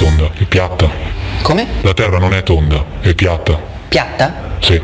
tonda, 0.00 0.30
è 0.32 0.44
piatta. 0.44 0.88
Come? 1.42 1.66
La 1.82 1.92
terra 1.92 2.16
non 2.18 2.32
è 2.32 2.42
tonda, 2.42 2.82
è 3.00 3.12
piatta. 3.12 3.60
Piatta? 3.88 4.34
Sì. 4.60 4.80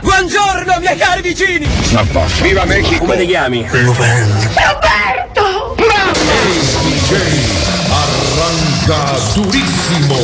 Buongiorno, 0.00 0.78
miei 0.78 0.96
cari 0.96 1.22
vicini! 1.22 1.66
Ma 1.90 2.04
basta. 2.04 2.42
Viva 2.44 2.64
Mexico! 2.64 2.98
Come 3.00 3.16
ti 3.16 3.26
chiami? 3.26 3.66
Roberto! 3.68 5.74
Arranca 7.90 9.18
durissimo. 9.34 10.16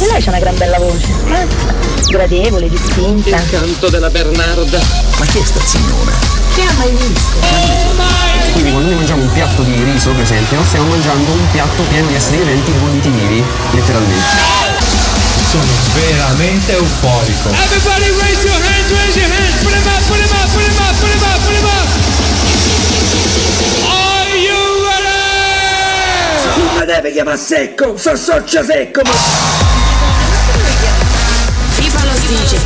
E 0.00 0.06
lei 0.10 0.22
c'ha 0.22 0.30
una 0.30 0.38
gran 0.38 0.56
bella 0.58 0.78
voce. 0.78 1.06
eh? 1.32 1.83
Gradevole, 2.08 2.68
distinta. 2.68 3.36
Il 3.36 3.50
canto 3.50 3.88
della 3.88 4.10
Bernarda. 4.10 4.80
Ma 5.18 5.24
chi 5.26 5.38
è 5.38 5.44
sta 5.44 5.60
signora? 5.64 6.12
Chi 6.54 6.60
ha 6.60 6.72
mai 6.76 6.90
visto? 6.90 7.38
Quindi 8.52 8.70
quando 8.70 8.88
noi 8.90 8.98
mangiamo 8.98 9.22
un 9.22 9.32
piatto 9.32 9.62
di 9.62 9.82
riso, 9.82 10.10
per 10.10 10.22
esempio, 10.22 10.62
stiamo 10.64 10.88
mangiando 10.88 11.32
un 11.32 11.50
piatto 11.50 11.82
pieno 11.84 12.06
di 12.06 12.14
esseri 12.14 12.36
viventi 12.38 12.70
volitivi, 12.78 13.42
letteralmente. 13.72 14.22
Sono 15.50 15.64
veramente 15.94 16.72
euforico. 16.72 17.48
Everybody 17.50 18.10
raise 18.20 18.44
your 18.46 18.60
hands, 18.62 18.90
raise 18.90 19.18
your 19.18 19.30
hands! 19.30 19.62
Put 19.62 19.72
them 19.72 19.86
up, 19.86 20.02
put 20.06 20.18
them 20.18 20.30
up, 20.30 20.48
put 20.52 20.62
them 20.62 20.76
up, 20.78 20.94
put 21.00 21.10
them 21.10 21.22
up, 21.22 21.40
put 21.42 21.54
them 21.54 21.66
up! 21.66 21.88
Are 23.88 24.36
you 24.36 24.60
ready? 24.86 25.08
Non 26.56 26.78
mi 26.78 26.84
deve 26.86 27.12
chiamare 27.12 27.38
secco, 27.38 27.96
so 27.96 28.16
socio 28.16 28.62
secco, 28.64 29.02
ma... 29.04 29.83
Dice. 32.26 32.56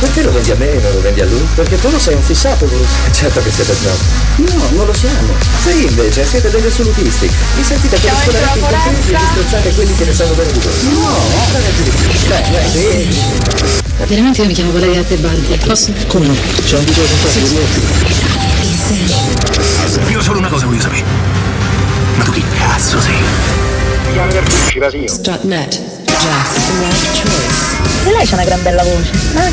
Perché 0.00 0.22
lo 0.22 0.32
vendi 0.32 0.50
a 0.50 0.56
me 0.56 0.72
e 0.72 0.80
non 0.80 0.92
lo 0.92 1.00
vendi 1.00 1.20
a 1.20 1.24
lui? 1.26 1.46
Perché 1.54 1.80
tu 1.80 1.88
lo 1.88 1.98
sei 1.98 2.14
un 2.14 2.22
fissato, 2.22 2.66
lui. 2.66 2.84
Certo 3.12 3.40
che 3.42 3.50
siete 3.50 3.74
snob. 3.74 3.96
No, 4.36 4.68
non 4.76 4.86
lo 4.86 4.92
siamo. 4.92 5.32
Sì, 5.62 5.86
invece, 5.86 6.26
siete 6.26 6.50
degli 6.50 6.66
assolutisti. 6.66 7.30
Vi 7.54 7.62
sentite 7.62 7.96
per 7.98 8.12
scolare 8.22 8.58
i 8.58 8.60
contenti 8.60 9.12
e 9.12 9.16
disprezzate 9.16 9.72
quelli 9.74 9.94
che 9.94 10.04
ne 10.04 10.14
sanno 10.14 10.34
bene 10.34 10.50
di 10.52 10.58
voi. 10.58 10.72
No, 10.92 11.16
più 11.74 11.84
di 11.84 11.90
più. 11.90 12.08
Beh, 12.28 12.42
beh, 12.50 12.68
sì. 12.70 13.08
Veramente 14.06 14.40
io 14.40 14.46
mi 14.48 14.54
chiamo 14.54 14.72
Valeria 14.72 15.02
Tebaldi. 15.04 15.58
Posso? 15.64 15.92
Come 16.08 16.26
no? 16.26 16.34
C'è 16.64 16.76
un 16.76 16.84
video 16.84 17.04
con 17.04 17.30
Io 20.10 20.20
solo 20.20 20.38
una 20.38 20.48
cosa 20.48 20.66
voglio 20.66 20.80
sapere. 20.80 21.04
Ma 22.16 22.24
tu 22.24 22.32
chi 22.32 22.44
cazzo 22.58 23.00
sei? 23.00 23.14
Strutnet. 25.06 26.03
E 28.06 28.12
lei 28.12 28.26
c'ha 28.26 28.34
una 28.34 28.44
gran 28.44 28.62
bella 28.62 28.82
voce. 28.82 29.10
eh? 29.36 29.52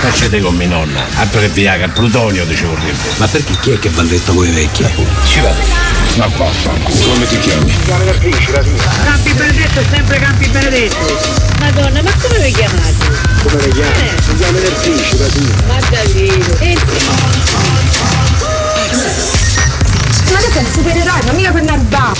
Facete 0.00 0.40
con 0.40 0.54
mia 0.54 0.68
nonna, 0.68 1.04
altro 1.16 1.40
che 1.40 1.48
Viagra, 1.48 1.86
il 1.86 1.92
plutonio 1.92 2.46
ci 2.54 2.64
vorrebbe. 2.64 2.96
Ma 3.16 3.26
perché 3.26 3.56
chi 3.60 3.70
è 3.72 3.78
che 3.80 3.88
va 3.90 4.02
detto 4.02 4.32
voi 4.32 4.48
vecchi? 4.50 4.84
Ci 5.26 5.40
vado. 5.40 5.56
Ma 6.16 6.28
basta. 6.28 6.70
Come 6.70 7.26
ti 7.26 7.38
chiami? 7.40 7.74
Campi 7.86 9.32
Benedetto 9.32 9.80
è 9.80 9.84
sempre 9.90 10.18
Campi 10.20 10.46
Benedetto! 10.48 10.96
Madonna, 11.60 12.02
ma 12.02 12.10
come 12.20 12.38
vi 12.40 12.52
chiamate? 12.52 12.94
Come 13.42 13.60
le 13.62 13.68
chiami? 13.70 14.10
Si 14.24 14.34
chiama 14.36 14.58
Nerfici, 14.58 15.16
Brasile. 15.16 15.54
Ma 15.66 15.78
Davide. 15.90 16.76
Ma 20.30 20.38
tu 20.38 20.50
sei 20.52 20.64
un 20.64 20.72
supereroe, 20.72 21.20
ma 21.26 21.32
mica 21.32 21.50
per 21.50 21.62
narba. 21.62 22.12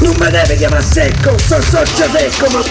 Non 0.00 0.14
mi 0.18 0.30
deve 0.30 0.56
chiamare 0.56 0.82
secco, 0.82 1.36
so 1.38 1.60
socio 1.62 2.08
secco, 2.10 2.46
ma... 2.50 2.62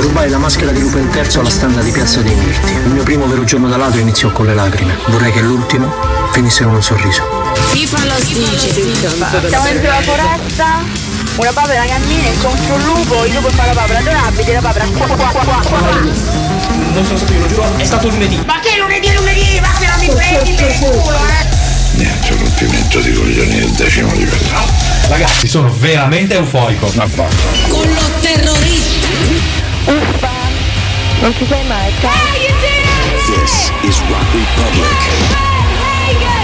Rubai 0.00 0.28
la 0.28 0.38
maschera 0.38 0.72
di 0.72 0.80
Lupo 0.80 0.98
III 0.98 1.38
alla 1.38 1.50
standa 1.50 1.80
di 1.80 1.90
Piazza 1.90 2.20
dei 2.20 2.34
Mirti. 2.34 2.72
Il 2.72 2.90
mio 2.90 3.02
primo 3.02 3.26
vero 3.26 3.44
giorno 3.44 3.68
da 3.68 3.76
ladro 3.76 4.00
iniziò 4.00 4.30
con 4.30 4.46
le 4.46 4.54
lacrime. 4.54 4.96
Vorrei 5.06 5.32
che 5.32 5.40
l'ultimo 5.40 5.92
finisse 6.32 6.64
con 6.64 6.74
un 6.74 6.82
sorriso. 6.82 7.22
FIFA 7.54 8.04
lo 8.04 8.14
dice. 8.20 8.72
Siamo 9.48 9.64
dentro 9.64 9.88
la 9.88 10.02
foresta, 10.02 10.82
una 11.36 11.52
papera 11.52 11.84
cammina, 11.84 12.28
incontra 12.28 12.74
un 12.74 12.82
lupo, 12.82 13.24
il 13.24 13.34
lupo 13.34 13.48
fa 13.50 13.66
la 13.66 13.72
papera 13.72 13.98
adorabile, 14.00 14.52
la 14.54 14.60
papera 14.60 14.86
qua 14.86 15.06
qua 15.06 15.16
qua 15.16 15.42
qua 15.42 15.62
qua. 15.62 15.78
Non 16.92 17.04
sono 17.04 17.16
stato 17.16 17.32
io, 17.32 17.40
lo 17.40 17.46
giuro, 17.46 17.76
è 17.76 17.84
stato 17.84 18.08
lunedì. 18.08 18.42
Ma 18.44 18.58
che 18.60 18.76
lunedì 18.78 19.06
è 19.06 19.14
lunedì? 19.14 19.60
Ma 19.60 19.72
che 19.78 19.86
non 19.86 19.98
mi 19.98 20.08
prendi 20.08 20.54
per 20.54 20.70
il 20.70 20.78
culo, 20.78 21.16
eh! 21.16 21.53
Niente 21.96 22.34
rompimento 22.34 22.98
di 23.00 23.12
coglioni 23.12 23.58
del 23.60 23.70
decimo 23.70 24.12
livello. 24.14 24.66
Ragazzi, 25.08 25.46
sono 25.46 25.72
veramente. 25.72 26.40
Ma 26.40 26.46
basta. 26.48 27.06
Con 27.68 27.88
lo 27.92 28.10
terrorista. 28.20 29.06
Uffa, 29.84 30.30
non 31.20 31.34
ci 31.36 31.46
sei 31.46 31.64
mai, 31.66 31.92
ciao. 32.00 32.12
This 33.26 33.70
is 33.82 34.00
Rock 34.08 34.32
Republic. 34.32 36.43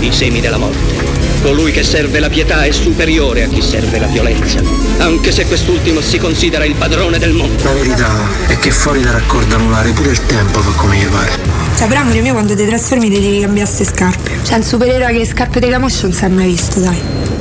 i 0.00 0.12
semi 0.12 0.40
della 0.40 0.58
morte. 0.58 1.18
Colui 1.42 1.72
che 1.72 1.82
serve 1.82 2.20
la 2.20 2.28
pietà 2.28 2.64
è 2.64 2.70
superiore 2.70 3.44
a 3.44 3.48
chi 3.48 3.62
serve 3.62 3.98
la 3.98 4.06
violenza, 4.06 4.60
anche 4.98 5.32
se 5.32 5.46
quest'ultimo 5.46 6.00
si 6.00 6.18
considera 6.18 6.64
il 6.64 6.74
padrone 6.74 7.18
del 7.18 7.32
mondo. 7.32 7.62
La 7.64 7.72
verità 7.72 8.10
è 8.46 8.58
che 8.58 8.70
fuori 8.70 9.00
da 9.00 9.12
raccordo 9.12 9.54
anulare 9.54 9.90
pure 9.92 10.10
il 10.10 10.26
tempo 10.26 10.60
fa 10.60 10.70
come 10.72 10.96
gli 10.96 11.06
pare. 11.06 11.32
Cioè, 11.76 11.88
però 11.88 12.00
amore 12.00 12.20
mio, 12.20 12.32
quando 12.32 12.54
ti 12.54 12.66
trasformi 12.66 13.08
devi 13.08 13.40
cambiare 13.40 13.70
queste 13.70 13.84
scarpe. 13.84 14.38
Cioè, 14.42 14.56
un 14.56 14.62
supereroe 14.62 15.12
che 15.12 15.18
le 15.18 15.26
scarpe 15.26 15.60
di 15.60 15.68
camoscio 15.68 16.08
non 16.08 16.12
si 16.12 16.24
è 16.24 16.28
mai 16.28 16.46
visto, 16.48 16.80
dai. 16.80 16.98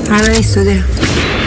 Ah, 0.08 0.22
l'hai 0.22 0.38
visto 0.38 0.64
te? 0.64 1.39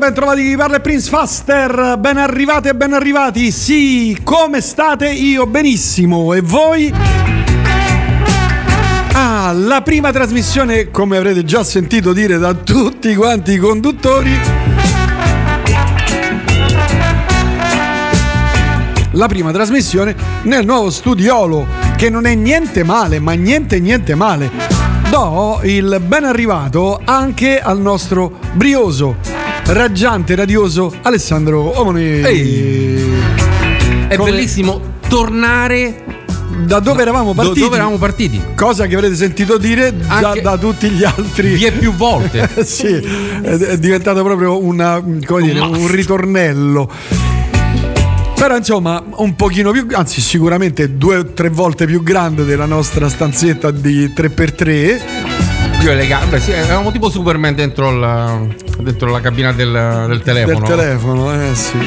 Ben 0.00 0.14
trovati, 0.14 0.56
parla 0.56 0.76
il 0.76 0.80
Prince 0.80 1.10
Faster, 1.10 1.96
ben 1.98 2.16
arrivate 2.16 2.70
e 2.70 2.74
ben 2.74 2.94
arrivati, 2.94 3.50
sì, 3.50 4.18
come 4.24 4.62
state? 4.62 5.10
Io 5.10 5.46
benissimo, 5.46 6.32
e 6.32 6.40
voi? 6.40 6.90
Ah, 9.12 9.52
la 9.52 9.82
prima 9.82 10.10
trasmissione, 10.10 10.90
come 10.90 11.18
avrete 11.18 11.44
già 11.44 11.62
sentito 11.62 12.14
dire 12.14 12.38
da 12.38 12.54
tutti 12.54 13.14
quanti 13.14 13.52
i 13.52 13.56
conduttori. 13.58 14.40
La 19.10 19.28
prima 19.28 19.52
trasmissione 19.52 20.16
nel 20.44 20.64
nuovo 20.64 20.88
studiolo, 20.88 21.66
che 21.96 22.08
non 22.08 22.24
è 22.24 22.34
niente 22.34 22.84
male, 22.84 23.18
ma 23.18 23.32
niente 23.32 23.78
niente 23.78 24.14
male. 24.14 24.50
Do 25.10 25.60
il 25.64 26.00
ben 26.02 26.24
arrivato 26.24 27.02
anche 27.04 27.60
al 27.60 27.78
nostro 27.78 28.38
brioso, 28.54 29.39
raggiante, 29.72 30.34
radioso 30.34 30.92
Alessandro 31.02 31.78
Omoni. 31.78 32.20
È 34.08 34.16
Come- 34.16 34.30
bellissimo 34.30 34.80
tornare 35.08 36.04
da 36.64 36.80
dove 36.80 37.02
eravamo 37.02 37.32
Do- 37.32 37.42
partiti? 37.42 37.60
dove 37.60 37.74
eravamo 37.76 37.96
partiti? 37.96 38.40
Cosa 38.54 38.86
che 38.86 38.94
avrete 38.96 39.14
sentito 39.14 39.58
dire 39.58 39.94
già 39.96 40.34
da 40.40 40.58
tutti 40.58 40.88
gli 40.90 41.04
altri. 41.04 41.54
Vie 41.54 41.72
più 41.72 41.92
volte. 41.94 42.48
sì, 42.64 42.88
è, 42.94 43.56
è 43.56 43.78
diventato 43.78 44.22
proprio 44.22 44.62
una, 44.62 45.02
come 45.24 45.42
dire, 45.42 45.60
un 45.60 45.88
ritornello. 45.88 46.90
Però 48.34 48.56
insomma, 48.56 49.02
un 49.16 49.36
pochino 49.36 49.70
più, 49.70 49.86
anzi 49.92 50.20
sicuramente 50.20 50.96
due 50.96 51.18
o 51.18 51.24
tre 51.26 51.50
volte 51.50 51.84
più 51.86 52.02
grande 52.02 52.44
della 52.44 52.64
nostra 52.64 53.08
stanzetta 53.08 53.70
di 53.70 54.06
3x3. 54.06 55.49
Più 55.80 55.90
elegante. 55.90 56.28
Beh, 56.28 56.40
sì, 56.40 56.50
eravamo 56.52 56.92
tipo 56.92 57.08
Superman 57.08 57.54
dentro, 57.54 57.90
il- 57.90 58.54
dentro 58.80 59.10
la 59.10 59.20
cabina 59.20 59.50
del, 59.52 60.04
del 60.08 60.20
telefono. 60.22 60.66
Del 60.66 60.76
telefono, 60.76 61.32
eh 61.32 61.54
sì. 61.54 61.78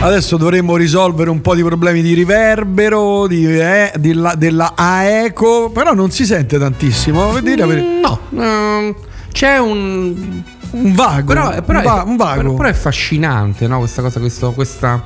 Adesso 0.00 0.36
dovremmo 0.36 0.74
risolvere 0.74 1.30
un 1.30 1.40
po' 1.40 1.54
di 1.54 1.62
problemi 1.62 2.02
di 2.02 2.12
riverbero, 2.14 3.28
di, 3.28 3.46
eh, 3.46 3.92
di 3.96 4.12
la- 4.14 4.34
della 4.36 4.72
AECO, 4.74 5.70
però 5.72 5.94
non 5.94 6.10
si 6.10 6.24
sente 6.26 6.58
tantissimo. 6.58 7.38
dire 7.40 7.56
la 7.56 7.66
verità. 7.66 8.18
No, 8.30 8.42
ehm, 8.42 8.94
c'è 9.30 9.58
un. 9.58 10.42
Un 10.72 10.94
vago, 10.94 11.26
Però, 11.34 11.60
però 11.62 11.78
un, 11.80 11.84
va- 11.84 12.00
è, 12.00 12.04
un 12.06 12.16
vago. 12.16 12.36
però- 12.40 12.54
però 12.54 12.68
è 12.68 12.70
affascinante, 12.72 13.66
no? 13.68 13.78
Questa 13.78 14.00
cosa, 14.02 14.18
questo, 14.18 14.52
questa. 14.52 15.02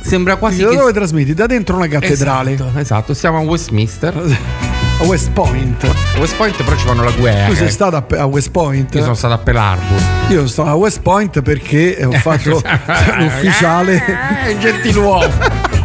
Sembra 0.00 0.36
quasi. 0.36 0.62
da 0.62 0.70
che- 0.70 0.76
dove 0.76 0.92
trasmetti? 0.94 1.34
Da 1.34 1.44
dentro 1.46 1.76
una 1.76 1.86
cattedrale. 1.86 2.54
Esatto, 2.54 2.78
esatto, 2.78 3.14
siamo 3.14 3.36
a 3.38 3.42
Westminster. 3.42 4.14
A 5.00 5.04
West 5.04 5.30
Point. 5.30 5.84
A 5.84 6.18
West 6.18 6.36
Point 6.36 6.62
però 6.62 6.76
ci 6.76 6.86
fanno 6.86 7.02
la 7.02 7.10
guerra. 7.12 7.46
Tu 7.48 7.54
sei 7.54 7.70
stato 7.70 8.04
a, 8.16 8.24
West 8.26 8.50
Point? 8.50 8.94
Io 8.94 9.02
sono 9.02 9.14
stato 9.14 9.34
a 9.34 9.38
Pearl 9.38 9.56
Harbor. 9.58 9.98
Io 10.28 10.36
sono 10.36 10.46
stato 10.48 10.68
a 10.68 10.74
West 10.74 11.00
Point 11.00 11.40
perché 11.42 11.98
ho 12.04 12.12
fatto 12.12 12.60
l'ufficiale. 13.18 14.28
Eh, 14.50 14.58
gentiluomo. 14.58 15.28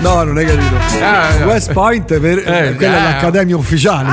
No, 0.00 0.22
non 0.22 0.36
hai 0.36 0.44
capito. 0.44 0.76
Ah, 1.02 1.30
no. 1.40 1.46
West 1.46 1.72
Point 1.72 2.18
per 2.20 2.38
Eh, 2.38 2.74
quella 2.76 2.96
è 2.96 3.00
eh. 3.00 3.02
l'accademia 3.02 3.56
ufficiale. 3.56 4.10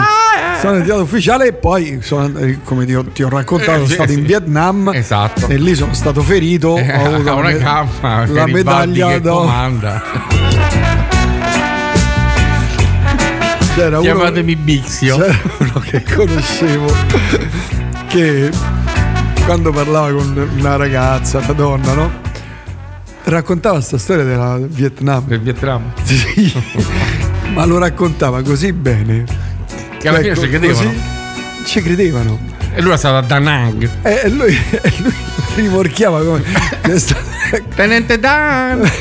Sono 0.59 0.71
diventato 0.73 1.01
ufficiale 1.03 1.47
e 1.47 1.53
poi 1.53 1.99
sono, 2.01 2.35
eh, 2.39 2.57
come 2.63 2.85
ti 2.85 2.95
ho, 2.95 3.03
ti 3.05 3.21
ho 3.21 3.29
raccontato, 3.29 3.71
sono 3.73 3.83
Eh, 3.83 3.87
sì, 3.89 3.93
stato 3.93 4.11
in. 4.13 4.23
Vietnam 4.25 4.89
Esatto. 4.91 5.47
e 5.49 5.57
lì 5.57 5.75
sono 5.75 5.93
stato 5.93 6.23
ferito. 6.23 6.77
Eh, 6.77 6.95
ho 6.97 7.05
avuto 7.13 7.29
a 7.29 7.33
una 7.35 7.49
me- 7.49 8.27
la 8.27 8.45
medaglia 8.47 9.19
comanda. 9.21 10.01
C'era 13.75 13.99
uno, 13.99 14.01
Chiamatemi 14.01 14.55
Bixio. 14.55 15.17
c'era 15.17 15.39
uno 15.57 15.79
che 15.79 16.03
conoscevo 16.03 16.93
che 18.07 18.51
quando 19.45 19.71
parlava 19.71 20.11
con 20.11 20.49
una 20.57 20.75
ragazza, 20.75 21.39
una 21.39 21.53
donna, 21.53 21.93
no? 21.93 22.11
Raccontava 23.23 23.75
questa 23.75 23.97
storia 23.97 24.23
della 24.23 24.57
Vietnam. 24.61 25.25
Del 25.25 25.39
Vietnam. 25.41 25.91
Sì, 26.03 26.53
ma 27.53 27.65
lo 27.65 27.77
raccontava 27.77 28.41
così 28.41 28.73
bene. 28.73 29.25
Che 29.99 30.07
alla 30.07 30.19
fine 30.19 30.31
Ecco, 30.31 30.41
ci 30.41 30.49
credevano. 30.49 30.87
così 30.89 31.01
Ci 31.65 31.81
credevano. 31.81 32.39
E 32.75 32.81
lui 32.81 32.91
è 32.93 32.97
stato 32.97 33.17
a 33.17 33.21
Da 33.21 33.39
Nang. 33.39 33.89
E 34.01 34.29
lui, 34.29 34.53
e 34.69 34.93
lui 34.97 35.13
rimorchiava 35.55 36.23
come. 36.23 36.43
Tenente 37.75 38.19
Dan. 38.19 38.91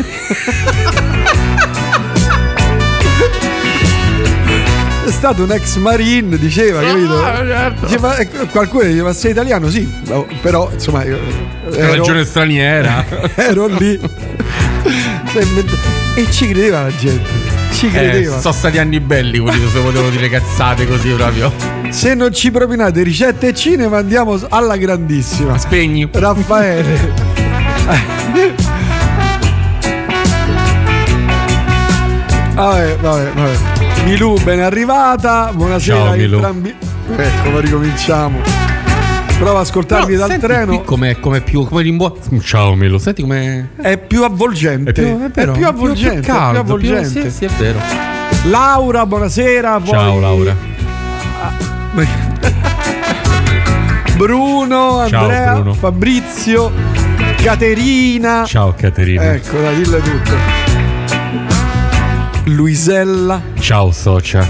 È 5.05 5.11
stato 5.11 5.43
un 5.43 5.51
ex 5.51 5.77
marine, 5.77 6.39
diceva, 6.39 6.81
capito? 6.81 7.23
Ah, 7.25 7.37
certo. 7.45 7.87
Diceva, 7.87 8.17
eh, 8.17 8.29
qualcuno 8.51 8.85
diceva 8.85 9.13
sei 9.13 9.33
italiano? 9.33 9.69
Sì, 9.69 9.91
no, 10.07 10.27
però 10.41 10.71
insomma 10.73 11.05
ero, 11.05 11.19
Ragione 11.71 12.25
straniera. 12.25 13.05
ero 13.35 13.67
lì 13.67 13.99
e 16.15 16.31
ci 16.31 16.47
credeva 16.49 16.83
la 16.83 16.95
gente, 16.95 17.29
ci 17.73 17.87
Eh, 17.87 17.91
credeva. 17.91 18.39
sono 18.41 18.53
stati 18.55 18.79
anni 18.79 19.01
belli 19.01 19.39
quelli 19.39 19.69
se 19.73 19.81
potevo 19.81 20.09
dire 20.11 20.29
cazzate 20.29 20.87
così 20.87 21.09
proprio. 21.11 21.53
Se 21.89 22.15
non 22.15 22.33
ci 22.33 22.51
propinate 22.51 23.03
ricette 23.03 23.49
e 23.49 23.55
cinema 23.55 23.99
andiamo 23.99 24.39
alla 24.51 24.77
grandissima. 24.77 25.59
Spegni. 25.59 26.09
Raffaele. 26.13 27.31
Vabbè, 32.55 32.97
vabbè, 33.01 33.31
vabbè. 33.35 33.72
Milù 34.05 34.37
ben 34.43 34.61
arrivata. 34.61 35.51
Buonasera 35.55 35.97
Ciao, 36.07 36.15
Milù. 36.17 36.35
entrambi. 36.37 36.75
Ecco, 37.17 37.51
ma 37.51 37.61
ricominciamo. 37.61 38.39
Prova 39.39 39.61
ad 39.61 39.65
ascoltarvi 39.67 40.15
Però 40.15 40.19
dal 40.27 40.31
senti 40.31 40.47
treno. 40.47 40.81
Come, 40.83 41.19
come 41.19 41.41
più 41.41 41.65
come 41.67 41.83
rimbo- 41.83 42.17
Ciao 42.43 42.75
Melo, 42.75 42.99
senti 42.99 43.23
come 43.23 43.71
È 43.81 43.97
più 43.99 44.23
avvolgente. 44.25 44.91
è 44.91 44.93
più, 44.93 45.21
è 45.21 45.29
vero, 45.31 45.53
più 45.53 45.67
avvolgente. 45.67 46.21
più 46.21 46.33
caldo, 46.33 46.63
più 46.65 46.77
più- 46.77 46.91
avvolgente. 46.95 47.31
sì, 47.31 47.37
sì, 47.37 47.45
è 47.45 47.49
vero. 47.59 47.79
Laura, 48.45 49.07
buonasera. 49.07 49.79
poi- 49.79 49.89
Ciao 49.89 50.21
Laura. 50.21 50.57
Bruno, 54.17 55.07
Ciao, 55.09 55.21
Andrea, 55.23 55.55
Bruno. 55.55 55.75
Fabrizio, 55.75 56.71
Caterina. 57.43 58.45
Ciao 58.45 58.75
Caterina. 58.77 59.33
Ecco, 59.35 59.59
da 59.61 59.73
dille 59.73 60.01
tutto. 60.01 60.62
Luisella. 62.57 63.41
Ciao 63.59 63.91
Socia. 63.93 64.47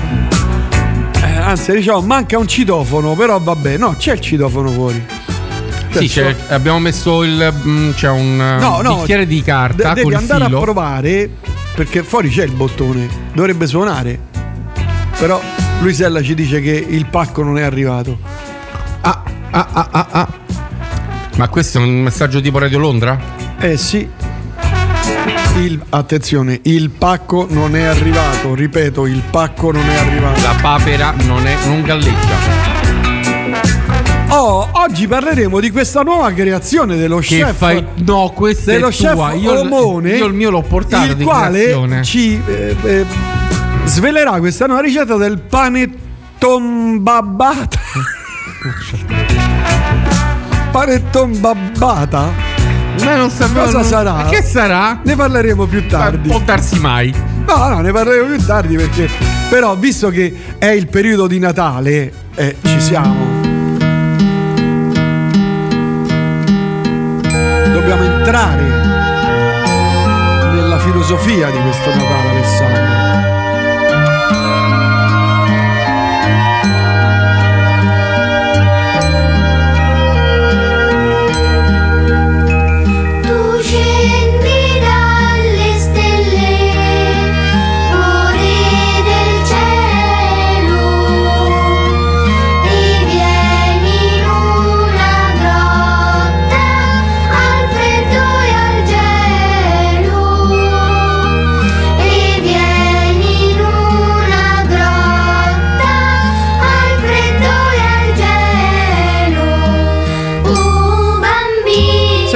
Eh, 1.23 1.37
anzi, 1.37 1.73
diciamo, 1.73 2.01
manca 2.01 2.37
un 2.39 2.49
citofono, 2.49 3.15
però 3.15 3.39
vabbè, 3.39 3.77
no, 3.79 3.95
c'è 3.97 4.13
il 4.15 4.21
citofono 4.21 4.71
fuori. 4.71 5.05
Sì, 5.91 6.09
c'è- 6.09 6.35
abbiamo 6.49 6.79
messo 6.81 7.23
il 7.23 7.53
mm, 7.67 7.91
c'è 7.93 8.09
un 8.09 8.41
eh, 8.41 8.59
No, 8.61 8.81
no, 8.81 8.97
bicchiere 9.01 9.27
di 9.27 9.43
carta 9.43 9.89
de- 9.89 9.95
devi 9.95 10.03
col 10.05 10.15
andare 10.15 10.45
filo. 10.47 10.59
a 10.59 10.61
provare 10.63 11.31
perché 11.75 12.03
fuori 12.03 12.31
c'è 12.31 12.45
il 12.45 12.53
bottone, 12.53 13.07
dovrebbe 13.35 13.67
suonare. 13.67 14.19
Però 15.19 15.41
Luisella 15.81 16.23
ci 16.23 16.35
dice 16.35 16.61
che 16.61 16.71
il 16.89 17.07
pacco 17.07 17.43
non 17.43 17.59
è 17.59 17.63
arrivato. 17.63 18.19
Ah, 19.03 19.23
ah, 19.51 19.67
ah, 19.71 19.89
ah, 19.91 20.07
ah. 20.11 20.29
Ma 21.37 21.49
questo 21.49 21.79
è 21.79 21.83
un 21.83 22.01
messaggio 22.03 22.41
tipo 22.41 22.59
Radio 22.59 22.79
Londra? 22.79 23.19
Eh 23.59 23.77
sì. 23.77 24.09
Il- 25.57 25.81
attenzione, 25.91 26.59
il 26.63 26.91
pacco 26.91 27.47
non 27.49 27.77
è 27.77 27.83
arrivato, 27.85 28.55
ripeto, 28.55 29.07
il 29.07 29.23
pacco 29.31 29.71
non 29.71 29.87
è 29.89 29.97
arrivato. 29.97 30.41
La 30.41 30.57
papera 30.61 31.15
non 31.25 31.47
è 31.47 31.55
non 31.67 31.83
galleggia. 31.83 32.61
Oh, 34.29 34.67
oggi 34.73 35.07
parleremo 35.07 35.61
di 35.61 35.71
questa 35.71 36.01
nuova 36.01 36.33
creazione 36.33 36.97
dello 36.97 37.19
Che 37.19 37.27
chef 37.27 37.55
fai? 37.55 37.85
No, 37.97 38.33
questa 38.35 38.73
dello 38.73 38.89
è 38.89 38.95
tua. 38.95 39.31
chef 39.31 39.43
Io, 39.43 39.61
Omone, 39.61 40.17
io 40.17 40.25
il 40.25 40.33
mio 40.33 40.49
l'ho 40.51 40.63
portato 40.63 41.13
il 41.13 41.23
quale 41.23 41.61
creazione. 41.65 42.03
ci 42.03 42.41
eh, 42.47 42.75
eh, 42.83 43.05
svelerà 43.85 44.39
questa 44.39 44.65
nuova 44.67 44.81
ricetta 44.81 45.17
del 45.17 45.39
panetton 45.39 47.03
babbata. 47.03 47.79
panetton 50.73 51.39
babbata? 51.39 52.52
Ma 53.05 53.17
non 53.17 53.31
sapevo 53.31 53.65
Cosa 53.65 53.79
non- 53.79 53.87
sarà? 53.87 54.13
Ma 54.13 54.25
Che 54.27 54.43
sarà? 54.43 55.01
Ne 55.03 55.17
parleremo 55.17 55.67
più 55.67 55.87
tardi. 55.89 56.29
Può 56.29 56.41
darsi 56.45 56.79
mai. 56.79 57.13
No, 57.47 57.69
no, 57.69 57.81
ne 57.81 57.91
parleremo 57.93 58.27
più 58.37 58.45
tardi 58.45 58.77
perché 58.77 59.09
però 59.51 59.75
visto 59.77 60.09
che 60.09 60.35
è 60.59 60.69
il 60.69 60.87
periodo 60.89 61.27
di 61.27 61.39
Natale, 61.39 62.13
eh, 62.37 62.57
ci 62.63 62.81
siamo. 62.81 63.41
Dobbiamo 67.73 68.03
entrare 68.05 68.63
nella 70.55 70.79
filosofia 70.79 71.51
di 71.51 71.59
questo 71.61 71.91
Natale, 71.95 72.29
Alessandro. 72.31 72.82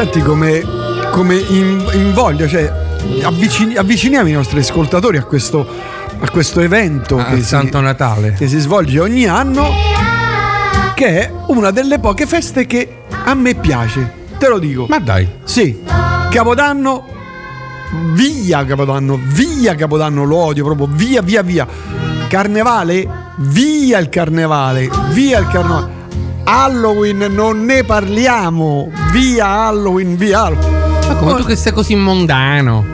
Senti 0.07 0.23
come, 0.23 0.63
come 1.11 1.35
in, 1.35 1.85
invoglia, 1.95 2.47
cioè 2.47 2.73
avvicini- 3.25 3.75
avviciniamo 3.75 4.29
i 4.29 4.33
nostri 4.33 4.61
ascoltatori 4.61 5.17
a 5.17 5.25
questo, 5.25 5.67
a 6.21 6.31
questo 6.31 6.61
evento 6.61 7.19
Al 7.19 7.27
che 7.27 7.37
si, 7.39 7.43
Santo 7.43 7.81
Natale. 7.81 8.33
che 8.35 8.47
si 8.47 8.61
svolge 8.61 9.01
ogni 9.01 9.27
anno, 9.27 9.69
che 10.95 11.07
è 11.23 11.33
una 11.49 11.73
delle 11.73 11.99
poche 11.99 12.25
feste 12.25 12.67
che 12.67 12.89
a 13.25 13.35
me 13.35 13.57
piace. 13.57 14.13
Te 14.39 14.47
lo 14.47 14.61
dico. 14.61 14.87
Ma 14.89 15.01
dai. 15.01 15.29
Sì, 15.43 15.83
Capodanno, 16.31 17.05
via 18.13 18.65
Capodanno, 18.65 19.19
via 19.21 19.75
Capodanno, 19.75 20.23
lo 20.23 20.37
odio 20.37 20.63
proprio, 20.63 20.87
via, 20.89 21.21
via, 21.21 21.43
via. 21.43 21.67
Carnevale, 22.29 23.09
via 23.39 23.99
il 23.99 24.09
carnevale, 24.09 24.89
via 25.11 25.41
il 25.41 25.49
carnevale. 25.49 25.96
Halloween 26.49 27.27
non 27.31 27.65
ne 27.65 27.83
parliamo, 27.83 28.91
via 29.11 29.49
Halloween, 29.49 30.17
via 30.17 30.45
Halloween. 30.45 30.75
Ma 31.09 31.15
come 31.17 31.35
tu 31.35 31.45
che 31.45 31.57
sei 31.57 31.73
così 31.73 31.97
mondano? 31.97 32.85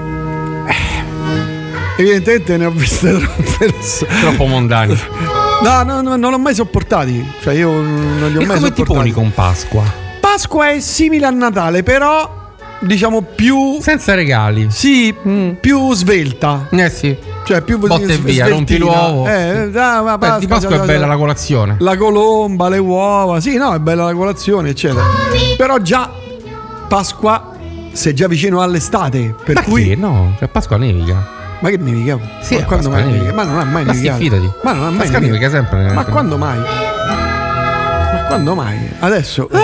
Evidentemente 1.99 2.57
ne 2.57 2.65
ho 2.65 2.71
viste 2.71 3.11
troppe. 3.19 3.75
Troppo 4.21 4.47
mondani. 4.47 4.99
No, 5.63 5.83
no, 5.83 6.01
no, 6.01 6.17
non 6.17 6.31
l'ho 6.31 6.39
mai 6.39 6.55
sopportati. 6.55 7.31
Cioè, 7.43 7.53
io 7.55 7.71
non 7.71 8.31
li 8.31 8.39
ho 8.39 8.41
E 8.41 8.47
mai 8.47 8.57
come 8.57 8.71
ti 8.71 8.77
sopportati. 8.79 8.85
poni 8.99 9.11
con 9.13 9.33
Pasqua? 9.35 9.83
Pasqua 10.19 10.71
è 10.71 10.81
simile 10.81 11.27
a 11.27 11.31
Natale, 11.31 11.83
però 11.83 12.49
diciamo 12.81 13.21
più. 13.21 13.79
Senza 13.83 14.15
regali. 14.15 14.69
Sì, 14.71 15.15
più 15.61 15.93
svelta. 15.93 16.69
Eh 16.71 16.89
sì. 16.91 17.17
Cioè, 17.53 17.61
più 17.63 17.77
Botte 17.79 18.17
via, 18.17 18.49
rompi 18.49 18.79
l'uovo. 18.79 19.27
Eh, 19.27 19.71
ah, 19.75 20.01
ma 20.01 20.17
Beh, 20.17 20.39
di 20.39 20.47
Pasqua 20.47 20.77
cioè, 20.77 20.81
è 20.85 20.87
bella 20.87 21.07
la 21.07 21.17
colazione. 21.17 21.77
La 21.81 21.99
colomba, 21.99 22.71
le 22.71 22.79
uova. 22.79 23.41
Sì, 23.41 23.59
no, 23.59 23.75
è 23.75 23.79
bella 23.79 24.05
la 24.05 24.15
colazione, 24.15 24.71
eccetera. 24.71 25.05
Però 25.57 25.77
già 25.79 26.11
Pasqua 26.89 27.51
sei 27.93 28.15
già 28.15 28.27
vicino 28.27 28.63
all'estate. 28.63 29.35
Per 29.45 29.55
Ma 29.57 29.63
cui. 29.65 29.89
che? 29.89 29.97
No, 29.97 30.35
cioè 30.39 30.49
Pasqua 30.49 30.79
nevica. 30.79 31.29
Ma 31.61 31.69
che 31.69 31.77
nevica? 31.77 32.19
Sì, 32.41 32.57
ma 32.57 32.65
quando 32.65 32.89
mai 32.89 33.05
nevica. 33.05 33.33
Ma 33.35 33.43
non 33.45 33.59
ha 33.59 33.65
mai 33.65 33.85
Ma 33.85 33.93
sì, 33.93 34.09
nevicato. 34.09 34.23
fidati. 34.23 34.51
Ma 34.63 34.73
non 34.73 34.85
ha 34.85 34.91
mai 34.91 34.99
Pasqua 34.99 35.19
nevica 35.19 35.51
sempre. 35.51 35.93
Ma 35.93 36.05
quando 36.05 36.39
mai? 36.39 36.59
Ma 36.59 38.25
quando 38.29 38.55
mai? 38.55 38.79
Adesso. 38.99 39.49
Eh, 39.51 39.59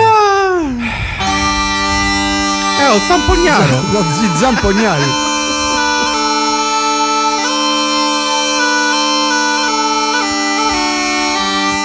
ho 2.87 2.99
Zampognaro. 3.07 3.81
Zampognari. 4.37 5.28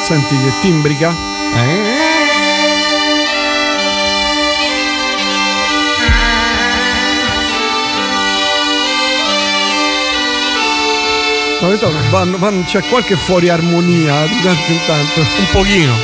Senti 0.05 0.37
che 0.37 0.53
timbrica. 0.61 1.15
Verità, 11.61 11.89
vanno- 12.11 12.37
vanno- 12.39 12.63
c'è 12.65 12.83
qualche 12.85 13.17
fuori 13.17 13.49
armonia 13.49 14.27
di 14.27 14.41
tanto 14.43 14.71
in 14.73 14.79
tanto. 14.87 15.21
Un 15.21 15.47
pochino. 15.51 15.95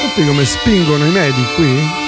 Senti 0.00 0.26
come 0.26 0.44
spingono 0.44 1.06
i 1.06 1.10
medi 1.10 1.42
qui? 1.54 2.01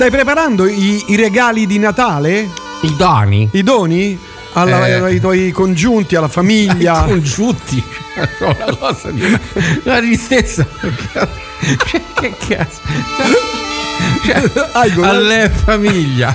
Stai 0.00 0.10
preparando 0.10 0.66
i, 0.66 1.04
i 1.08 1.14
regali 1.14 1.66
di 1.66 1.78
Natale? 1.78 2.48
I 2.80 2.96
doni? 2.96 3.50
I 3.52 3.62
doni? 3.62 4.18
Alla- 4.54 4.86
Eh. 4.88 4.92
ai 4.94 5.20
tuoi 5.20 5.50
congiunti, 5.50 6.16
alla 6.16 6.26
famiglia? 6.26 7.02
Congiunti. 7.02 7.84
Una 8.40 8.76
cosa 8.78 9.10
di 9.10 9.20
una 9.84 9.98
tristezza. 9.98 10.66
Che 12.14 12.34
cazzo? 12.48 12.80
Cioè, 14.24 14.68
Hai 14.72 14.90
con- 14.94 15.04
alle 15.04 15.50
famiglia. 15.50 16.34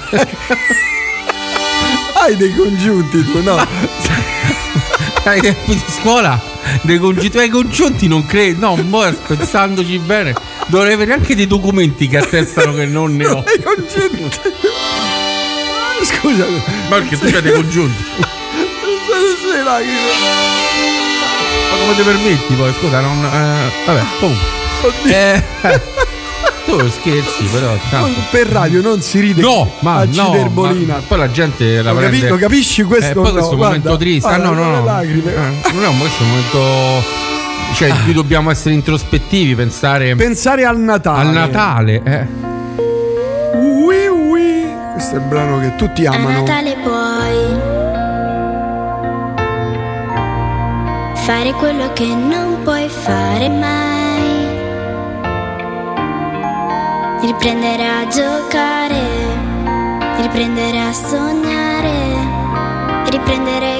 Hai 2.14 2.36
dei 2.38 2.54
congiunti 2.56 3.32
tu, 3.32 3.42
no? 3.42 3.58
Ai 5.26 5.42
tempi 5.42 5.74
di 5.74 5.84
scuola 5.88 6.40
dei 6.84 7.00
congiunti, 7.00 7.32
tuoi 7.32 7.50
congiunti 7.50 8.08
non 8.08 8.26
credo, 8.28 8.76
no, 8.76 8.76
mo 8.84 9.12
pensandoci 9.26 9.98
bene, 10.00 10.36
dovrei 10.68 10.94
avere 10.94 11.14
anche 11.14 11.36
dei 11.36 11.48
documenti 11.48 12.08
che 12.08 12.18
attestano 12.18 12.74
che 12.74 12.86
non 12.86 13.16
ne 13.16 13.28
ho. 13.28 13.44
Scusa. 16.04 16.46
Ma 16.90 16.98
perché 16.98 17.18
tu 17.18 17.30
c'hai 17.32 17.42
dei 17.42 17.54
congiunti? 17.54 18.04
Ma 18.20 18.28
come 21.80 21.96
ti 21.96 22.02
permetti 22.04 22.54
poi? 22.54 22.74
Scusa, 22.80 23.00
non. 23.02 23.26
eh, 23.26 23.72
vabbè, 23.86 24.02
comunque. 24.20 24.46
Oddio. 24.82 25.14
Eh, 25.16 25.44
tu 26.66 26.90
scherzi, 26.90 27.44
però. 27.52 27.76
tanto. 27.90 28.20
Per 28.32 28.48
radio 28.48 28.82
non 28.82 29.02
si 29.02 29.20
ride 29.20 29.42
No, 29.42 29.72
ma 29.80 29.96
a 29.98 30.06
no, 30.06 30.12
Ciderbolina. 30.32 30.94
ma 30.96 31.02
poi 31.08 31.18
la 31.18 31.32
gente 31.32 31.82
la 31.82 31.92
Lo 31.92 32.00
capi- 32.00 32.10
prende. 32.10 32.30
lo 32.30 32.38
capisci 32.38 32.84
questo 32.84 33.10
Eh, 33.12 33.14
poi 33.14 33.24
no? 33.24 33.32
questo 33.32 33.50
è 33.50 33.54
un 33.54 33.58
Guarda, 33.58 33.78
momento 33.78 33.98
triste. 34.04 34.28
Ah, 34.30 34.38
guarda, 34.38 34.54
no, 34.56 34.64
no, 34.64 34.72
le 34.72 34.78
no. 34.80 34.86
lacrime. 34.86 35.34
Eh, 35.34 35.38
un, 35.88 35.98
questo 36.00 36.22
è 36.22 36.26
un 36.26 36.30
momento. 36.30 37.24
Cioè, 37.74 37.90
in 37.90 38.04
cui 38.06 38.14
dobbiamo 38.14 38.52
essere 38.52 38.74
introspettivi, 38.74 39.54
pensare 39.56 40.16
Pensare 40.16 40.64
al 40.66 40.80
Natale. 40.80 41.28
al 41.28 41.34
Natale. 41.34 42.02
Eh. 42.06 42.28
Ui, 43.58 44.08
ui. 44.08 44.66
Questo 44.94 45.16
è 45.16 45.20
il 45.20 45.26
brano 45.26 45.60
che 45.60 45.76
tutti 45.76 46.06
A 46.06 46.12
amano. 46.14 46.40
Natale 46.40 46.76
puoi 46.84 47.84
fare 51.26 51.52
quello 51.54 51.92
che 51.94 52.06
non 52.06 52.62
puoi 52.64 52.88
fare 52.88 53.50
mai. 53.50 54.14
Riprendere 57.22 57.84
a 57.88 58.08
giocare, 58.08 59.02
riprendere 60.22 60.80
a 60.80 60.94
sognare, 60.94 61.92
riprendere 63.10 63.75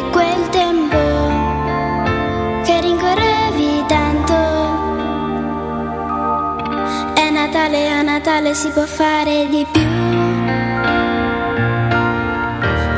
Natale, 7.76 7.90
a 7.90 8.02
Natale 8.04 8.54
si 8.54 8.70
può 8.70 8.86
fare 8.86 9.48
di 9.50 9.66
più. 9.70 9.82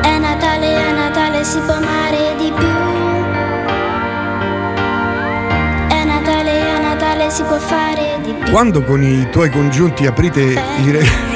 È 0.04 0.18
Natale, 0.20 0.84
a 0.84 0.92
Natale 0.92 1.44
si 1.44 1.60
può 1.60 1.74
amare 1.74 2.36
di 2.38 2.52
più. 2.56 2.68
È 5.88 6.04
Natale, 6.04 6.70
a 6.70 6.80
Natale 6.80 7.30
si 7.32 7.42
può 7.44 7.58
fare 7.58 8.20
di 8.22 8.34
più. 8.34 8.52
Quando 8.52 8.84
con 8.84 9.02
i 9.02 9.28
tuoi 9.32 9.50
congiunti 9.50 10.06
aprite 10.06 10.42
i 10.42 10.92
regali 10.92 11.36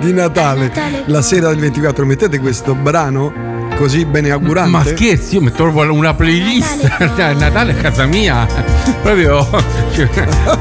di 0.00 0.12
Natale 0.14 0.72
la 1.04 1.20
sera 1.20 1.48
del 1.48 1.58
24 1.58 2.06
mettete 2.06 2.38
questo 2.38 2.74
brano 2.74 3.49
così 3.80 4.04
beneaugurante? 4.04 4.70
Ma 4.70 4.84
scherzi, 4.84 5.36
io 5.36 5.40
metto 5.40 5.62
proprio 5.62 5.94
una 5.94 6.12
playlist. 6.12 6.86
Cioè, 7.16 7.32
Natale 7.32 7.72
a 7.72 7.74
casa 7.76 8.04
mia. 8.04 8.46
Proprio. 9.00 9.48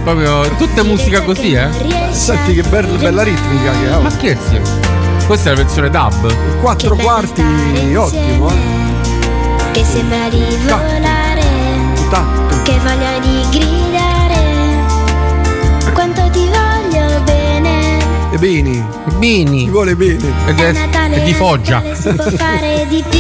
proprio 0.04 0.50
tutta 0.58 0.84
musica 0.84 1.22
così, 1.22 1.52
eh. 1.52 1.68
Senti 2.12 2.54
che 2.54 2.64
bella, 2.64 2.98
bella 2.98 3.24
ritmica 3.24 3.72
che 3.72 3.90
ha. 3.90 4.00
Ma 4.00 4.10
scherzi. 4.10 4.62
Questa 5.28 5.52
è 5.52 5.56
la 5.56 5.62
versione 5.62 5.90
dub. 5.90 6.60
Quattro 6.62 6.96
quarti, 6.96 7.44
ottimo, 7.96 8.50
eh. 8.50 9.72
Che 9.74 9.84
sembra 9.84 10.30
di 10.30 10.44
volare, 10.66 11.44
che 12.64 12.80
voglia 12.80 13.20
di 13.20 13.46
gridare. 13.52 14.09
Bene. 18.40 18.70
Bene. 18.70 19.18
Bini. 19.18 19.64
Ti 19.66 19.70
vuole 19.70 19.96
bene. 19.96 20.34
Ed 20.48 20.60
È 20.60 20.72
è, 20.72 21.24
di 21.24 21.34
Foggia. 21.34 21.82
Natale 21.82 21.96
si 21.96 22.14
può 22.14 22.30
fare 22.32 22.86
di 22.88 23.04
più. 23.10 23.20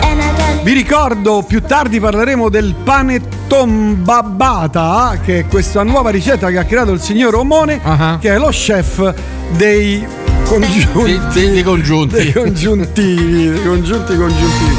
È 0.00 0.14
Natale. 0.14 0.60
Vi 0.62 0.72
ricordo, 0.72 1.42
più 1.46 1.62
tardi 1.62 2.00
parleremo 2.00 2.48
del 2.48 2.74
panettone 2.82 3.94
babata, 3.94 5.18
che 5.22 5.40
è 5.40 5.46
questa 5.46 5.82
nuova 5.82 6.10
ricetta 6.10 6.48
che 6.48 6.58
ha 6.58 6.64
creato 6.64 6.92
il 6.92 7.00
signor 7.00 7.34
Omone, 7.34 7.80
che 8.20 8.30
è 8.34 8.38
lo 8.38 8.48
chef 8.48 9.14
dei 9.50 10.04
congiunti. 10.44 11.20
Dei, 11.32 11.50
dei 11.50 11.62
congiunti. 11.62 12.14
Dei 12.16 12.32
congiuntivi, 12.32 13.50
dei 13.50 13.62
congiunti 13.62 14.16
congiuntivi. 14.16 14.76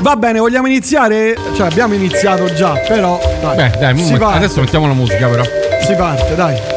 Va 0.00 0.14
bene, 0.14 0.38
vogliamo 0.38 0.66
iniziare? 0.68 1.36
Cioè, 1.54 1.66
abbiamo 1.66 1.94
iniziato 1.94 2.52
già, 2.54 2.74
però. 2.86 3.18
Dai, 3.40 3.56
Beh, 3.56 3.78
dai, 3.78 3.98
si 3.98 4.14
parte. 4.14 4.36
adesso 4.36 4.60
mettiamo 4.60 4.86
la 4.86 4.92
musica, 4.92 5.26
però. 5.26 5.42
Si 5.86 5.94
parte, 5.94 6.34
dai. 6.34 6.75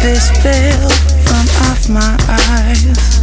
This 0.00 0.30
veil 0.42 0.88
from 1.28 1.44
off 1.68 1.88
my 1.88 2.16
eyes. 2.28 3.20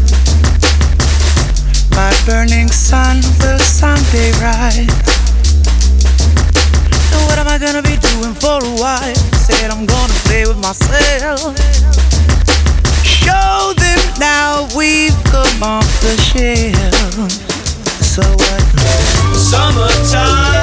My 1.91 2.13
burning 2.25 2.67
sun 2.67 3.17
will 3.41 3.57
someday 3.59 4.31
rise. 4.37 4.87
And 7.13 7.21
what 7.25 7.37
am 7.39 7.47
I 7.47 7.57
gonna 7.57 7.81
be 7.81 7.97
doing 7.97 8.33
for 8.35 8.61
a 8.61 8.73
while? 8.77 9.15
Said 9.33 9.71
I'm 9.71 9.85
gonna 9.87 10.13
play 10.25 10.45
with 10.45 10.59
myself. 10.61 11.57
Show 13.03 13.73
them 13.73 13.99
now 14.19 14.67
we've 14.77 15.17
come 15.25 15.63
off 15.63 15.89
the 16.01 16.15
shelf. 16.29 17.31
So 18.05 18.21
what? 18.21 18.61
Summertime, 19.33 20.56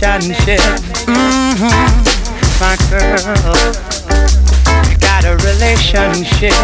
relationship. 0.00 0.60
hmm 1.04 1.68
My 2.60 2.76
girl, 2.88 3.20
got 4.98 5.24
a 5.24 5.36
relationship. 5.44 6.54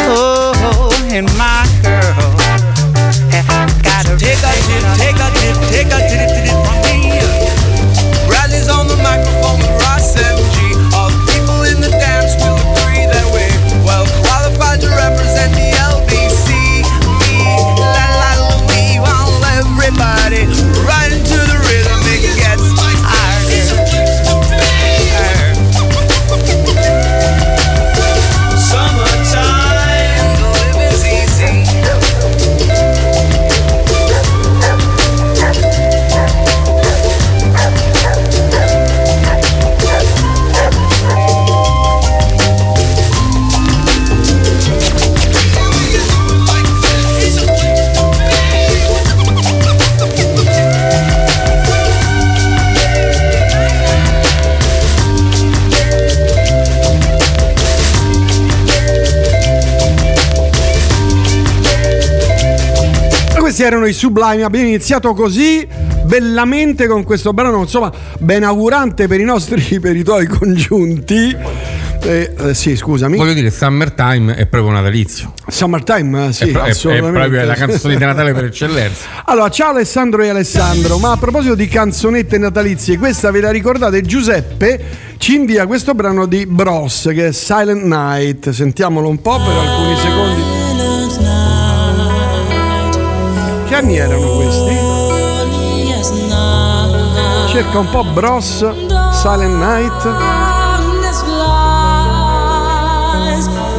Oh, 0.00 0.92
and 1.10 1.26
my 1.38 1.64
girl, 1.82 2.36
got 3.82 4.04
a 4.04 4.16
take 4.18 4.44
a 4.44 4.52
tip, 4.68 4.84
take 5.00 5.16
a 5.16 5.28
tip, 5.40 5.56
take 5.72 5.92
a 5.92 6.00
tip, 6.04 6.31
Questi 63.62 63.76
erano 63.76 63.86
i 63.88 63.92
Sublime, 63.92 64.42
abbiamo 64.42 64.66
iniziato 64.66 65.14
così 65.14 65.64
bellamente 66.04 66.88
con 66.88 67.04
questo 67.04 67.32
brano, 67.32 67.60
insomma, 67.60 67.92
ben 68.18 68.42
augurante 68.42 69.06
per 69.06 69.20
i 69.20 69.24
nostri, 69.24 69.78
per 69.78 69.94
i 69.94 70.02
tuoi 70.02 70.26
congiunti. 70.26 71.36
Eh, 72.02 72.34
eh, 72.36 72.54
sì, 72.54 72.74
scusami. 72.74 73.16
Voglio 73.16 73.34
dire, 73.34 73.52
Summertime 73.52 74.34
è 74.34 74.46
proprio 74.46 74.72
natalizio. 74.72 75.32
Summertime, 75.46 76.26
eh, 76.26 76.32
sì, 76.32 76.48
è, 76.48 76.50
pro- 76.50 76.64
è- 76.64 76.98
proprio 76.98 77.44
la 77.44 77.54
canzone 77.54 77.94
di 77.94 78.04
Natale 78.04 78.32
per 78.32 78.46
eccellenza. 78.46 79.04
Allora, 79.26 79.48
ciao 79.48 79.70
Alessandro 79.70 80.22
e 80.24 80.28
Alessandro, 80.30 80.98
ma 80.98 81.12
a 81.12 81.16
proposito 81.16 81.54
di 81.54 81.68
canzonette 81.68 82.38
natalizie, 82.38 82.98
questa 82.98 83.30
ve 83.30 83.40
la 83.40 83.52
ricordate? 83.52 84.02
Giuseppe 84.02 84.80
ci 85.18 85.36
invia 85.36 85.66
questo 85.66 85.94
brano 85.94 86.26
di 86.26 86.46
Bros 86.46 87.08
che 87.14 87.28
è 87.28 87.32
Silent 87.32 87.84
Night. 87.84 88.50
Sentiamolo 88.50 89.08
un 89.08 89.22
po' 89.22 89.36
per 89.36 89.56
alcuni 89.56 89.96
secondi. 89.98 90.61
Che 93.72 93.78
anni 93.78 93.96
erano 93.96 94.32
questi? 94.32 94.76
Cerca 97.48 97.78
un 97.78 97.88
po' 97.88 98.04
Bros 98.04 98.58
Silent 99.12 99.54
Night. 99.54 100.08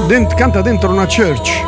Dent- 0.08 0.34
canta 0.34 0.62
dentro 0.62 0.92
una 0.92 1.06
church. 1.06 1.62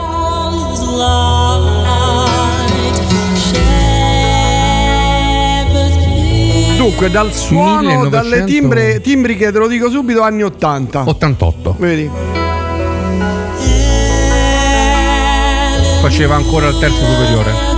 Dunque, 6.77 7.11
dal 7.11 7.31
suono, 7.31 7.81
1900 7.81 8.09
dalle 8.09 8.43
timbre, 8.45 9.01
timbriche, 9.01 9.51
te 9.51 9.59
lo 9.59 9.67
dico 9.67 9.91
subito, 9.91 10.23
anni 10.23 10.41
80. 10.41 11.03
88. 11.05 11.75
Vedi? 11.77 12.09
Faceva 16.01 16.33
ancora 16.33 16.69
il 16.69 16.79
terzo 16.79 17.05
superiore. 17.05 17.74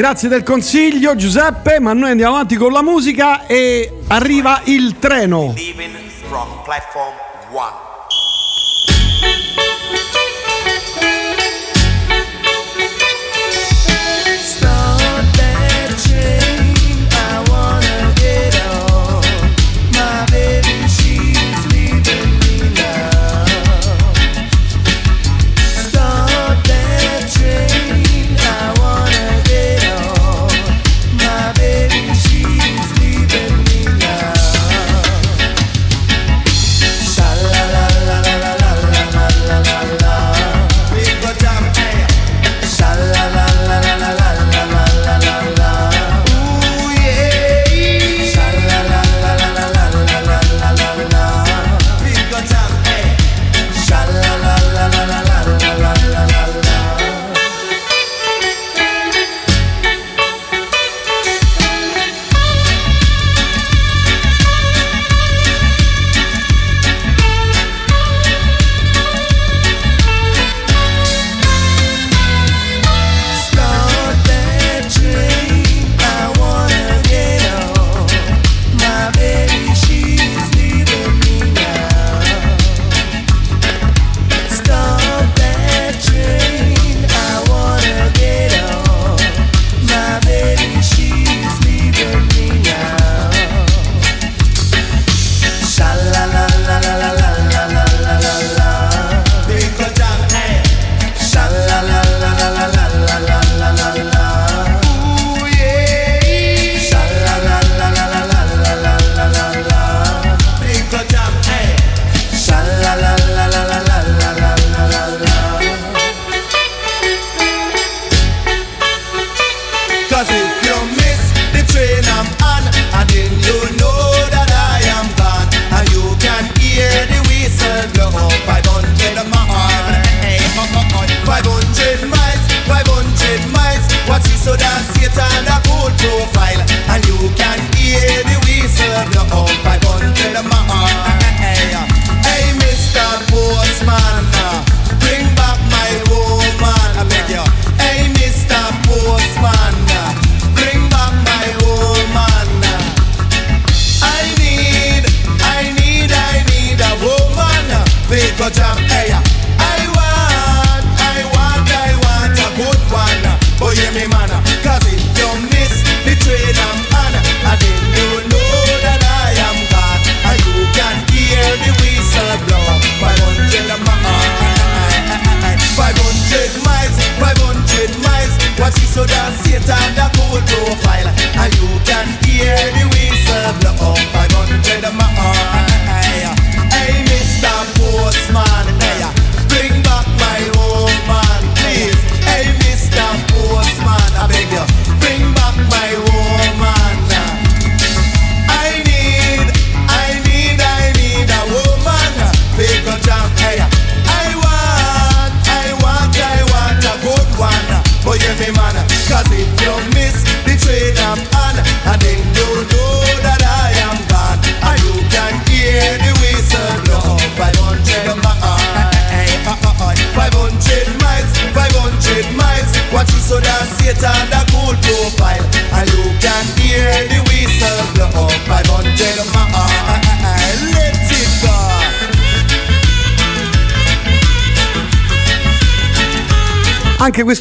Grazie 0.00 0.30
del 0.30 0.42
consiglio 0.42 1.14
Giuseppe, 1.14 1.78
ma 1.78 1.92
noi 1.92 2.12
andiamo 2.12 2.32
avanti 2.32 2.56
con 2.56 2.72
la 2.72 2.82
musica 2.82 3.46
e 3.46 3.98
arriva 4.06 4.62
il 4.64 4.98
treno. 4.98 5.52
Leaving 5.54 5.94
from 6.26 6.62
platform 6.64 7.12
1. 7.52 7.89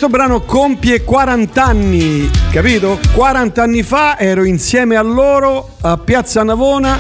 questo 0.10 0.18
brano 0.26 0.42
compie 0.42 1.04
40 1.04 1.64
anni, 1.64 2.30
capito? 2.52 3.00
40 3.14 3.62
anni 3.62 3.84
fa 3.84 4.18
ero 4.18 4.44
insieme 4.44 4.96
a 4.96 5.02
loro 5.02 5.76
a 5.82 5.98
Piazza 5.98 6.44
Navona 6.44 6.98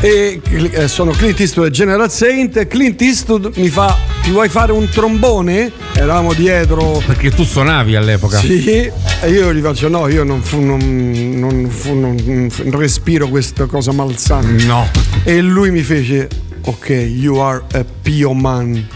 e 0.00 0.40
eh, 0.72 0.88
sono 0.88 1.12
Clint 1.12 1.40
Eastwood 1.40 1.68
e 1.68 1.70
General 1.70 2.10
Saint. 2.10 2.66
Clint 2.66 3.00
Eastwood 3.00 3.52
mi 3.56 3.68
fa: 3.68 3.96
Ti 4.22 4.30
vuoi 4.30 4.48
fare 4.48 4.72
un 4.72 4.88
trombone? 4.88 5.72
Eravamo 5.94 6.34
dietro. 6.34 7.02
Perché 7.04 7.30
tu 7.30 7.44
suonavi 7.44 7.96
all'epoca? 7.96 8.38
Sì, 8.38 8.68
e 8.68 9.30
io 9.30 9.52
gli 9.54 9.60
faccio: 9.60 9.88
No, 9.88 10.08
io 10.08 10.22
non, 10.22 10.42
fu, 10.42 10.60
non, 10.60 10.78
non, 11.34 11.68
fu, 11.70 11.94
non 11.94 12.50
respiro 12.72 13.28
questa 13.28 13.66
cosa 13.66 13.92
malsana. 13.92 14.64
No. 14.64 14.88
E 15.24 15.40
lui 15.40 15.70
mi 15.70 15.82
fece: 15.82 16.28
Ok, 16.64 16.88
you 16.90 17.38
are 17.38 17.62
a 17.72 17.84
Pio 18.02 18.32
Man. 18.32 18.86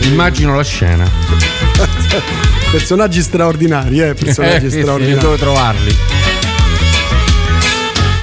Immagino 0.00 0.54
la 0.54 0.64
scena. 0.64 1.45
personaggi 2.70 3.22
straordinari, 3.22 4.00
eh, 4.00 4.14
personaggi 4.14 4.66
eh, 4.66 4.70
straordinari. 4.70 5.14
Sì, 5.14 5.20
dove 5.20 5.36
trovarli? 5.36 5.96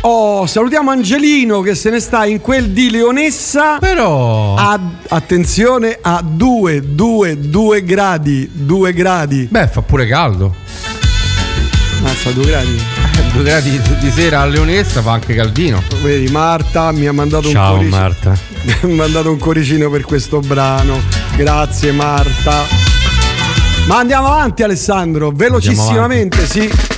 Oh, 0.06 0.46
salutiamo 0.46 0.92
Angelino 0.92 1.62
che 1.62 1.76
se 1.76 1.90
ne 1.90 2.02
sta 2.02 2.26
in 2.26 2.42
quel 2.42 2.72
di 2.72 2.90
Leonessa. 2.90 3.78
Però. 3.78 4.56
A, 4.56 4.78
attenzione 5.08 5.98
a 6.02 6.22
2, 6.22 6.94
2, 6.94 7.40
2 7.40 7.84
gradi. 7.86 8.50
2 8.52 8.94
gradi. 8.94 9.48
Beh, 9.50 9.70
fa 9.70 9.82
pure 9.82 10.06
caldo. 10.06 10.54
Ah, 10.86 12.02
Mazza, 12.02 12.32
2 12.32 12.46
gradi. 12.46 12.76
Eh, 12.76 13.32
2 13.32 13.44
gradi 13.44 13.82
di, 14.00 14.12
sera 14.12 14.42
a 14.42 14.46
Leonessa 14.46 15.02
fa 15.02 15.14
anche 15.14 15.34
caldino. 15.36 15.82
Vedi, 16.02 16.30
Marta 16.30 16.92
mi 16.92 17.08
ha 17.08 17.14
mandato 17.14 17.50
Ciao, 17.50 17.76
un 17.76 17.90
cuoricino. 17.90 17.98
Ciao 17.98 18.02
Marta. 18.02 18.38
mi 18.86 18.92
ha 18.92 18.96
mandato 18.96 19.32
un 19.32 19.40
cuoricino 19.40 19.90
per 19.90 20.02
questo 20.02 20.42
brano. 20.42 21.00
Grazie 21.38 21.94
Marta. 21.94 22.83
Ma 23.86 23.98
andiamo 23.98 24.28
avanti 24.28 24.64
Alessandro, 24.64 25.32
velocissimamente, 25.32 26.38
avanti. 26.38 26.70
sì. 26.70 26.93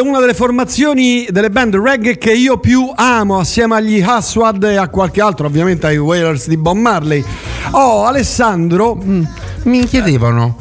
Una 0.00 0.20
delle 0.20 0.34
formazioni 0.34 1.26
delle 1.30 1.50
band 1.50 1.76
reggae 1.76 2.16
che 2.18 2.32
io 2.32 2.58
più 2.58 2.90
amo, 2.94 3.38
assieme 3.38 3.76
agli 3.76 4.00
Aswad 4.00 4.62
e 4.64 4.76
a 4.76 4.88
qualche 4.88 5.20
altro, 5.20 5.46
ovviamente 5.46 5.86
ai 5.86 5.96
Wailers 5.98 6.48
di 6.48 6.56
Bob 6.56 6.76
Marley. 6.76 7.22
Oh, 7.72 8.04
Alessandro, 8.04 8.94
Mm, 8.96 9.24
mi 9.64 9.86
chiedevano, 9.86 10.56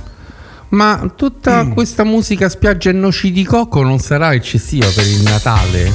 ma 0.70 1.12
tutta 1.16 1.66
questa 1.68 2.04
musica 2.04 2.50
spiaggia 2.50 2.90
e 2.90 2.94
noci 2.94 3.32
di 3.32 3.44
cocco 3.44 3.82
non 3.84 4.00
sarà 4.00 4.34
eccessiva 4.34 4.88
per 4.94 5.06
il 5.08 5.22
Natale? 5.22 5.92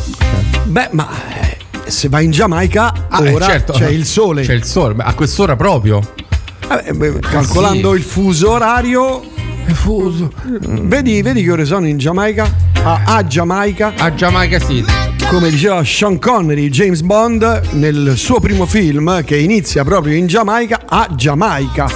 beh, 0.64 0.88
ma 0.92 1.08
eh, 1.40 1.56
se 1.90 2.08
vai 2.08 2.24
in 2.24 2.30
Giamaica 2.32 2.92
Ah, 3.08 3.24
eh, 3.26 3.32
ora 3.32 3.46
certo. 3.46 3.72
c'è 3.74 3.88
il 3.88 4.04
sole. 4.04 4.42
C'è 4.42 4.54
il 4.54 4.64
sole, 4.64 4.94
ma 4.94 5.04
a 5.04 5.14
quest'ora 5.14 5.56
proprio. 5.56 6.00
Eh, 6.84 6.92
beh, 6.92 7.20
calcolando 7.20 7.94
il 7.94 8.02
fuso 8.02 8.50
orario. 8.50 9.22
Vedi, 10.60 11.22
vedi 11.22 11.42
che 11.42 11.50
ore 11.52 11.64
sono 11.64 11.86
in 11.86 11.96
Giamaica? 11.98 12.65
A, 12.88 13.02
a 13.16 13.26
Giamaica. 13.26 13.94
A 13.98 14.14
Giamaica 14.14 14.60
sì. 14.60 14.84
Come 15.28 15.50
diceva 15.50 15.82
Sean 15.82 16.20
Connery, 16.20 16.68
James 16.68 17.00
Bond 17.00 17.70
nel 17.72 18.12
suo 18.16 18.38
primo 18.38 18.64
film 18.64 19.24
che 19.24 19.36
inizia 19.36 19.82
proprio 19.82 20.14
in 20.14 20.28
Giamaica, 20.28 20.82
a 20.88 21.08
Giamaica. 21.12 21.88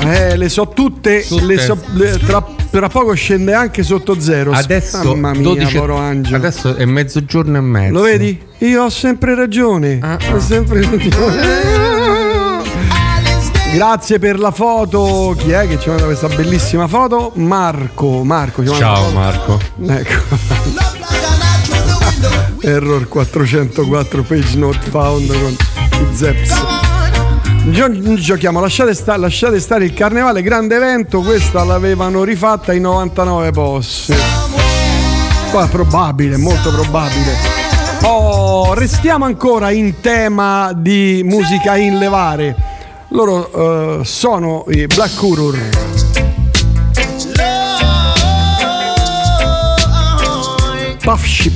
Eh, 0.00 0.36
le 0.36 0.48
so 0.48 0.66
tutte, 0.74 1.24
le 1.42 1.58
so- 1.58 1.78
le- 1.92 2.18
tra, 2.18 2.44
tra 2.72 2.88
poco 2.88 3.12
scende 3.14 3.54
anche 3.54 3.84
sotto 3.84 4.18
zero. 4.18 4.50
Adesso, 4.50 5.14
Mamma 5.14 5.30
mia, 5.30 5.42
12 5.42 5.74
povero 5.76 5.96
angelo. 5.96 6.36
adesso 6.38 6.74
è 6.74 6.84
mezzogiorno 6.84 7.56
e 7.56 7.60
mezzo. 7.60 7.92
Lo 7.92 8.00
vedi? 8.02 8.40
Io 8.58 8.82
ho 8.82 8.90
sempre 8.90 9.36
ragione. 9.36 9.98
Ah, 10.02 10.18
Ho 10.32 10.40
sempre 10.40 10.80
ragione. 10.82 11.90
Grazie 13.72 14.18
per 14.18 14.38
la 14.38 14.50
foto. 14.50 15.34
Chi 15.36 15.50
è 15.50 15.66
che 15.66 15.78
ci 15.80 15.88
manda 15.88 16.04
questa 16.04 16.28
bellissima 16.28 16.86
foto? 16.86 17.32
Marco. 17.36 18.22
Marco 18.22 18.62
Ciao 18.66 19.10
Marco. 19.12 19.58
Ecco. 19.86 20.20
Error 22.60 23.08
404 23.08 24.22
page 24.22 24.56
not 24.56 24.78
found 24.90 25.26
con 25.32 25.56
i 25.90 26.14
Zeps. 26.14 26.54
Gio- 27.70 28.14
giochiamo, 28.14 28.60
lasciate, 28.60 28.92
sta- 28.92 29.16
lasciate 29.16 29.58
stare 29.58 29.84
il 29.84 29.94
carnevale, 29.94 30.42
grande 30.42 30.76
evento, 30.76 31.20
questa 31.20 31.64
l'avevano 31.64 32.24
rifatta 32.24 32.74
in 32.74 32.82
99 32.82 33.50
posti. 33.52 34.12
È 34.12 35.68
probabile, 35.70 36.36
molto 36.36 36.70
probabile. 36.70 37.36
Oh, 38.02 38.74
restiamo 38.74 39.24
ancora 39.24 39.70
in 39.70 40.00
tema 40.00 40.72
di 40.74 41.22
musica 41.24 41.76
in 41.76 41.98
levare. 41.98 42.71
Loro 43.12 44.00
eh, 44.00 44.04
sono 44.04 44.64
i 44.68 44.86
Black 44.86 45.22
Urur. 45.22 45.58
Puff 51.04 51.24
shi 51.26 51.50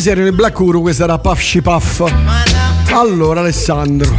questi 0.00 0.16
erano 0.16 0.28
i 0.28 0.32
Black 0.32 0.58
Uru, 0.58 0.80
questa 0.80 1.04
era 1.04 1.18
Puff 1.18 1.40
Shi 1.42 1.60
Puff. 1.60 2.02
Allora, 2.92 3.40
Alessandro. 3.40 4.10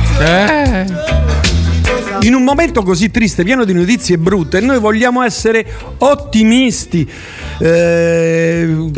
In 2.22 2.36
un 2.36 2.44
momento 2.44 2.84
così 2.84 3.10
triste, 3.10 3.44
pieno 3.44 3.66
di 3.66 3.74
notizie 3.74 4.20
brutte, 4.20 4.60
noi 4.60 4.80
vogliamo 4.80 5.24
essere 5.24 5.66
ottimisti. 5.98 7.10
Eh, 7.58 8.92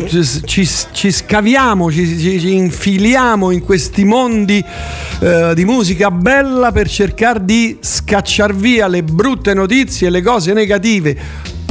ci, 0.43 0.69
ci 0.91 1.11
scaviamo, 1.11 1.89
ci, 1.89 2.19
ci- 2.19 2.37
ci 2.41 2.53
infiliamo 2.53 3.51
in 3.51 3.61
questi 3.61 4.03
mondi 4.03 4.61
eh, 5.21 5.53
di 5.55 5.63
musica 5.63 6.11
bella 6.11 6.73
per 6.73 6.89
cercare 6.89 7.45
di 7.45 7.77
scacciar 7.79 8.53
via 8.53 8.87
le 8.87 9.03
brutte 9.03 9.53
notizie, 9.53 10.09
le 10.09 10.21
cose 10.21 10.51
negative 10.51 11.17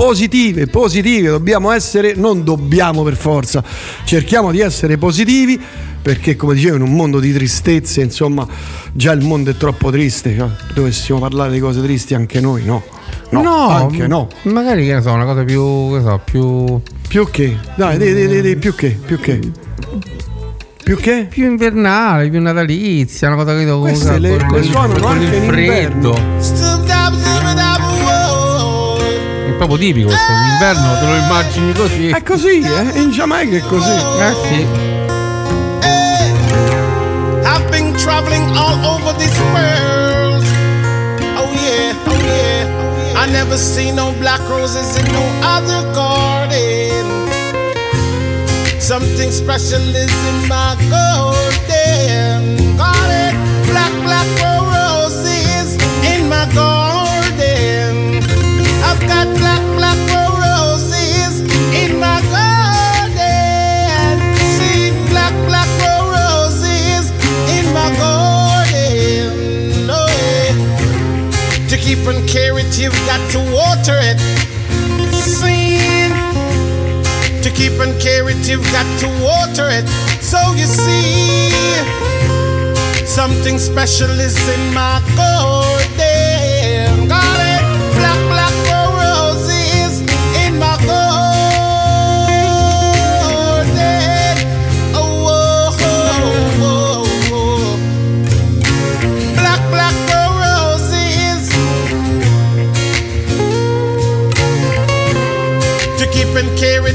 positive, 0.02 0.66
positive, 0.66 1.28
dobbiamo 1.28 1.70
essere, 1.70 2.14
non 2.16 2.42
dobbiamo 2.42 3.04
per 3.04 3.14
forza, 3.14 3.62
cerchiamo 4.02 4.50
di 4.50 4.58
essere 4.58 4.98
positivi 4.98 5.60
perché 6.02 6.34
come 6.34 6.54
dicevo 6.54 6.74
in 6.74 6.82
un 6.82 6.92
mondo 6.92 7.20
di 7.20 7.32
tristezze, 7.32 8.02
insomma, 8.02 8.44
già 8.92 9.12
il 9.12 9.24
mondo 9.24 9.50
è 9.50 9.56
troppo 9.56 9.92
triste, 9.92 10.34
cioè, 10.36 10.48
dovessimo 10.74 11.20
parlare 11.20 11.52
di 11.52 11.60
cose 11.60 11.80
tristi 11.80 12.14
anche 12.14 12.40
noi, 12.40 12.64
no? 12.64 12.82
No, 13.30 13.68
anche 13.68 14.08
no. 14.08 14.28
Magari 14.42 14.84
che 14.84 14.94
ne 14.94 15.02
so, 15.02 15.12
una 15.12 15.24
cosa 15.24 15.44
più. 15.44 15.92
Che 15.92 16.00
so, 16.02 16.20
più. 16.24 16.80
Più 17.06 17.30
che? 17.30 17.56
Dai, 17.76 17.96
di, 17.96 18.12
di, 18.12 18.40
di, 18.40 18.56
più 18.56 18.74
che? 18.74 18.98
Più 19.06 19.20
che? 19.20 19.38
Più 20.82 20.96
che? 20.96 21.28
Più 21.30 21.46
invernale, 21.46 22.28
più 22.28 22.40
natalizia, 22.40 23.28
una 23.28 23.36
cosa 23.36 23.56
che 23.56 23.64
devo 23.64 23.82
Queste 23.82 24.18
le- 24.18 24.36
le 24.50 24.62
suonano 24.64 25.06
anche 25.06 25.36
in 25.36 25.44
freddo. 25.44 26.12
È 26.12 27.31
proprio 29.72 29.78
tipico 29.78 30.08
questo, 30.08 30.32
l'inverno 30.32 30.98
te 30.98 31.06
lo 31.06 31.14
immagini 31.14 31.72
così. 31.72 32.08
È 32.10 32.22
così, 32.22 32.60
eh? 32.60 33.00
In 33.00 33.10
Giamaica 33.10 33.56
è 33.56 33.60
così. 33.60 33.90
Eh 33.90 34.34
sì. 34.48 34.66
I've 37.44 37.68
been 37.70 37.94
traveling 37.96 38.54
all 38.56 38.84
over 38.84 39.14
this 39.16 39.36
world. 39.52 40.44
Oh 41.36 41.50
yeah, 41.52 41.94
oh 42.06 42.18
yeah. 42.24 43.22
I 43.22 43.30
never 43.30 43.56
see 43.56 43.92
no 43.92 44.12
black 44.18 44.40
roses 44.48 44.96
in 44.96 45.10
no 45.12 45.22
other 45.42 45.90
garden. 45.92 47.30
Something 48.78 49.30
special 49.30 49.94
is 49.94 50.12
in 50.26 50.48
my 50.48 50.76
garden. 50.90 52.76
Garden, 52.76 53.36
black, 53.66 53.92
black 54.02 54.26
roses 54.42 54.51
on 72.06 72.26
care 72.26 72.58
it, 72.58 72.78
you've 72.78 72.92
got 73.06 73.20
to 73.32 73.38
water 73.52 73.98
it. 74.00 74.18
Sing. 75.12 76.12
To 77.42 77.50
keep 77.50 77.78
on 77.80 77.98
care 78.00 78.28
it, 78.28 78.48
you've 78.48 78.64
got 78.72 78.86
to 79.00 79.08
water 79.22 79.68
it. 79.70 79.86
So 80.20 80.38
you 80.54 80.66
see, 80.66 81.50
something 83.06 83.58
special 83.58 84.10
is 84.10 84.36
in 84.48 84.74
my 84.74 85.00
garden. 85.16 85.71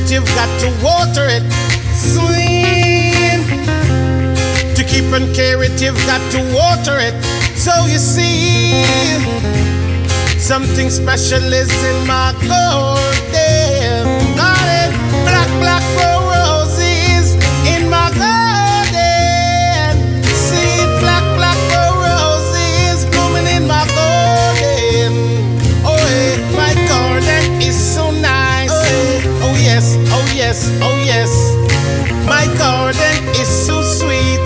It, 0.08 0.14
you've 0.14 0.26
got 0.36 0.60
to 0.60 0.68
water 0.84 1.26
it. 1.28 1.44
Swing. 1.94 3.46
To 4.76 4.84
keep 4.84 5.06
and 5.14 5.34
care 5.36 5.64
it, 5.64 5.82
you've 5.82 5.96
got 6.06 6.22
to 6.32 6.40
water 6.54 6.98
it. 7.00 7.14
So 7.56 7.72
you 7.86 7.98
see, 7.98 8.84
something 10.38 10.90
special 10.90 11.54
is 11.54 11.72
in 11.84 12.08
my 12.08 12.34
garden. 12.48 14.06
Garden, 14.36 14.92
black, 15.26 15.50
black 15.60 15.84
roses 15.98 16.17
yes, 30.58 30.72
oh, 30.82 30.98
yes. 31.04 31.56
My 32.26 32.48
garden 32.58 33.30
is 33.34 33.48
so 33.48 33.82
sweet. 33.82 34.40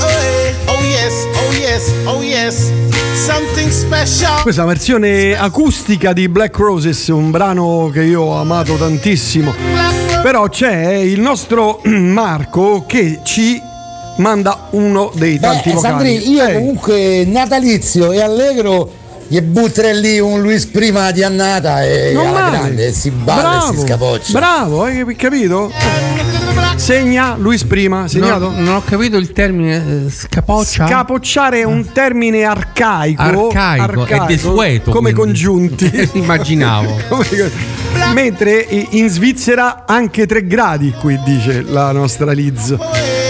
Oh, 0.68 0.82
yes, 0.84 1.26
oh, 1.36 1.52
yes, 1.58 1.92
oh, 2.06 2.22
yes. 2.22 2.72
Something 3.16 3.70
special. 3.70 4.42
Questa 4.42 4.62
è 4.62 4.66
la 4.66 4.72
versione 4.72 5.38
acustica 5.38 6.14
di 6.14 6.28
Black 6.28 6.58
Roses, 6.58 7.08
un 7.08 7.32
brano 7.32 7.90
che 7.94 8.04
io 8.04 8.22
ho 8.24 8.40
amato 8.40 8.76
tantissimo. 8.76 9.54
Però 10.22 10.48
c'è 10.50 10.96
il 10.96 11.20
nostro 11.22 11.82
Marco 11.86 12.84
che 12.86 13.20
ci 13.24 13.62
manda 14.18 14.68
uno 14.72 15.12
dei 15.16 15.40
tanti 15.40 15.70
Beh, 15.70 15.76
vocali. 15.76 16.16
Sandri, 16.18 16.32
io 16.32 16.46
Ehi. 16.46 16.54
comunque 16.56 17.24
natalizio 17.26 18.12
e 18.12 18.22
allegro 18.22 19.00
gli 19.32 19.40
butterei 19.40 19.98
lì 19.98 20.20
un 20.20 20.42
Luis 20.42 20.66
prima 20.66 21.10
di 21.12 21.24
annata 21.24 21.86
e 21.86 22.14
alla 22.18 22.50
grande 22.50 22.92
si 22.92 23.12
balla 23.12 23.60
e 23.60 23.62
si 23.62 23.68
Bravo, 23.72 23.86
scapoccia. 23.88 24.32
Bravo, 24.34 24.84
hai 24.84 25.16
capito? 25.16 25.72
Segna 26.76 27.36
Luis 27.38 27.64
prima, 27.64 28.10
segnato? 28.10 28.50
Non, 28.50 28.62
non 28.62 28.76
ho 28.76 28.84
capito 28.84 29.16
il 29.16 29.32
termine 29.32 30.08
eh, 30.08 30.10
scapoccia. 30.12 30.86
Scapocciare 30.86 31.62
è 31.62 31.64
un 31.64 31.94
termine 31.94 32.44
arcaico, 32.44 33.48
Arcaico, 33.52 34.04
è 34.06 34.20
desueto, 34.26 34.92
come 34.92 35.14
quindi. 35.14 35.32
congiunti. 35.32 36.10
Immaginavo. 36.20 36.98
Come- 37.08 37.52
Mentre 38.14 38.68
in 38.90 39.08
Svizzera 39.08 39.86
anche 39.88 40.26
3 40.26 40.46
gradi 40.46 40.92
qui 41.00 41.18
dice 41.24 41.62
la 41.62 41.94
nostra 41.94 42.34
Liz. 42.34 42.76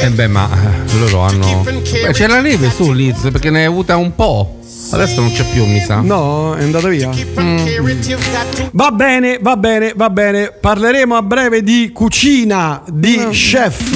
Eh 0.02 0.10
beh, 0.10 0.28
ma 0.28 0.50
eh, 0.50 0.98
loro 0.98 1.22
hanno. 1.22 1.64
Beh, 1.64 2.12
c'è 2.12 2.26
la 2.26 2.42
neve 2.42 2.72
su 2.72 2.92
Liz 2.92 3.30
perché 3.32 3.52
ne 3.52 3.60
hai 3.60 3.66
avuta 3.66 3.98
un 3.98 4.16
po'. 4.16 4.61
Adesso 4.90 5.22
non 5.22 5.32
c'è 5.32 5.44
più, 5.54 5.66
mi 5.66 5.80
sa. 5.80 6.02
No, 6.02 6.56
è 6.56 6.64
andata 6.64 6.88
via. 6.88 7.10
Mm. 7.40 8.70
Va 8.72 8.92
bene, 8.92 9.38
va 9.40 9.56
bene, 9.56 9.94
va 9.96 10.10
bene. 10.10 10.52
Parleremo 10.52 11.16
a 11.16 11.22
breve 11.22 11.64
di 11.64 11.92
cucina, 11.94 12.82
di 12.88 13.28
chef. 13.32 13.96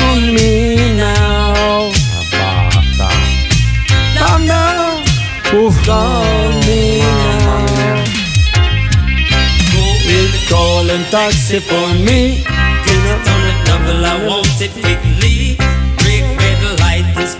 On 0.00 0.32
me 0.32 0.94
now. 0.94 1.90
Basta. 2.30 3.08
Uff. 5.52 5.82
Call 10.48 10.90
and 10.90 11.04
taxi 11.10 11.58
for 11.58 11.88
me. 12.06 12.44
It 12.86 13.28
on 13.28 13.40
the 13.42 13.52
double, 13.64 14.04
I 14.04 14.26
want 14.26 14.60
it 14.60 14.72
quickly. 14.72 15.23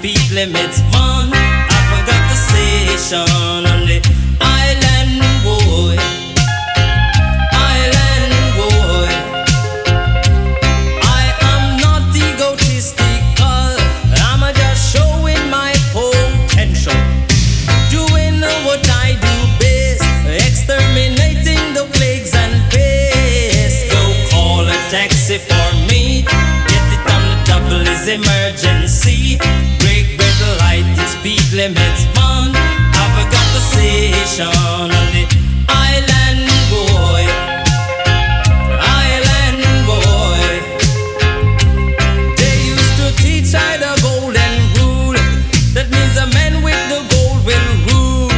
Speed 0.05 0.31
limits, 0.33 0.81
man. 0.93 1.33
I 1.33 1.81
forgot 1.89 2.23
the 2.29 2.37
station 2.37 3.25
on 3.65 3.87
the 3.89 4.05
island, 4.39 5.17
boy. 5.41 5.97
Island, 7.73 8.35
boy. 8.61 9.09
I 11.01 11.25
am 11.53 11.81
not 11.81 12.05
egotistical. 12.13 13.73
I'm 14.29 14.45
just 14.53 14.93
showing 14.93 15.41
my 15.49 15.73
potential. 15.97 17.01
Doing 17.89 18.45
what 18.67 18.85
I 19.05 19.17
do 19.25 19.37
best. 19.57 20.05
Exterminating 20.29 21.65
the 21.73 21.89
plagues 21.97 22.35
and 22.35 22.53
pests. 22.71 23.89
Go 23.89 24.03
call 24.29 24.69
a 24.69 24.79
taxi 24.93 25.39
for 25.39 25.69
me. 25.89 26.27
Get 26.69 26.85
it 26.93 27.05
on 27.09 27.23
the 27.31 27.37
double 27.49 27.89
is 27.89 28.07
emergency. 28.07 29.54
The 31.65 31.71
on 34.39 34.91
the 35.17 35.25
island, 35.67 36.45
boy. 36.69 37.25
Island 38.77 39.65
boy. 39.89 40.45
They 42.37 42.69
used 42.69 42.97
to 43.01 43.09
teach 43.17 43.49
I 43.55 43.79
the 43.79 43.97
golden 44.05 44.61
rule. 44.77 45.17
That 45.73 45.89
means 45.89 46.21
man 46.37 46.61
with 46.63 46.77
the 46.93 47.01
gold 47.09 47.41
will 47.49 47.73
rule. 47.89 48.29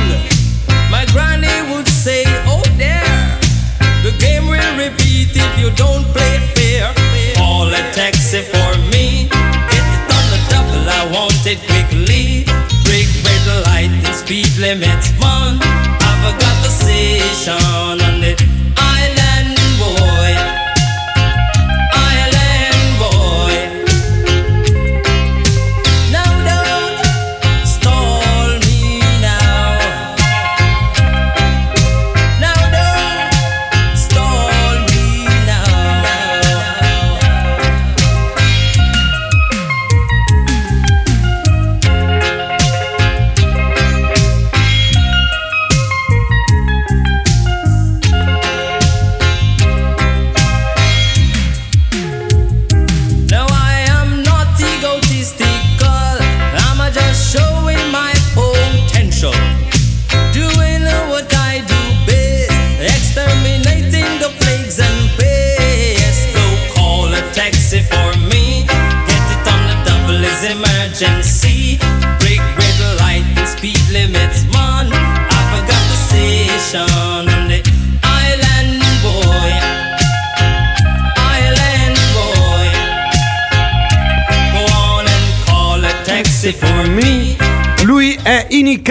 My 0.89 1.05
granny 1.11 1.51
would 1.74 1.89
say, 1.89 2.22
Oh 2.47 2.62
there, 2.79 3.03
the 4.05 4.12
game 4.20 4.47
will 4.47 4.77
repeat 4.79 5.35
if 5.35 5.59
you 5.59 5.72
don't 5.74 6.05
play 6.14 6.39
fair. 6.55 6.95
Call 7.35 7.66
a 7.66 7.83
taxi 7.91 8.43
for 8.43 8.79
me. 8.95 9.27
Get 9.72 9.83
it 9.83 10.14
on 10.14 10.31
the 10.31 10.39
double, 10.49 10.89
I 10.89 11.11
want 11.11 11.45
it 11.45 11.59
quickly. 11.66 11.86
Speed 14.27 14.57
limits, 14.59 15.12
man. 15.20 15.57
I 15.62 16.12
forgot 16.24 16.57
the 16.64 16.70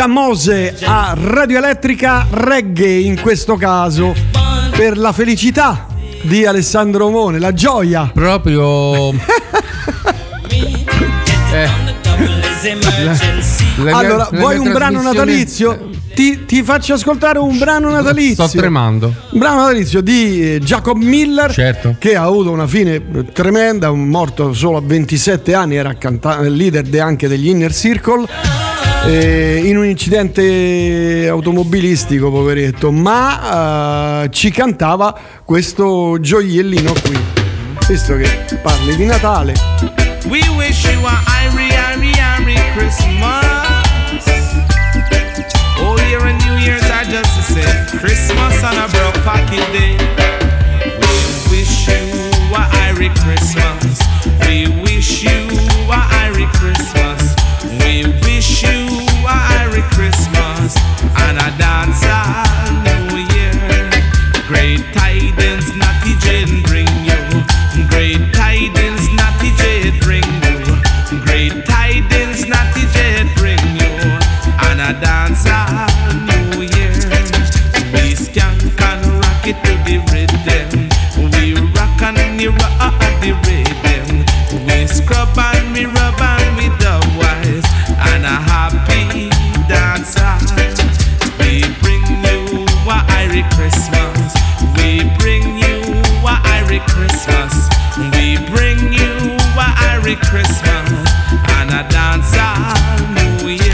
Mose 0.07 0.75
a 0.83 1.15
Radio 1.19 1.57
Elettrica 1.57 2.25
Reggae 2.29 2.99
in 2.99 3.19
questo 3.21 3.55
caso 3.55 4.13
per 4.71 4.97
la 4.97 5.11
felicità 5.11 5.87
di 6.23 6.45
Alessandro 6.45 7.09
Mone, 7.09 7.39
la 7.39 7.53
gioia. 7.53 8.09
Proprio 8.13 9.13
Eh. 11.53 11.69
Le 13.77 13.83
mie- 13.83 13.91
allora, 13.91 14.27
le 14.31 14.39
vuoi 14.39 14.57
un 14.57 14.71
brano 14.71 15.01
natalizio? 15.01 15.89
Ti, 16.13 16.45
ti 16.45 16.63
faccio 16.63 16.93
ascoltare 16.93 17.39
un 17.39 17.57
brano 17.57 17.89
natalizio. 17.89 18.47
Sto 18.47 18.57
tremando. 18.57 19.13
Un 19.31 19.39
brano 19.39 19.57
natalizio 19.61 20.01
di 20.01 20.53
eh, 20.55 20.59
Jacob 20.59 20.97
Miller, 20.97 21.51
Certo. 21.51 21.95
che 21.99 22.15
ha 22.15 22.23
avuto 22.23 22.51
una 22.51 22.67
fine 22.67 22.95
eh, 22.95 23.25
tremenda, 23.33 23.91
morto 23.91 24.53
solo 24.53 24.77
a 24.77 24.81
27 24.81 25.53
anni, 25.53 25.75
era 25.75 25.93
canta- 25.95 26.39
leader 26.41 26.83
de- 26.83 27.01
anche 27.01 27.27
degli 27.27 27.47
Inner 27.49 27.73
Circle. 27.73 28.25
Eh, 29.07 29.61
in 29.63 29.77
un 29.77 29.85
incidente 29.85 31.27
automobilistico, 31.29 32.31
poveretto, 32.31 32.91
ma 32.91 34.23
eh, 34.23 34.29
ci 34.31 34.51
cantava 34.51 35.17
questo 35.43 36.17
gioiellino 36.19 36.93
qui. 37.03 37.17
Visto 37.87 38.15
che 38.15 38.27
parli 38.61 38.95
di 38.95 39.05
Natale, 39.05 39.53
We 40.27 40.41
wish 40.57 40.83
you 40.85 41.05
a 41.05 41.21
Irie, 41.43 41.69
Irie, 41.93 42.15
Irie 42.39 42.71
Christmas. 42.73 43.45
Oh, 45.77 45.95
year 46.09 46.25
and 46.25 46.39
New 46.43 46.57
Year's 46.57 46.81
are 46.89 47.05
just 47.05 47.35
the 47.35 47.43
same. 47.43 47.99
Christmas 47.99 48.63
on 48.63 48.75
a 48.75 48.87
broke 48.89 49.23
pocket 49.23 49.61
day. 49.71 49.95
We 50.97 51.57
wish 51.57 51.87
you 51.87 52.01
a 52.55 52.65
Irie 52.89 53.13
Christmas. 53.21 53.99
We 54.47 54.65
wish 54.81 55.21
you 55.21 55.45
a 55.91 56.01
Irie 56.25 56.51
Christmas. 56.53 56.94
Christmas 59.91 60.75
and 61.17 61.37
a 61.37 61.49
dance 61.57 62.64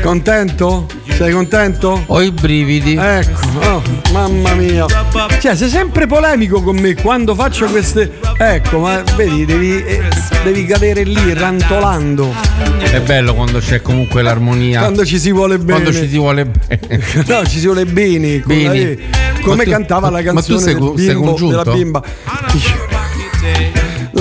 contento? 0.02 0.88
Sei 1.08 1.32
contento? 1.32 2.04
Ho 2.08 2.22
i 2.22 2.32
brividi. 2.32 2.96
Ecco, 3.00 3.48
oh, 3.60 3.82
mamma 4.12 4.54
mia. 4.56 4.86
Cioè, 5.40 5.56
sei 5.56 5.70
sempre 5.70 6.08
polemico 6.08 6.62
con 6.62 6.78
me 6.78 6.96
quando 6.96 7.36
faccio 7.36 7.68
queste. 7.68 8.20
Ecco, 8.38 8.80
ma 8.80 9.02
vedi, 9.16 9.46
devi, 9.46 9.84
eh, 9.84 10.02
devi 10.44 10.66
cadere 10.66 11.04
lì 11.04 11.34
rantolando. 11.34 12.34
È 12.80 13.00
bello 13.02 13.34
quando 13.36 13.60
c'è 13.60 13.82
comunque 13.82 14.22
l'armonia. 14.22 14.80
Quando 14.80 15.06
ci 15.06 15.20
si 15.20 15.32
vuole 15.32 15.58
bene. 15.58 15.82
Quando 15.82 15.94
ci 15.94 16.10
si 16.10 16.18
vuole 16.18 16.46
bene. 16.68 17.04
No, 17.28 17.46
ci 17.46 17.60
si 17.60 17.66
vuole 17.66 17.86
bene. 17.86 18.42
Come 19.42 19.64
tu- 19.64 19.70
cantava 19.70 20.10
la 20.10 20.22
ma 20.34 20.42
tu 20.42 20.54
canzone 20.56 20.60
sei 20.60 20.74
del 20.76 20.94
sei 20.98 21.06
bimbo, 21.16 21.26
congiunto? 21.30 21.64
della 21.64 21.76
bimba. 21.76 22.04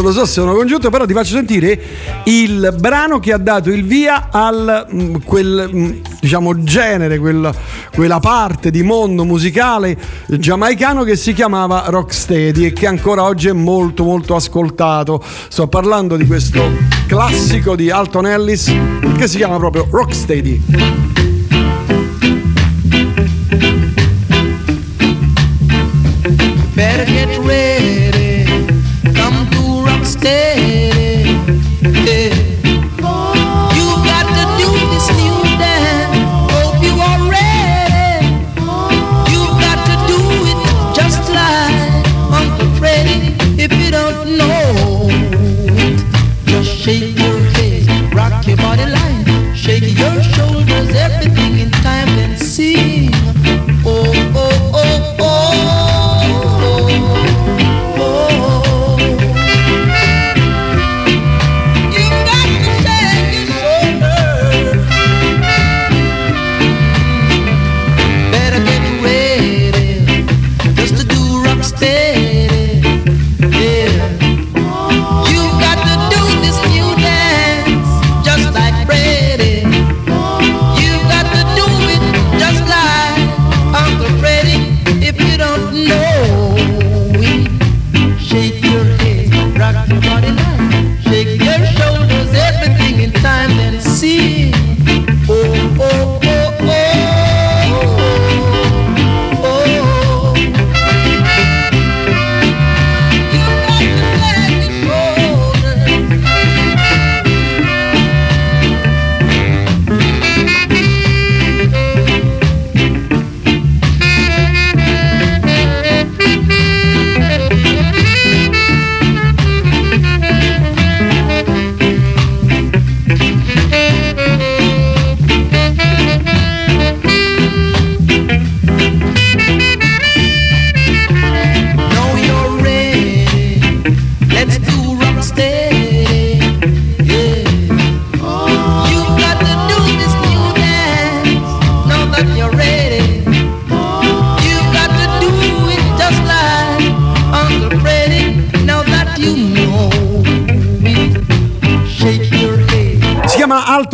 Non 0.01 0.13
lo 0.13 0.15
so 0.15 0.25
se 0.25 0.33
sono 0.33 0.55
congiunto, 0.55 0.89
però 0.89 1.05
ti 1.05 1.13
faccio 1.13 1.35
sentire 1.35 1.79
il 2.25 2.75
brano 2.79 3.19
che 3.19 3.35
ha 3.35 3.37
dato 3.37 3.71
il 3.71 3.85
via 3.85 4.29
al 4.31 4.87
mm, 4.91 5.17
quel 5.27 5.71
mm, 5.71 5.91
diciamo 6.23 6.63
genere, 6.63 7.19
quel- 7.19 7.55
quella 7.95 8.19
parte 8.19 8.71
di 8.71 8.83
mondo 8.83 9.27
musicale 9.27 9.95
giamaicano 10.27 11.03
che 11.03 11.17
si 11.17 11.35
chiamava 11.35 11.85
Rocksteady 11.89 12.65
e 12.65 12.73
che 12.73 12.87
ancora 12.87 13.25
oggi 13.25 13.49
è 13.49 13.53
molto 13.53 14.03
molto 14.03 14.35
ascoltato. 14.35 15.23
Sto 15.49 15.67
parlando 15.67 16.17
di 16.17 16.27
questo 16.27 16.63
classico 17.07 17.77
di 17.77 17.91
Alton 17.91 18.27
Ellis 18.27 18.73
che 19.19 19.29
si 19.29 19.37
chiama 19.37 19.59
proprio 19.59 19.87
Rocksteady. 19.91 21.20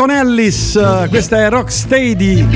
Don 0.07 0.15
Ellis, 0.15 0.77
eh, 0.77 1.09
questa 1.09 1.39
è 1.39 1.51
Rocksteady. 1.51 2.47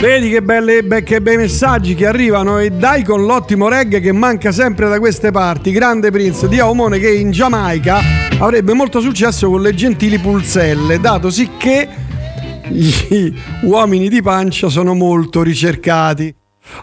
Vedi 0.00 0.30
che, 0.30 0.40
belle, 0.40 1.02
che 1.02 1.20
bei 1.20 1.36
messaggi 1.36 1.96
che 1.96 2.06
arrivano 2.06 2.60
e 2.60 2.70
dai 2.70 3.02
con 3.02 3.24
l'ottimo 3.24 3.66
reggae 3.66 3.98
che 3.98 4.12
manca 4.12 4.52
sempre 4.52 4.88
da 4.88 5.00
queste 5.00 5.32
parti. 5.32 5.72
Grande 5.72 6.12
Prince 6.12 6.46
di 6.46 6.60
Aomone 6.60 7.00
che 7.00 7.10
in 7.10 7.32
Giamaica 7.32 7.98
avrebbe 8.38 8.72
molto 8.72 9.00
successo 9.00 9.50
con 9.50 9.62
le 9.62 9.74
gentili 9.74 10.20
pulzelle, 10.20 11.00
dato 11.00 11.28
sicché 11.28 11.88
gli 12.68 13.34
uomini 13.62 14.08
di 14.08 14.22
pancia 14.22 14.68
sono 14.68 14.94
molto 14.94 15.42
ricercati. 15.42 16.32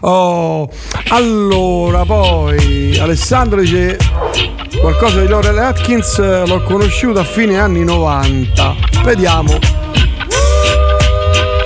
Oh, 0.00 0.68
allora 1.08 2.04
poi 2.04 2.98
Alessandro 2.98 3.60
dice 3.60 3.96
qualcosa 4.78 5.22
di 5.22 5.28
Laurel 5.28 5.58
Atkins 5.58 6.18
eh, 6.18 6.46
l'ho 6.46 6.62
conosciuto 6.64 7.20
a 7.20 7.24
fine 7.24 7.58
anni 7.58 7.84
90. 7.84 8.74
Vediamo 9.02 9.83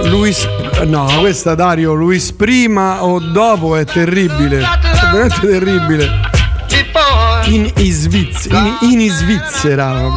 Luis 0.04 0.46
no, 0.86 1.06
questa 1.18 1.54
Dario 1.54 1.92
Luis 1.94 2.32
prima 2.32 3.04
o 3.04 3.18
dopo 3.18 3.76
è 3.76 3.84
terribile. 3.84 4.58
È 4.58 5.10
veramente 5.12 5.40
terribile. 5.40 6.10
In, 7.44 7.70
in, 7.76 7.92
Svizzera, 7.92 8.78
in, 8.80 9.00
in 9.00 9.10
Svizzera. 9.10 10.10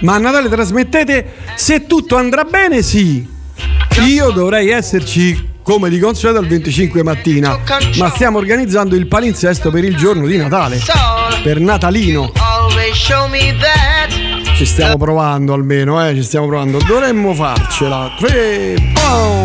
Ma 0.00 0.14
a 0.14 0.18
Natale 0.18 0.48
trasmettete 0.48 1.32
se 1.54 1.86
tutto 1.86 2.16
andrà 2.16 2.44
bene, 2.44 2.82
sì. 2.82 3.26
Io 4.04 4.30
dovrei 4.30 4.70
esserci 4.70 5.48
come 5.62 5.90
di 5.90 5.98
consueto 5.98 6.38
al 6.38 6.46
25 6.46 7.02
mattina, 7.02 7.58
ma 7.98 8.10
stiamo 8.10 8.38
organizzando 8.38 8.96
il 8.96 9.06
palinsesto 9.06 9.70
per 9.70 9.84
il 9.84 9.96
giorno 9.96 10.26
di 10.26 10.36
Natale, 10.36 10.80
per 11.42 11.60
Natalino 11.60 12.32
ci 14.60 14.66
stiamo 14.66 14.92
eh. 14.92 14.98
provando 14.98 15.54
almeno, 15.54 16.06
eh, 16.06 16.14
ci 16.14 16.22
stiamo 16.22 16.46
provando. 16.46 16.76
Dovremmo 16.86 17.32
farcela. 17.32 18.14
Tre. 18.18 18.74
Pom. 18.92 19.40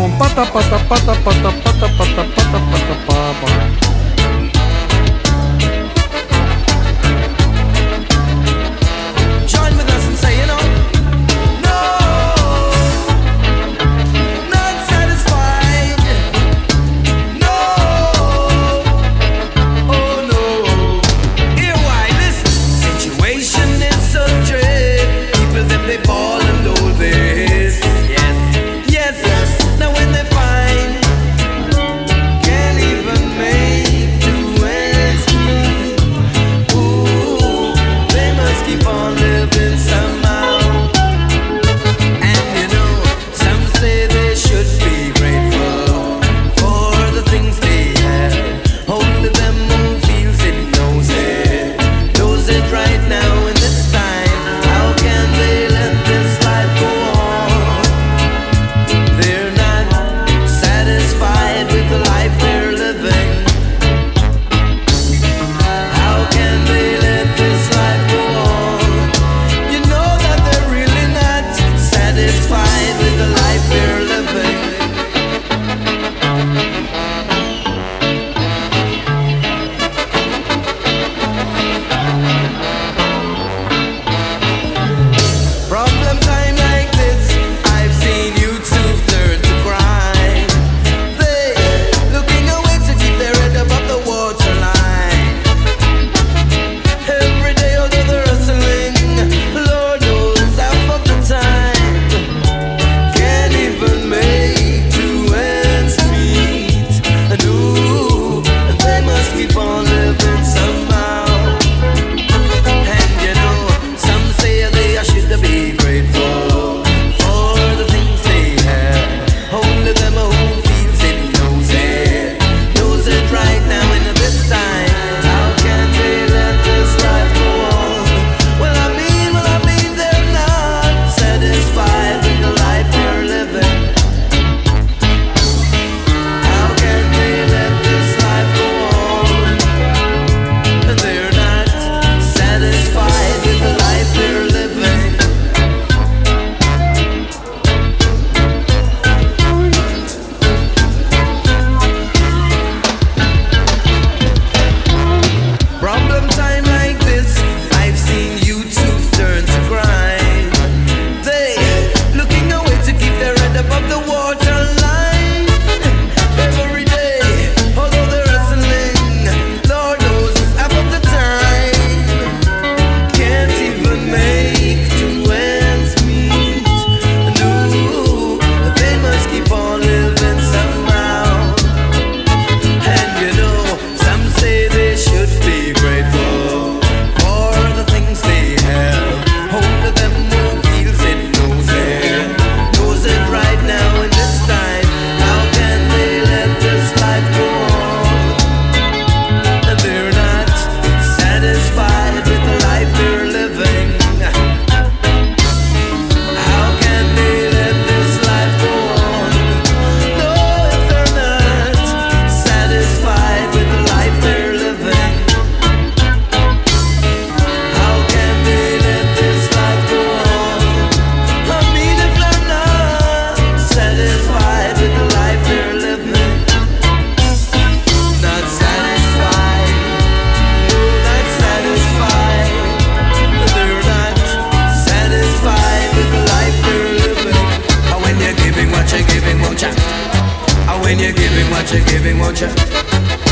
baby, 242.06 242.20
won't 242.20 242.40
you? 242.40 243.25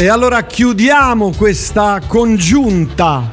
E 0.00 0.08
allora 0.08 0.44
chiudiamo 0.44 1.34
questa 1.36 2.00
congiunta. 2.06 3.32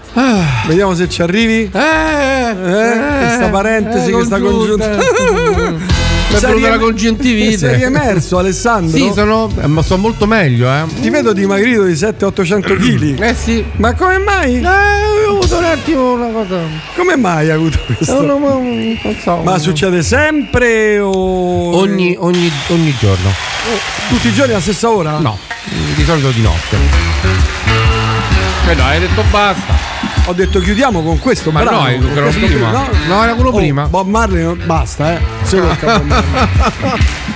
Vediamo 0.68 0.94
se 0.96 1.08
ci 1.08 1.22
arrivi. 1.22 1.62
Eh, 1.64 1.70
questa 1.70 3.48
parentesi, 3.50 4.12
questa 4.12 4.38
congiunta. 4.38 4.90
Mi 6.30 6.34
è 6.34 6.40
Sei 6.40 6.50
venuta 6.50 6.68
la 6.68 6.76
riem- 6.76 6.80
congiuntivite. 6.82 7.58
Sei 7.58 7.76
riemerso, 7.78 8.38
Alessandro? 8.38 8.98
Sì, 8.98 9.10
sono, 9.16 9.50
eh, 9.62 9.68
ma 9.68 9.82
sto 9.82 9.98
molto 9.98 10.26
meglio, 10.26 10.70
eh. 10.70 10.84
Ti 11.00 11.10
vedo 11.10 11.32
dimagrito 11.32 11.84
di 11.84 11.94
700-800 11.94 12.60
kg. 12.76 13.22
Eh 13.22 13.34
sì. 13.34 13.64
Ma 13.78 13.94
come 13.94 14.18
mai? 14.18 14.56
Eh, 14.58 15.07
ho 15.28 15.38
avuto 15.38 15.58
un 15.58 15.64
attimo 15.64 16.14
una 16.14 16.28
cosa. 16.32 16.60
Come 16.96 17.16
mai 17.16 17.46
hai 17.50 17.52
avuto 17.52 17.80
questo? 17.86 18.22
Non, 18.26 18.40
non- 18.42 19.00
non 19.04 19.16
so. 19.22 19.38
Ma 19.44 19.58
succede 19.60 20.02
sempre 20.04 21.00
o. 21.00 21.76
Ogni, 21.78 22.16
ogni, 22.18 22.52
ogni 22.70 22.96
giorno. 23.00 23.30
Tutti 24.10 24.28
i 24.30 24.34
giorni 24.34 24.54
alla 24.54 24.62
stessa 24.62 24.90
ora? 24.90 25.18
No, 25.20 25.38
di 25.96 26.04
solito 26.04 26.30
di 26.32 26.42
notte. 26.42 26.78
Eh 28.70 28.74
no, 28.76 28.84
hai 28.84 29.00
detto 29.00 29.24
basta. 29.30 29.96
Ho 30.26 30.34
detto 30.34 30.60
chiudiamo 30.60 31.02
con 31.04 31.20
questo 31.20 31.52
Ma 31.52 31.62
brano, 31.62 31.80
no, 31.80 31.88
era 31.88 32.00
quello 32.30 32.30
prima. 32.32 32.70
qui, 32.84 33.08
No, 33.08 33.24
era 33.24 33.34
quello 33.34 33.50
Oh, 33.52 33.56
prima. 33.56 33.86
Bob 33.86 34.08
Marley 34.08 34.56
basta, 34.66 35.14
eh. 35.14 35.20
Si 35.44 35.56
tocca 35.56 36.02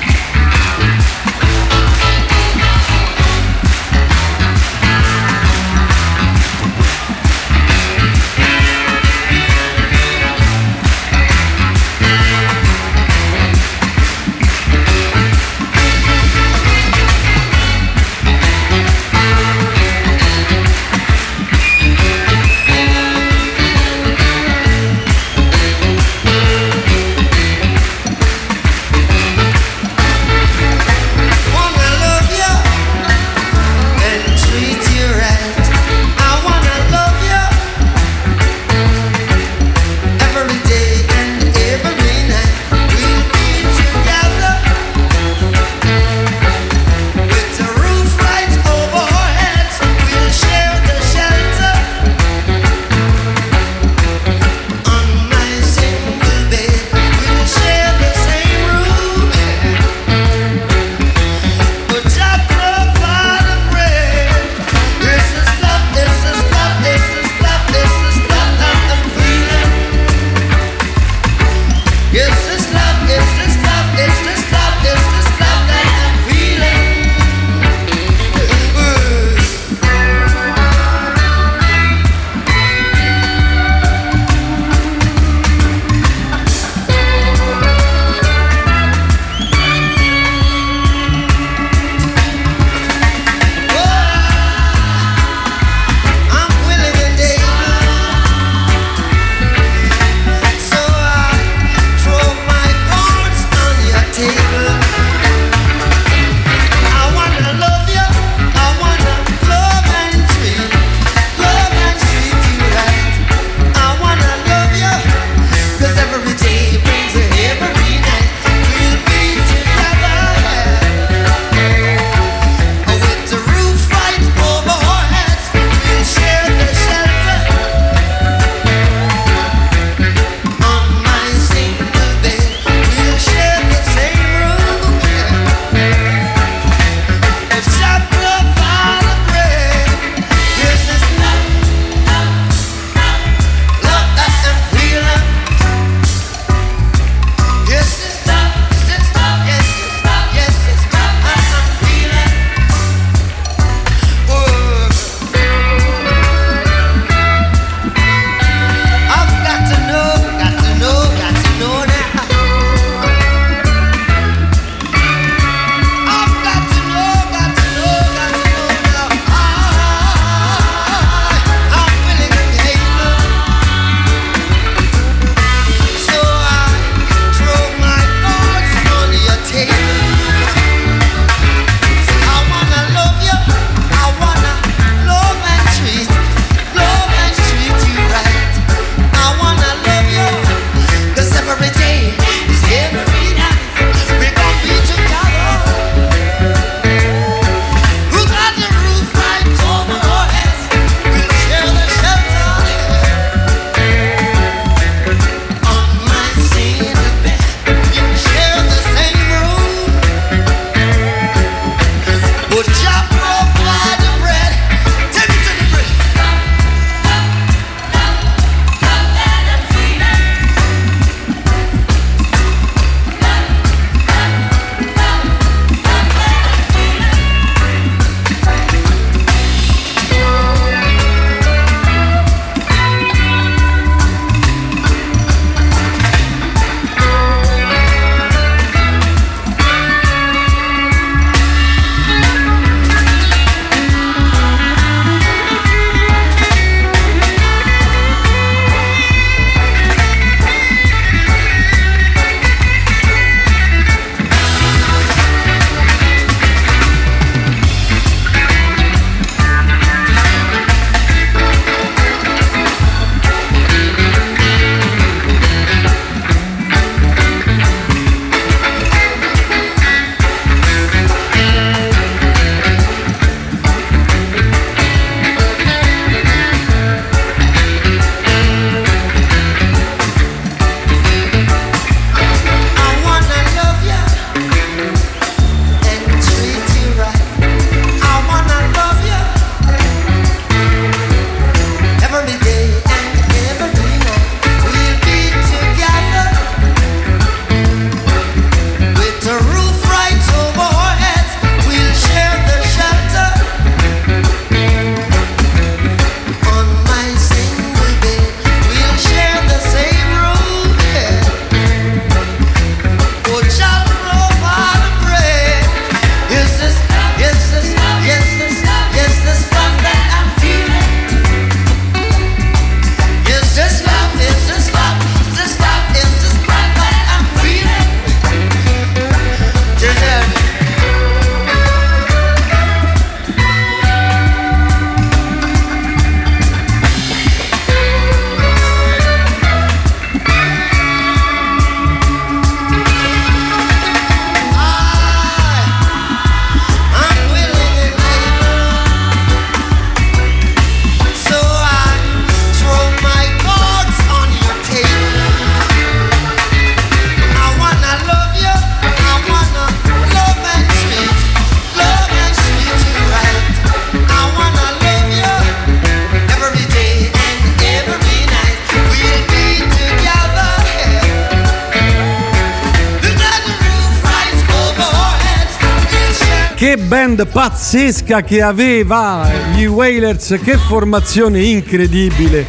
pazzesca 377.72 378.22
che 378.22 378.42
aveva 378.42 379.26
gli 379.54 379.64
Wailers, 379.64 380.38
che 380.44 380.58
formazione 380.58 381.40
incredibile. 381.40 382.46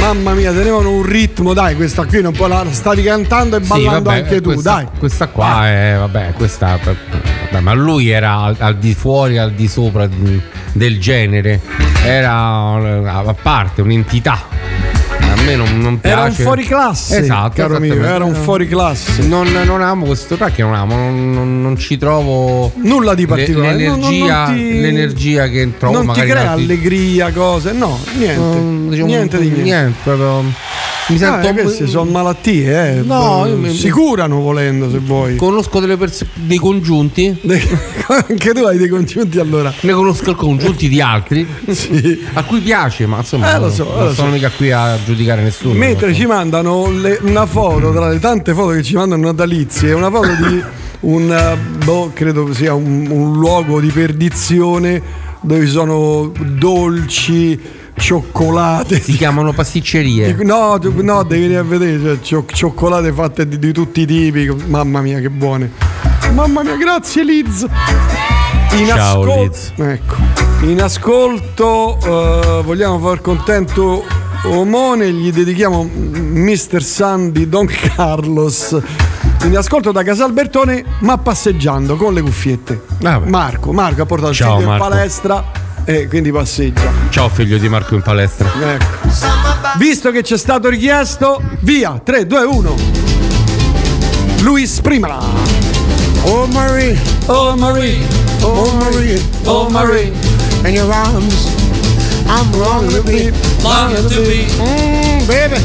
Mamma 0.00 0.32
mia, 0.32 0.50
tenevano 0.50 0.92
un 0.92 1.02
ritmo, 1.02 1.52
dai, 1.52 1.76
questa 1.76 2.06
qui 2.06 2.22
non 2.22 2.32
può 2.32 2.46
la 2.46 2.64
stavi 2.70 3.02
cantando 3.02 3.56
e 3.56 3.62
Sì, 3.62 3.68
ballando 3.68 4.08
vabbè, 4.08 4.16
anche 4.22 4.40
tu, 4.40 4.52
questa, 4.52 4.72
dai. 4.72 4.86
Questa 4.98 5.26
qua 5.28 5.68
è, 5.68 5.96
vabbè, 5.98 6.32
questa. 6.32 6.78
vabbè, 6.82 7.60
ma 7.60 7.74
lui 7.74 8.08
era 8.08 8.36
al, 8.36 8.56
al 8.58 8.78
di 8.78 8.94
fuori, 8.94 9.36
al 9.36 9.52
di 9.52 9.68
sopra 9.68 10.06
di- 10.06 10.40
del 10.72 10.98
genere. 11.00 11.60
Era 12.02 12.32
a 12.32 13.34
parte, 13.34 13.82
un'entità. 13.82 14.55
Me 15.46 15.54
non, 15.54 15.78
non 15.78 16.00
piace. 16.00 16.16
Era 16.16 16.24
un 16.26 16.32
fuoriclasse, 16.34 17.18
Esatto, 17.18 17.52
caro 17.54 17.78
mio, 17.78 17.92
esattamente. 17.92 18.14
era 18.14 18.24
un 18.24 18.34
fuoriclasse. 18.34 19.22
Non, 19.28 19.46
non 19.64 19.80
amo 19.80 20.06
questo 20.06 20.36
perché 20.36 20.62
non 20.62 20.74
amo, 20.74 20.96
non, 20.96 21.30
non- 21.32 21.62
non 21.62 21.76
ci 21.76 21.96
trovo 21.96 22.72
Nulla 22.82 23.14
di 23.14 23.26
particolare. 23.26 23.86
non- 23.86 24.00
non- 24.00 24.10
l'energia, 24.10 24.46
non 24.46 24.56
ti- 24.56 24.80
l'energia 24.80 25.48
che 25.48 25.72
trovo 25.78 25.92
non 25.92 26.02
ti 26.02 26.06
magari 26.08 26.30
crea 26.30 26.50
allegria, 26.50 27.30
cose, 27.30 27.72
no, 27.72 27.98
niente. 28.18 28.88
Diciamo, 28.90 29.06
niente 29.06 29.38
di 29.38 29.48
niente. 29.50 29.94
proprio- 30.02 30.42
mi 31.08 31.18
sento 31.18 31.46
Ah, 31.48 31.52
queste 31.52 31.86
sono 31.86 32.10
malattie, 32.10 32.98
eh. 32.98 33.02
No, 33.02 33.46
si 33.72 33.90
curano 33.90 34.40
volendo 34.40 34.90
se 34.90 34.98
vuoi. 34.98 35.36
Conosco 35.36 35.78
delle 35.80 35.96
persone 35.96 36.30
dei 36.34 36.58
congiunti. 36.58 37.38
Anche 38.08 38.52
tu 38.52 38.64
hai 38.64 38.76
dei 38.76 38.88
congiunti 38.88 39.38
allora. 39.38 39.72
Ne 39.82 39.92
conosco 39.92 40.34
congiunti 40.34 40.88
di 40.88 41.00
altri 41.00 41.46
a 42.34 42.42
cui 42.44 42.60
piace, 42.60 43.06
ma 43.06 43.18
insomma 43.18 43.54
Eh, 43.54 43.58
lo 43.60 43.70
so, 43.70 43.84
non 43.84 44.04
lo 44.06 44.12
sono 44.14 44.28
so. 44.28 44.34
mica 44.34 44.50
qui 44.50 44.70
a 44.72 44.98
giudicare 45.04 45.42
nessuno. 45.42 45.74
Mentre 45.74 46.12
ci 46.14 46.26
mandano 46.26 46.90
le- 46.90 47.18
una 47.22 47.46
foto, 47.46 47.92
tra 47.92 48.08
le 48.08 48.18
tante 48.18 48.52
foto 48.52 48.72
che 48.72 48.82
ci 48.82 48.94
mandano 48.94 49.22
natalizie, 49.26 49.92
una 49.92 50.10
foto 50.10 50.28
di 50.48 50.62
un, 51.00 51.30
eh, 51.32 51.84
boh, 51.84 52.10
credo 52.14 52.52
sia 52.52 52.74
un, 52.74 53.06
un 53.10 53.32
luogo 53.38 53.80
di 53.80 53.90
perdizione 53.90 55.00
dove 55.40 55.64
ci 55.66 55.70
sono 55.70 56.32
dolci, 56.40 57.58
cioccolate. 57.96 59.00
Si 59.00 59.12
chiamano 59.16 59.52
pasticcerie. 59.52 60.34
No, 60.42 60.78
no, 60.82 61.22
devi 61.24 61.42
venire 61.42 61.58
a 61.58 61.62
vedere, 61.62 61.98
cioè, 62.00 62.18
cio- 62.20 62.44
cioccolate 62.46 63.12
fatte 63.12 63.48
di, 63.48 63.58
di 63.58 63.72
tutti 63.72 64.02
i 64.02 64.06
tipi. 64.06 64.48
Mamma 64.66 65.00
mia, 65.00 65.20
che 65.20 65.30
buone. 65.30 65.70
Mamma 66.32 66.62
mia, 66.62 66.76
grazie 66.76 67.24
Liz. 67.24 67.66
In 68.72 68.86
Ciao, 68.86 69.20
ascol- 69.22 69.40
Liz. 69.42 69.72
Ecco. 69.76 70.14
In 70.62 70.82
ascolto 70.82 71.98
eh, 72.02 72.62
vogliamo 72.62 72.98
far 72.98 73.20
contento 73.20 74.04
Omone, 74.44 75.10
gli 75.12 75.32
dedichiamo 75.32 75.82
Mr. 75.84 76.82
Sun 76.82 77.30
di 77.32 77.48
Don 77.48 77.66
Carlos. 77.66 78.76
In 79.44 79.56
ascolto 79.56 79.92
da 79.92 80.02
Casalbertone, 80.02 80.84
ma 81.00 81.18
passeggiando 81.18 81.96
con 81.96 82.14
le 82.14 82.22
cuffiette. 82.22 82.82
Marco, 83.26 83.72
Marco 83.72 84.02
ha 84.02 84.06
portato 84.06 84.32
Ciao, 84.32 84.54
il 84.56 84.60
figlio 84.62 84.72
in 84.72 84.78
palestra 84.78 85.44
e 85.86 86.06
quindi 86.08 86.30
passeggia. 86.30 86.92
Ciao 87.08 87.30
figlio 87.30 87.56
di 87.56 87.68
Marco 87.68 87.94
in 87.94 88.02
palestra. 88.02 88.50
Ecco. 88.60 89.08
Visto 89.78 90.10
che 90.10 90.22
c'è 90.22 90.36
stato 90.36 90.68
richiesto, 90.68 91.40
via 91.60 91.98
3, 92.02 92.26
2, 92.26 92.44
1. 92.44 92.74
Luis 94.40 94.80
prima. 94.80 95.18
Oh 96.24 96.46
Marie, 96.48 96.98
oh 97.26 97.56
Marie, 97.56 97.98
oh 98.42 98.72
Marie, 98.72 99.22
oh 99.44 99.68
Marie. 99.70 100.12
in 100.66 100.74
your 100.74 100.92
arms, 100.92 101.46
I'm 102.26 102.50
longing 102.52 102.90
to 102.90 103.02
be, 103.02 103.30
Longing 103.62 104.08
to 104.08 104.20
be. 104.26 104.46
Mm, 104.58 105.26
baby, 105.28 105.60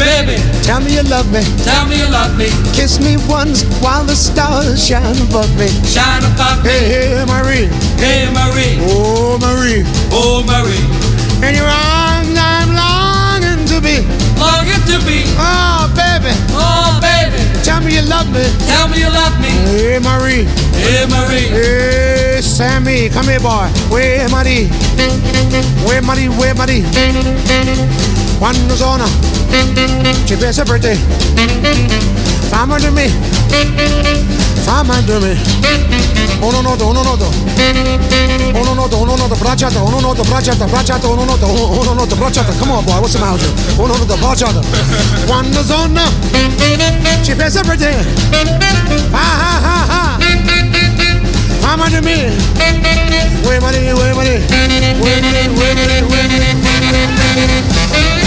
Baby, 0.00 0.40
tell 0.64 0.80
me 0.80 0.94
you 0.96 1.02
love 1.02 1.30
me, 1.30 1.42
tell 1.62 1.84
me 1.86 1.98
you 2.00 2.08
love 2.08 2.32
me. 2.36 2.48
kiss 2.72 2.98
me 3.00 3.16
once 3.28 3.64
while 3.84 4.02
the 4.04 4.16
stars 4.16 4.80
shine 4.80 5.16
above 5.28 5.52
me. 5.58 5.68
Shine 5.84 6.24
above 6.24 6.64
me. 6.64 6.70
Hey, 6.70 7.12
hey, 7.12 7.24
Marie, 7.28 7.68
Hey 8.00 8.24
Marie, 8.32 8.80
oh 8.88 9.36
Marie, 9.36 9.84
oh 10.10 10.42
Marie. 10.48 10.80
in 11.46 11.54
your 11.54 11.68
arms, 11.68 12.32
I'm 12.32 12.72
longing 12.72 13.66
to 13.68 13.76
be. 13.84 14.00
Longing 14.40 14.80
to 14.88 14.96
be. 15.04 15.20
Oh 15.36 15.84
baby, 15.92 16.32
Oh 16.56 16.96
baby, 17.04 17.36
tell 17.62 17.80
me 17.84 17.96
you 17.96 18.02
love 18.08 18.28
me. 18.32 18.44
tell 18.66 18.88
me 18.88 19.00
you 19.04 19.10
love 19.12 19.36
me. 19.40 19.52
Hey 19.68 19.98
Marie, 20.00 20.48
Hey 20.80 21.04
Marie, 21.12 21.48
hey 21.52 22.40
Sammy, 22.40 23.10
come 23.10 23.26
here 23.28 23.40
boy. 23.40 23.68
Where 23.92 24.28
Marie? 24.30 24.68
Where 25.84 26.00
Marie? 26.02 26.28
Where 26.28 26.54
Marie? 26.54 26.84
Quando 28.40 28.74
sono 28.74 29.04
ci 30.24 30.34
pensa 30.34 30.62
per 30.62 30.80
te. 30.80 30.98
Fammi 32.48 32.80
di 32.80 32.88
me 32.88 33.12
Fammi 34.62 35.04
di 35.04 35.12
me. 35.12 35.38
Uno 36.40 36.62
noto, 36.62 36.86
uno 36.88 37.02
noto. 37.02 37.30
Uno 38.54 38.72
noto, 38.72 38.96
uno 38.98 39.14
noto, 39.14 39.34
bracciata 39.34 39.82
Uno 39.82 40.00
noto, 40.00 40.22
bracciata, 40.22 40.64
bracciata 40.64 41.06
Uno 41.06 41.24
noto, 41.24 41.46
uno 41.48 41.92
noto, 41.92 42.16
bracciata 42.16 42.52
Come 42.58 42.72
on 42.72 42.84
boy, 42.84 42.94
what's 42.94 43.12
the 43.12 43.18
matter? 43.18 43.52
Uno 43.76 43.94
noto, 43.94 44.16
bracciata 44.16 44.60
Quando 45.26 45.62
sono 45.62 46.00
ci 47.22 47.34
pensa 47.34 47.60
per 47.60 47.76
te. 47.76 47.94
Ah 49.10 49.18
ah 49.20 49.60
ah 49.62 49.86
ah 49.88 50.18
Fammi 51.58 51.90
di 51.90 52.00
me. 52.00 52.32
Where 53.42 53.60
Marie, 53.60 53.92
where 53.92 54.14
Marie 54.14 54.40
Where 54.98 55.20
Marie, 55.20 55.48
where 55.50 55.74
Marie, 55.74 56.02
where 56.08 56.24
Marie 56.24 58.19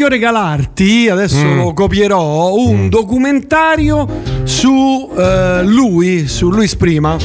Voglio 0.00 0.14
regalarti, 0.14 1.10
adesso 1.10 1.44
Mm. 1.44 1.56
lo 1.58 1.74
copierò, 1.74 2.54
un 2.54 2.88
documentario 2.88 4.08
su 4.50 5.08
eh, 5.16 5.62
lui, 5.64 6.26
su 6.26 6.50
Luis 6.50 6.74
Prima. 6.74 7.16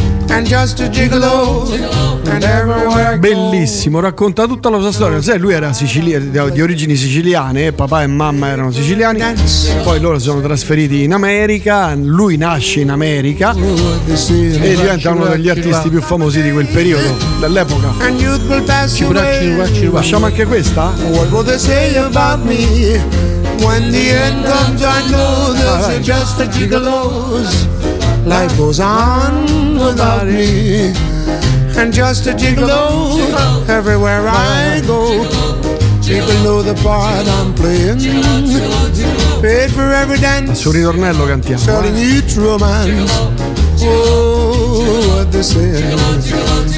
Gigolo 0.90 1.68
Bellissimo, 3.18 4.00
racconta 4.00 4.46
tutta 4.46 4.70
la 4.70 4.80
sua 4.80 4.92
storia. 4.92 5.22
Sai, 5.22 5.40
lui 5.40 5.54
era 5.54 5.74
sicilia- 5.74 6.20
di 6.20 6.62
origini 6.62 6.96
siciliane, 6.96 7.72
papà 7.72 8.04
e 8.04 8.08
mamma 8.08 8.50
erano 8.50 8.72
siciliani, 8.72 9.24
poi 9.84 10.00
loro 10.00 10.20
sono 10.20 10.40
trasferiti 10.42 11.04
in 11.04 11.14
America, 11.14 11.96
lui 11.96 12.38
nasce 12.38 12.82
in 12.82 12.92
America 12.92 13.54
e 13.56 14.76
diventa 14.76 15.12
uno 15.12 15.26
degli 15.26 15.50
artisti 15.50 15.90
più 15.90 16.02
famosi 16.02 16.42
di 16.44 16.52
quel 16.52 16.68
periodo, 16.68 17.18
dell'epoca. 17.40 17.92
Lasciamo 19.92 20.26
anche 20.28 20.46
questa? 20.46 20.94
What 21.10 21.32
will 21.32 21.44
they 21.44 21.58
say 21.58 21.96
about 21.96 22.44
me 22.44 23.45
When 23.64 23.92
the 23.92 24.10
end 24.10 24.46
comes 24.46 24.82
I 24.82 25.02
know 25.12 25.54
there's 25.54 26.06
just 26.06 26.40
a 26.40 26.46
gigolo's 26.46 27.68
Life 28.26 28.58
goes 28.58 28.80
on 28.80 29.76
without 29.76 30.26
me. 30.26 30.94
And 31.78 31.94
just 31.94 32.28
a 32.28 32.32
gigolo 32.32 33.20
Everywhere 33.70 34.28
I 34.28 34.82
go 34.86 35.24
People 36.06 36.34
know 36.44 36.62
the 36.62 36.76
part 36.84 37.28
I'm 37.28 37.54
playing. 37.56 37.98
Paid 39.42 39.72
for 39.72 39.92
every 39.92 40.20
dance 40.20 40.62
Sul 40.62 40.74
ritornello 40.74 41.26
cantiamo. 41.28 41.58
Selling 41.58 41.96
eh. 41.96 42.20
each 42.20 42.38
romance. 42.38 43.12
Oh, 43.82 45.18
what 45.18 45.32
they 45.32 45.42
say. 45.42 45.82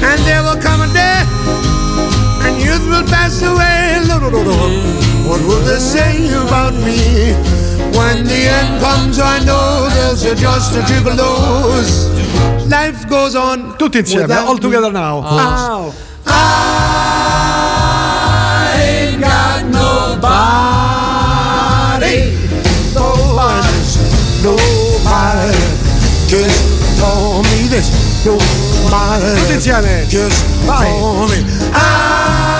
And 0.02 0.20
there 0.24 0.42
will 0.42 0.56
come 0.62 0.80
a 0.80 0.88
day 0.94 1.24
And 2.44 2.56
to 5.36 5.80
say 5.80 6.28
about 6.34 6.74
me. 6.74 7.34
When 7.96 8.24
the 8.24 8.48
end 8.48 8.80
comes, 8.80 9.18
I 9.18 9.38
know 9.44 9.88
there's 9.90 10.22
just 10.40 10.74
a 10.76 10.82
gigolo's. 10.82 12.08
Life 12.68 13.08
goes 13.08 13.34
on. 13.34 13.76
Tutti 13.78 13.98
insieme, 13.98 14.22
without 14.22 14.46
all 14.48 14.58
together 14.58 14.92
now. 14.92 15.22
Ah. 15.24 15.80
Ow. 15.80 15.92
I 16.26 16.32
ain't 18.80 19.20
got 19.20 19.64
nobody. 19.80 20.18
Nobody's 22.94 23.96
nobody. 24.42 25.58
Just 26.28 26.60
for 27.00 27.42
me 27.42 27.68
this. 27.68 27.88
Nobody. 28.24 29.40
Tutti 29.40 29.54
insieme. 29.54 30.06
Just 30.08 30.44
for 30.64 31.28
me. 31.28 31.38
I'm 31.72 32.57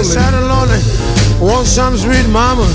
lonely, 0.00 0.14
sad 0.14 0.34
and 0.34 0.48
lonely. 0.48 0.80
Want 1.40 1.66
some 1.66 1.96
sweet 1.96 2.26
mama? 2.28 2.66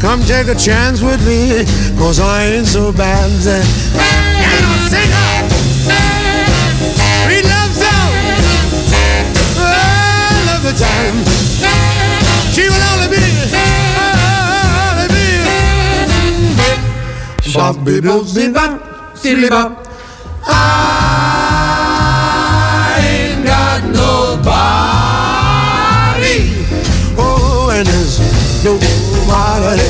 Come 0.00 0.22
take 0.22 0.48
a 0.48 0.54
chance 0.54 1.02
with 1.02 1.24
me, 1.26 1.64
cause 1.98 2.20
I 2.20 2.44
ain't 2.44 2.66
so 2.66 2.92
bad. 2.92 3.30
Sing 3.40 3.62
her. 5.10 5.48
Sweet 7.24 7.44
love 7.44 7.72
song. 7.72 8.12
All 9.58 10.48
of 10.54 10.62
the 10.62 10.72
time. 10.78 11.24
She 12.52 12.68
will 12.68 12.82
only 12.92 13.08
be, 13.08 13.22
only 14.82 15.08
be. 15.14 15.26
Shabby 17.50 18.00
doozy 18.00 18.52
bop, 18.52 19.86
ah. 20.46 21.31
Nobody 28.64 29.82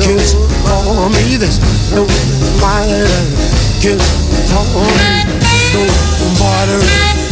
just 0.00 0.36
for 0.64 1.10
me. 1.10 1.36
There's 1.36 1.58
nobody 1.92 3.04
just 3.80 4.52
for 4.72 4.86
me. 4.96 5.28
Nobody 5.74 7.27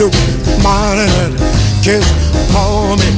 Nobody 0.00 1.04
that 1.12 1.36
cares 1.84 2.08
for 2.48 2.96
me. 2.96 3.10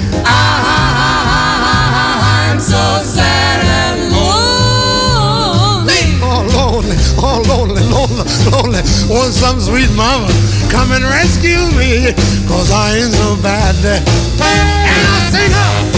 I'm 2.43 2.59
so 2.59 2.99
sad 3.07 3.62
and 3.62 4.11
lonely. 4.11 6.03
Oh, 6.18 6.43
lonely, 6.51 6.99
oh, 7.22 7.39
lonely, 7.47 7.87
lonely, 7.87 8.26
lonely. 8.51 8.83
Want 9.09 9.30
some 9.33 9.61
sweet 9.61 9.95
mama 9.95 10.26
come 10.72 10.91
and 10.91 11.05
rescue 11.05 11.70
me, 11.78 12.11
cause 12.51 12.72
I 12.72 12.97
ain't 12.99 13.12
so 13.14 13.37
bad. 13.41 13.78
And 13.87 14.03
I 14.43 15.30
sing 15.30 15.53
her. 15.53 15.91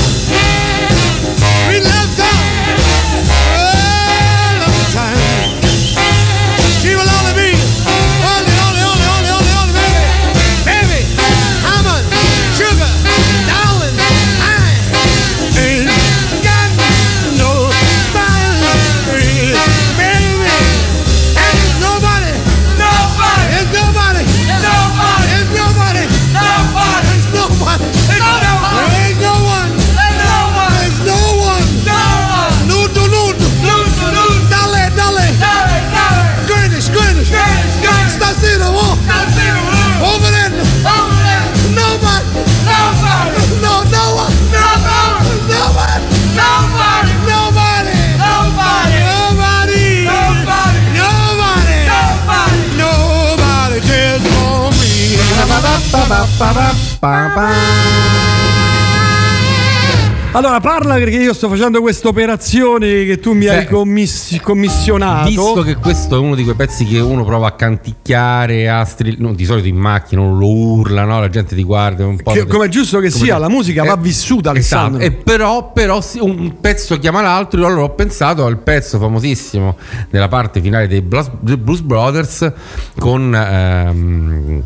Allora 60.37 60.59
parla 60.59 60.95
perché 60.97 61.19
io 61.19 61.33
sto 61.33 61.49
facendo 61.49 61.81
questa 61.81 62.09
operazione 62.09 63.05
che 63.05 63.21
tu 63.21 63.35
mi 63.35 63.47
hai 63.47 63.59
Beh, 63.59 63.67
commiss- 63.67 64.41
commissionato. 64.41 65.29
Visto 65.29 65.63
che 65.63 65.77
questo 65.77 66.17
è 66.17 66.19
uno 66.19 66.35
di 66.35 66.43
quei 66.43 66.57
pezzi 66.57 66.85
che 66.85 66.99
uno 66.99 67.25
prova 67.25 67.47
a 67.47 67.53
canticchiare, 67.53 68.69
a 68.69 68.85
strillare, 68.85 69.23
no, 69.23 69.33
di 69.33 69.45
solito 69.45 69.69
in 69.69 69.77
macchina 69.77 70.23
uno 70.23 70.37
lo 70.37 70.49
urla, 70.49 71.05
no? 71.05 71.21
la 71.21 71.29
gente 71.29 71.55
ti 71.55 71.63
guarda 71.63 72.05
un 72.05 72.17
po'. 72.17 72.33
Che- 72.33 72.49
come 72.49 72.67
è 72.67 72.69
giusto 72.69 72.99
che 72.99 73.11
sia, 73.11 73.39
la 73.39 73.49
musica 73.49 73.85
va 73.85 73.95
vissuta, 73.95 74.51
Alessandro. 74.51 75.01
Esatto. 75.01 75.17
E 75.17 75.23
però, 75.23 75.71
però 75.71 76.03
un 76.19 76.57
pezzo 76.61 76.99
chiama 76.99 77.23
l'altro. 77.23 77.61
Io 77.61 77.67
allora 77.69 77.83
ho 77.85 77.91
pensato 77.91 78.45
al 78.45 78.59
pezzo 78.59 78.99
famosissimo 78.99 79.77
nella 80.11 80.27
parte 80.27 80.61
finale 80.61 80.89
dei 80.89 81.01
Blues, 81.01 81.31
Blues 81.39 81.81
Brothers 81.81 82.53
con 82.99 83.33
ehm, 83.33 84.65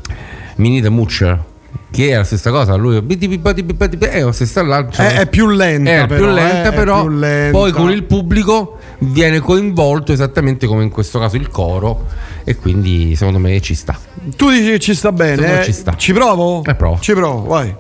Minnie 0.57 0.81
the 0.81 0.89
Moocher. 0.89 1.45
Che 1.91 2.11
è 2.11 2.17
la 2.17 2.25
stessa 2.25 2.51
cosa, 2.51 2.75
lui 2.75 2.97
è 4.11 4.21
la 4.23 4.33
stessa 4.33 4.63
lancia. 4.63 5.09
È- 5.09 5.21
è 5.21 5.27
più 5.27 5.49
lenta, 5.49 5.91
È 5.91 6.07
però, 6.07 6.25
più 6.27 6.35
lenta, 6.35 6.69
eh, 6.69 6.73
però 6.75 7.01
più 7.01 7.11
lenta. 7.17 7.59
poi 7.59 7.73
con 7.73 7.91
il 7.91 8.05
pubblico 8.05 8.79
viene 8.99 9.41
coinvolto 9.41 10.13
esattamente 10.13 10.67
come 10.67 10.83
in 10.83 10.91
questo 10.91 11.19
caso 11.19 11.37
il 11.37 11.49
coro 11.49 12.07
e 12.45 12.57
quindi 12.57 13.17
secondo 13.17 13.39
me 13.39 13.61
ci 13.61 13.75
sta. 13.75 13.99
Tu 14.37 14.51
dici 14.51 14.71
che 14.73 14.79
ci 14.79 14.95
sta 14.95 15.13
bene. 15.13 15.61
Eh? 15.61 15.65
ci 15.65 15.73
sta. 15.73 15.95
Ci 15.97 16.13
provo? 16.13 16.63
Eh, 16.65 16.75
provo. 16.75 16.99
Ci 17.01 17.15
provo, 17.15 17.43
vai. 17.49 17.75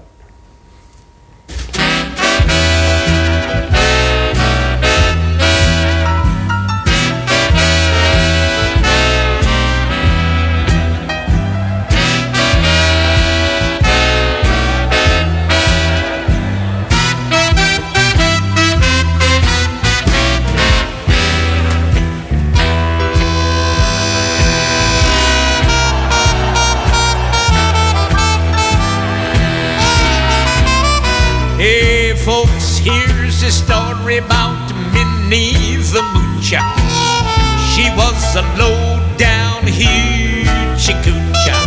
A 38.38 38.42
low 38.56 39.00
down 39.16 39.62
hoochie 39.62 40.94
coocher. 41.02 41.62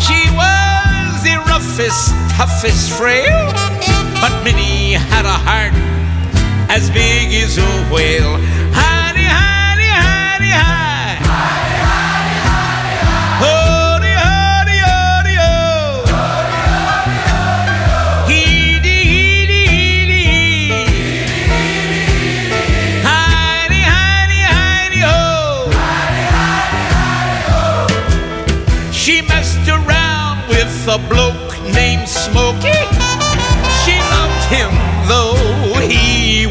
She 0.00 0.20
was 0.32 1.22
the 1.22 1.36
roughest, 1.50 2.12
toughest 2.32 2.92
frail, 2.96 3.52
but 4.22 4.32
Minnie 4.42 4.92
had 4.92 5.26
a 5.26 5.38
heart 5.48 5.74
as 6.70 6.88
big 6.90 7.28
as 7.44 7.58
a 7.58 7.70
whale. 7.92 8.40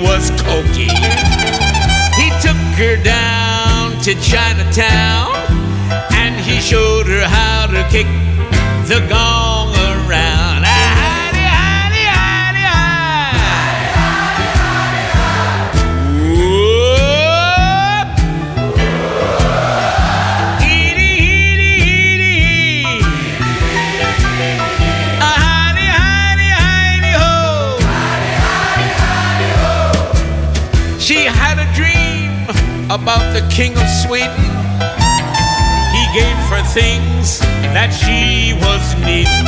Was 0.05 0.31
cokey. 0.41 0.93
He 2.19 2.27
took 2.45 2.61
her 2.79 2.95
down 3.03 3.99
to 4.05 4.13
Chinatown 4.21 5.33
and 6.13 6.35
he 6.47 6.59
showed 6.61 7.07
her 7.07 7.25
how 7.27 7.67
to 7.67 7.81
kick 7.89 8.07
the 8.87 9.05
gong 9.09 9.54
about 32.95 33.33
the 33.33 33.45
king 33.53 33.73
of 33.73 33.89
Sweden. 33.89 34.45
He 35.91 36.03
gave 36.15 36.39
her 36.47 36.63
things 36.71 37.39
that 37.75 37.91
she 37.91 38.55
was 38.63 38.83
needing. 39.03 39.47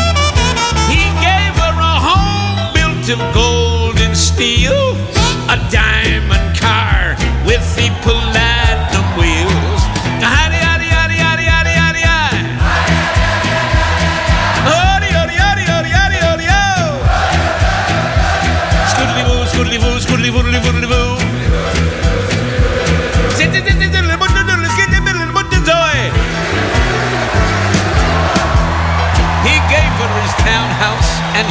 He 0.91 1.07
gave 1.23 1.55
her 1.55 1.75
a 1.79 1.95
home 2.09 2.75
built 2.75 3.07
of 3.07 3.19
gold 3.33 3.99
and 4.01 4.17
steel, 4.17 4.75
a 5.47 5.57
diamond 5.71 6.59
car 6.59 7.15
with 7.45 7.63
the 7.77 7.87
platinum 8.03 8.56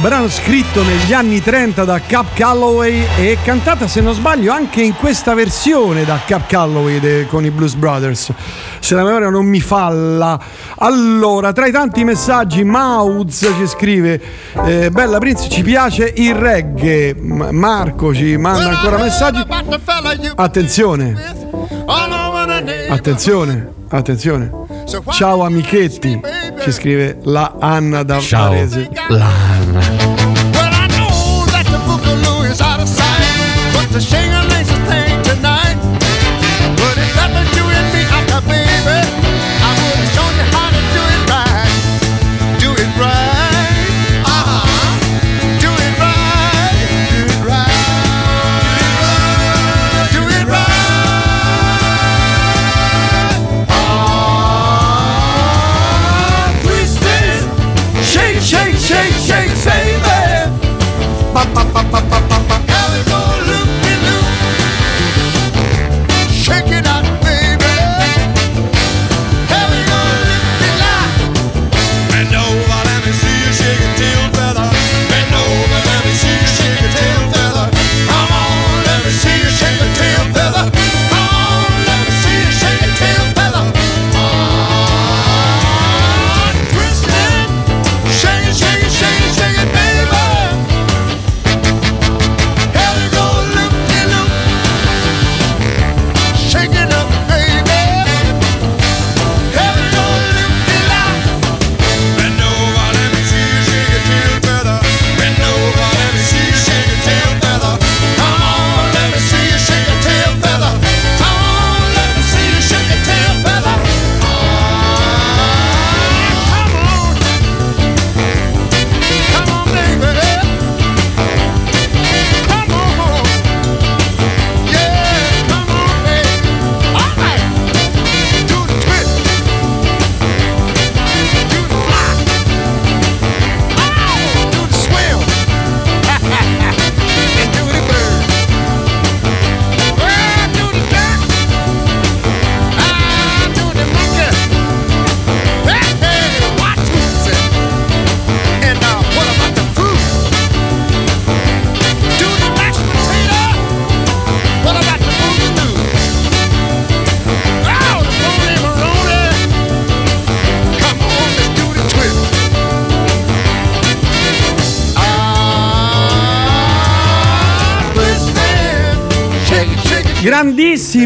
Brano 0.00 0.28
scritto 0.28 0.84
negli 0.84 1.12
anni 1.12 1.40
30 1.42 1.84
da 1.84 2.00
Cap 2.00 2.26
Calloway 2.32 3.04
e 3.18 3.36
cantata, 3.42 3.88
se 3.88 4.00
non 4.00 4.14
sbaglio, 4.14 4.52
anche 4.52 4.80
in 4.80 4.94
questa 4.94 5.34
versione 5.34 6.04
da 6.04 6.20
Cap 6.24 6.46
Calloway 6.48 7.00
de- 7.00 7.26
con 7.28 7.44
i 7.44 7.50
Blues 7.50 7.74
Brothers. 7.74 8.30
Se 8.78 8.94
la 8.94 9.02
memoria 9.02 9.28
non 9.28 9.44
mi 9.44 9.60
falla. 9.60 10.38
Allora, 10.78 11.52
tra 11.52 11.66
i 11.66 11.72
tanti 11.72 12.04
messaggi, 12.04 12.62
Mauz 12.62 13.38
ci 13.58 13.66
scrive: 13.66 14.20
eh, 14.66 14.90
Bella 14.90 15.18
Prince, 15.18 15.48
ci 15.48 15.62
piace 15.62 16.12
il 16.16 16.32
reggae. 16.34 17.14
M- 17.18 17.48
Marco 17.50 18.14
ci 18.14 18.36
manda 18.36 18.68
ancora 18.78 18.98
messaggi. 18.98 19.44
Attenzione, 20.36 21.34
attenzione, 22.88 23.68
attenzione. 23.88 24.50
Ciao 25.10 25.42
amichetti, 25.44 26.18
ci 26.62 26.72
scrive 26.72 27.18
la 27.24 27.56
Anna 27.58 28.02
da 28.04 28.18
Ciao, 28.20 28.48
Varese. 28.50 28.88
la 29.08 29.26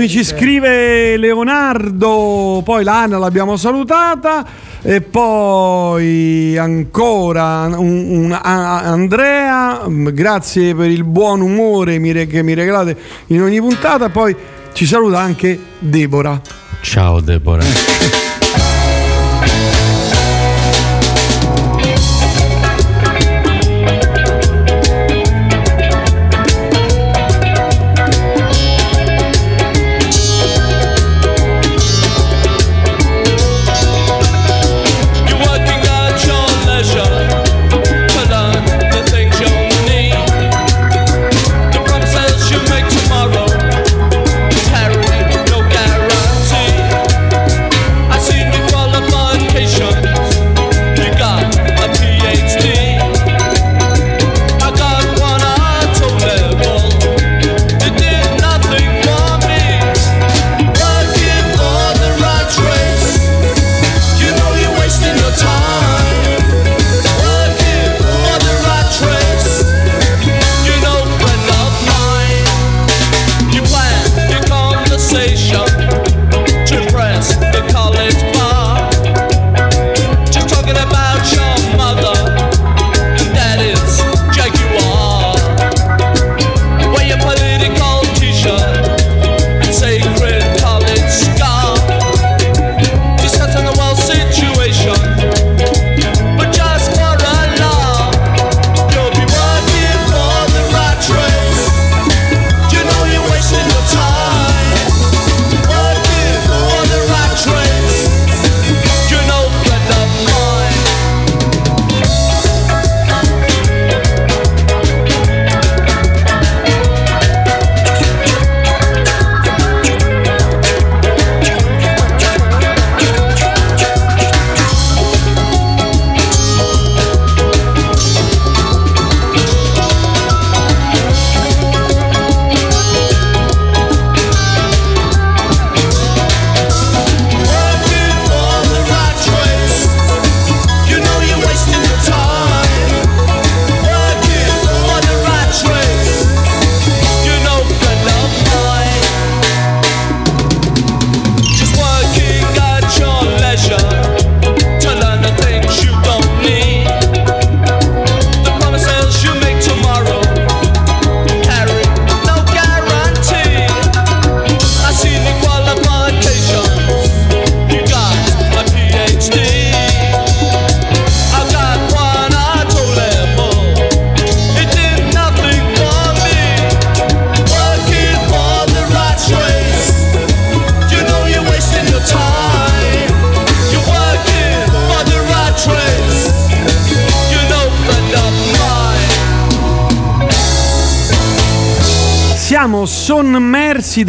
Grandissimi, 0.03 0.09
ci 0.09 0.25
scrive 0.25 1.17
Leonardo, 1.17 2.61
poi 2.65 2.83
l'Anna 2.83 3.19
l'abbiamo 3.19 3.57
salutata 3.57 4.45
e 4.83 5.01
poi 5.01 6.57
ancora 6.59 7.67
un- 7.77 8.07
un- 8.09 8.33
a- 8.33 8.81
Andrea, 8.83 9.89
mm, 9.89 10.09
grazie 10.09 10.75
per 10.75 10.91
il 10.91 11.05
buon 11.05 11.41
umore 11.41 12.01
che 12.27 12.43
mi 12.43 12.55
regalate 12.55 12.97
in 13.29 13.43
ogni 13.43 13.61
puntata, 13.61 14.09
poi 14.09 14.35
ci 14.73 14.87
saluta 14.87 15.21
anche 15.21 15.59
Deborah. 15.79 16.41
Ciao 16.81 17.21
Deborah. 17.21 17.92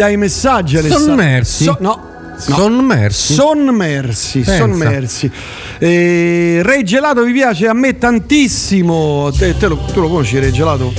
Dai 0.04 0.18
messaggi 0.18 0.78
Alessandro. 0.78 1.16
Sommersi? 1.16 1.64
So- 1.64 1.78
no. 1.80 2.12
no. 2.48 2.56
Sommersi? 2.56 3.34
Sommersi, 3.34 4.44
sommersi. 4.44 5.32
Eh, 5.78 6.60
Re 6.62 6.84
Gelato 6.84 7.24
vi 7.24 7.32
piace 7.32 7.68
a 7.68 7.74
me 7.74 7.98
tantissimo. 7.98 9.32
Te, 9.38 9.56
te 9.58 9.68
lo, 9.68 9.78
tu 9.78 10.02
lo 10.02 10.10
conosci 10.10 10.40
Re 10.40 10.52
Gelato? 10.52 10.94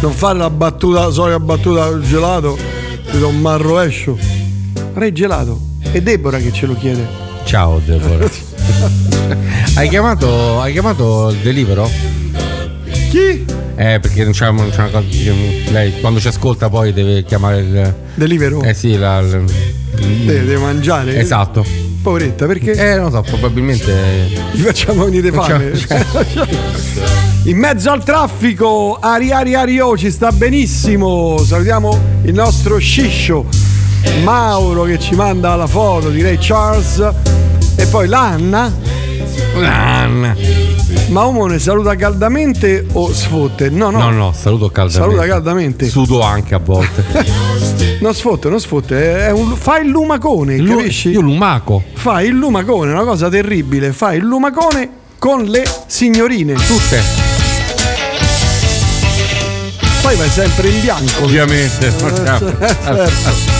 Non 0.00 0.12
fare 0.12 0.38
la 0.38 0.48
battuta, 0.48 1.06
la 1.06 1.10
solita 1.10 1.38
battuta 1.38 1.84
al 1.84 2.00
gelato, 2.00 2.56
ti 3.10 3.18
do 3.18 3.28
un 3.28 3.38
marrovescio. 3.40 4.16
Re 4.94 5.12
Gelato. 5.12 5.60
È 5.92 6.00
Deborah 6.00 6.38
che 6.38 6.52
ce 6.52 6.64
lo 6.64 6.74
chiede. 6.74 7.06
Ciao 7.44 7.80
Deborah. 7.84 8.28
hai 9.74 9.88
chiamato 9.88 10.60
hai 10.60 10.72
chiamato 10.72 11.28
il 11.30 11.38
Delivero? 11.38 11.90
Chi? 13.10 13.39
Eh, 13.82 13.98
perché 13.98 14.24
non 14.24 14.32
c'è, 14.32 14.50
non 14.50 14.68
c'è 14.68 14.80
una 14.80 14.90
cosa. 14.90 15.06
Lei 15.70 16.00
quando 16.00 16.20
ci 16.20 16.28
ascolta 16.28 16.68
poi 16.68 16.92
deve 16.92 17.24
chiamare 17.24 17.60
il. 17.60 17.94
Delivero? 18.14 18.60
Eh 18.62 18.74
sì, 18.74 18.96
la. 18.98 19.20
il- 19.20 19.44
Deve, 19.94 20.44
deve 20.44 20.56
mangiare. 20.58 21.16
Esatto. 21.18 21.64
Poveretta, 22.02 22.46
perché? 22.46 22.72
Eh, 22.72 22.96
non 22.96 23.04
lo 23.04 23.10
so, 23.10 23.22
probabilmente. 23.22 24.28
Gli 24.52 24.60
facciamo 24.60 25.04
venire 25.06 25.30
fame. 25.32 25.72
In 27.44 27.56
mezzo 27.56 27.90
al 27.90 28.04
traffico, 28.04 28.98
Ari 29.00 29.32
Ari 29.32 29.54
Ario 29.54 29.96
ci 29.96 30.10
sta 30.10 30.30
benissimo. 30.30 31.38
Salutiamo 31.38 31.98
il 32.24 32.34
nostro 32.34 32.76
sciscio 32.78 33.46
Mauro 34.22 34.82
che 34.84 34.98
ci 34.98 35.14
manda 35.14 35.56
la 35.56 35.66
foto 35.66 36.10
di 36.10 36.20
Ray 36.22 36.36
Charles. 36.38 36.98
E 37.76 37.86
poi 37.86 38.08
l'Anna. 38.08 38.70
L'Anna. 39.56 40.36
Ma 41.10 41.26
Omone 41.26 41.58
saluta 41.58 41.96
caldamente 41.96 42.86
o 42.92 43.12
sfotte? 43.12 43.68
No, 43.68 43.90
no. 43.90 43.98
No, 43.98 44.10
no, 44.10 44.32
saluto 44.32 44.70
caldamente. 44.70 45.10
Saluta 45.16 45.26
caldamente. 45.26 45.88
Sudo 45.88 46.22
anche 46.22 46.54
a 46.54 46.58
volte. 46.58 47.48
Non 48.00 48.14
sfotte, 48.14 48.48
non 48.48 48.58
sfotte. 48.60 49.26
È 49.26 49.30
un, 49.30 49.54
fa 49.56 49.78
il 49.78 49.90
lumacone, 49.90 50.56
Lu- 50.56 50.78
capisci? 50.78 51.10
Io 51.10 51.20
lumaco. 51.20 51.82
Fa 51.92 52.22
il 52.22 52.34
lumacone, 52.34 52.92
una 52.92 53.04
cosa 53.04 53.28
terribile. 53.28 53.92
Fa 53.92 54.14
il 54.14 54.24
lumacone 54.24 54.88
con 55.18 55.44
le 55.44 55.64
signorine. 55.86 56.54
Tutte. 56.54 57.02
Poi 60.00 60.16
vai 60.16 60.30
sempre 60.30 60.68
in 60.70 60.80
bianco. 60.80 61.24
Ovviamente. 61.24 61.92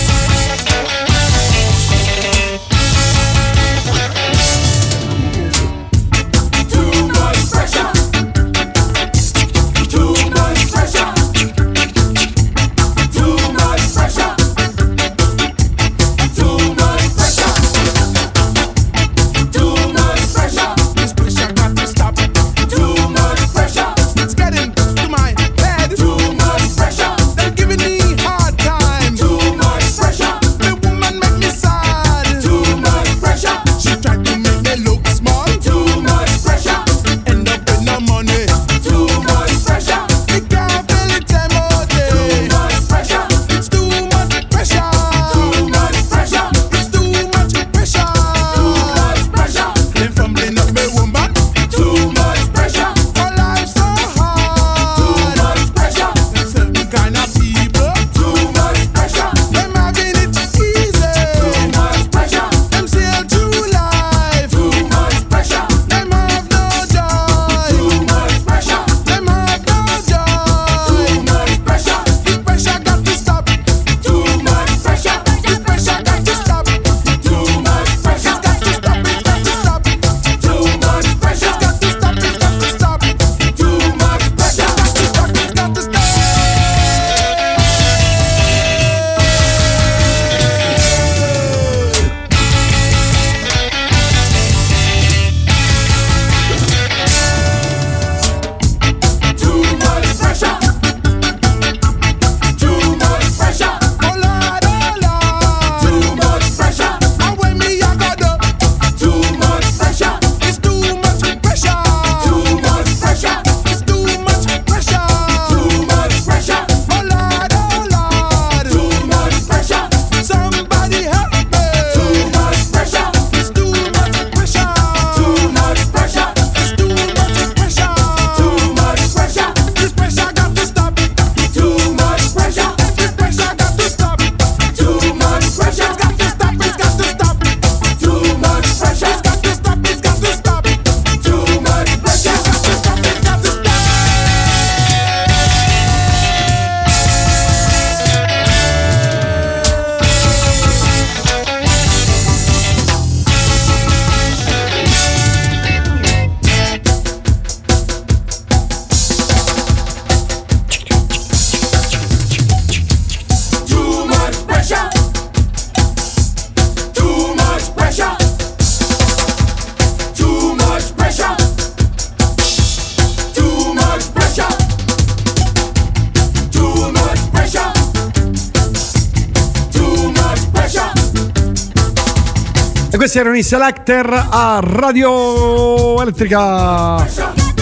questi 183.11 183.27
erano 183.27 183.37
i 183.39 183.43
Selector 183.43 184.27
a 184.29 184.61
Radio 184.63 186.01
Elettrica. 186.01 187.05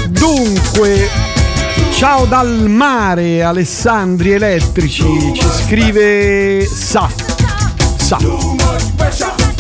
Dunque, 0.08 1.10
ciao 1.94 2.26
dal 2.26 2.70
mare, 2.70 3.42
Alessandri 3.42 4.34
Elettrici. 4.34 5.34
Ci 5.34 5.48
scrive 5.66 6.68
Sa. 6.72 7.10
Sa. 7.98 8.20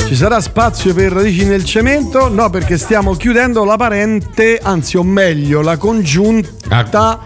Ci 0.06 0.16
sarà 0.16 0.40
spazio 0.40 0.94
per 0.94 1.11
radici 1.11 1.45
nel 1.45 1.66
cemento? 1.66 2.30
No, 2.30 2.52
perché 2.52 2.78
stiamo 2.78 3.16
chiudendo 3.16 3.64
la 3.64 3.76
parente, 3.76 4.60
anzi, 4.61 4.95
o 4.95 5.03
meglio, 5.03 5.61
la 5.61 5.78
congiunta. 5.78 7.20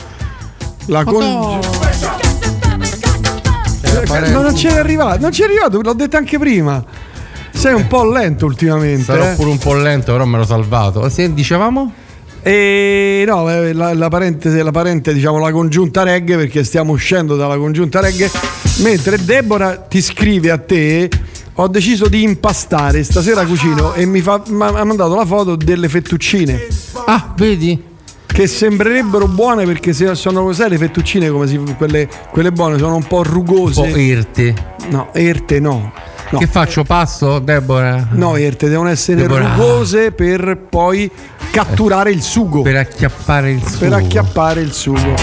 La 0.85 1.03
congiunta. 1.03 1.67
No, 4.29 4.41
non 4.41 4.53
c'è 4.53 4.77
arrivato, 4.77 5.19
non 5.19 5.31
c'è 5.31 5.43
arrivato, 5.43 5.81
l'ho 5.81 5.93
detto 5.93 6.15
anche 6.15 6.39
prima. 6.39 6.92
Sei 7.63 7.73
un 7.73 7.87
po' 7.87 8.03
lento 8.03 8.45
ultimamente. 8.45 9.03
Sarò 9.03 9.23
eh. 9.23 9.35
pure 9.35 9.49
un 9.49 9.57
po' 9.57 9.73
lento, 9.73 10.11
però 10.11 10.25
me 10.25 10.37
l'ho 10.37 10.43
salvato. 10.43 11.07
Se 11.07 11.33
dicevamo? 11.33 11.93
E 12.41 13.23
no, 13.25 13.49
eh, 13.49 13.71
la, 13.71 13.93
la 13.93 14.09
parente, 14.09 14.61
la 14.61 14.71
parente, 14.71 15.13
diciamo 15.13 15.39
la 15.39 15.49
congiunta 15.49 16.03
reggae, 16.03 16.35
perché 16.35 16.65
stiamo 16.65 16.91
uscendo 16.91 17.37
dalla 17.37 17.55
congiunta 17.55 18.01
reggae. 18.01 18.29
Mentre 18.79 19.23
Deborah 19.23 19.77
ti 19.77 20.01
scrive 20.01 20.51
a 20.51 20.57
te. 20.57 21.09
Ho 21.53 21.69
deciso 21.69 22.09
di 22.09 22.23
impastare, 22.23 23.01
stasera 23.01 23.45
cucino 23.45 23.93
e 23.93 24.05
mi 24.05 24.19
fa, 24.19 24.43
mi 24.45 24.63
ha 24.63 24.83
mandato 24.83 25.15
la 25.15 25.25
foto 25.25 25.55
delle 25.55 25.87
fettuccine. 25.87 26.67
Ah, 27.05 27.33
vedi? 27.37 27.81
Che 28.25 28.45
sembrerebbero 28.45 29.29
buone 29.29 29.63
perché 29.63 29.93
se 29.93 30.13
sono 30.15 30.51
sai 30.51 30.71
le 30.71 30.77
fettuccine 30.77 31.29
come 31.29 31.47
si, 31.47 31.57
quelle, 31.77 32.09
quelle 32.29 32.51
buone 32.51 32.77
sono 32.77 32.95
un 32.95 33.07
po' 33.07 33.23
rugose. 33.23 33.79
Un 33.79 33.89
po' 33.89 33.97
erte. 33.97 34.53
No, 34.89 35.13
erte 35.13 35.61
no. 35.61 36.02
No. 36.33 36.39
Che 36.39 36.47
faccio? 36.47 36.83
Passo, 36.83 37.37
Deborah? 37.37 38.07
No, 38.13 38.35
erte 38.35 38.67
devono 38.67 38.89
essere 38.89 39.21
Deborah. 39.21 39.53
rugose 39.53 40.11
per 40.11 40.65
poi 40.67 41.07
catturare 41.51 42.09
il 42.09 42.23
sugo. 42.23 42.63
Per 42.63 42.75
acchiappare 42.75 43.51
il 43.51 43.61
sugo. 43.61 43.77
Per 43.77 43.93
acchiappare 43.93 44.61
il 44.61 44.73
sugo. 44.73 45.13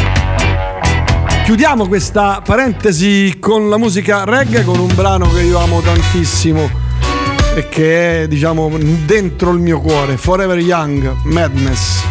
Chiudiamo 1.42 1.88
questa 1.88 2.40
parentesi 2.44 3.38
con 3.40 3.68
la 3.68 3.76
musica 3.76 4.22
reggae 4.22 4.62
con 4.62 4.78
un 4.78 4.94
brano 4.94 5.28
che 5.32 5.40
io 5.40 5.58
amo 5.58 5.80
tantissimo 5.80 6.70
e 7.56 7.68
che 7.68 8.22
è 8.22 8.28
diciamo 8.28 8.70
dentro 9.04 9.50
il 9.50 9.58
mio 9.58 9.80
cuore, 9.80 10.16
Forever 10.16 10.58
Young, 10.58 11.12
Madness. 11.24 12.04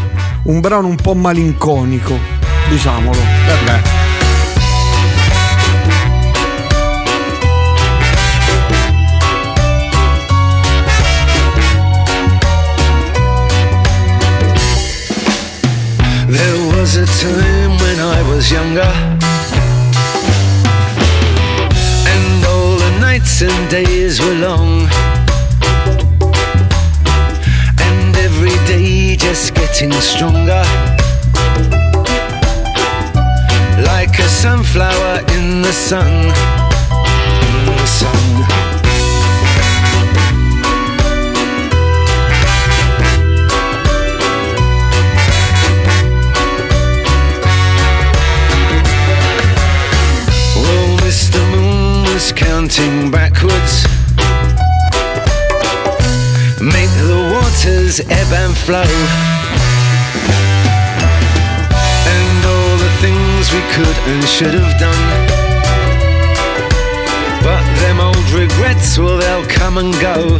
Un 0.43 0.59
brano 0.59 0.87
un 0.87 0.95
po' 0.95 1.13
malinconico, 1.13 2.17
diciamolo. 2.67 3.17
Vabbè. 3.17 3.98
Was 16.95 17.21
a 17.21 17.23
time 17.23 17.77
when 17.77 17.99
I 17.99 18.21
was 18.29 18.51
younger. 18.51 18.91
And 22.13 22.45
all 22.45 22.77
the 22.77 22.99
nights 22.99 23.41
and 23.41 23.69
days 23.69 24.19
were 24.19 24.33
long. 24.33 24.87
And 27.79 28.15
every 28.17 28.57
day 28.65 29.15
just 29.15 29.53
getting 29.53 29.91
stronger. 30.01 30.63
Like 33.85 34.17
a 34.17 34.27
sunflower 34.27 35.19
in 35.35 35.61
the 35.61 35.73
sun. 35.73 36.11
In 37.45 37.65
the 37.65 37.85
sun 37.85 38.78
was 52.69 52.77
counting 52.77 53.11
backwards. 53.11 53.83
Make 56.61 56.89
the 57.07 57.29
waters 57.33 57.99
ebb 58.01 58.31
and 58.33 58.55
flow. 58.57 58.83
And 62.07 62.45
all 62.45 62.77
the 62.77 62.91
things 63.01 63.51
we 63.53 63.61
could 63.73 63.97
and 64.07 64.23
should 64.23 64.53
have 64.53 64.79
done. 64.79 65.27
But 67.43 67.63
them 67.79 67.99
old 67.99 68.29
regrets, 68.31 68.97
well, 68.97 69.17
they'll 69.17 69.47
come 69.47 69.77
and 69.77 69.93
go. 69.93 70.39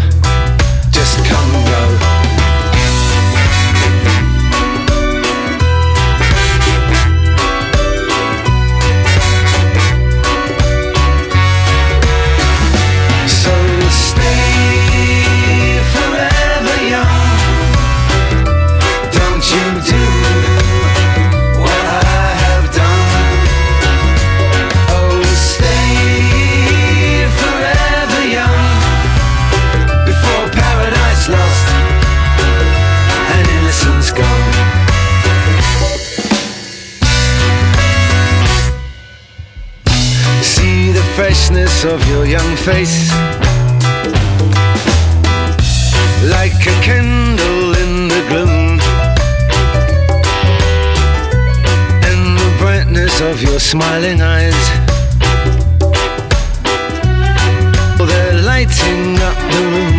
Just 0.91 1.26
come 1.26 1.56
and 1.56 1.68
go. 1.68 2.19
Freshness 41.80 41.85
of 41.85 42.10
your 42.10 42.26
young 42.26 42.56
face. 42.57 43.11
Like 46.30 46.61
a 46.68 46.81
candle 46.81 47.76
in 47.77 48.07
the 48.07 48.22
gloom. 48.30 48.80
And 52.03 52.38
the 52.38 52.56
brightness 52.60 53.22
of 53.22 53.41
your 53.41 53.60
smiling 53.60 54.22
eyes. 54.22 54.69
They're 57.97 58.41
lighting 58.41 59.18
up 59.19 59.38
the 59.51 59.61
room 59.72 59.98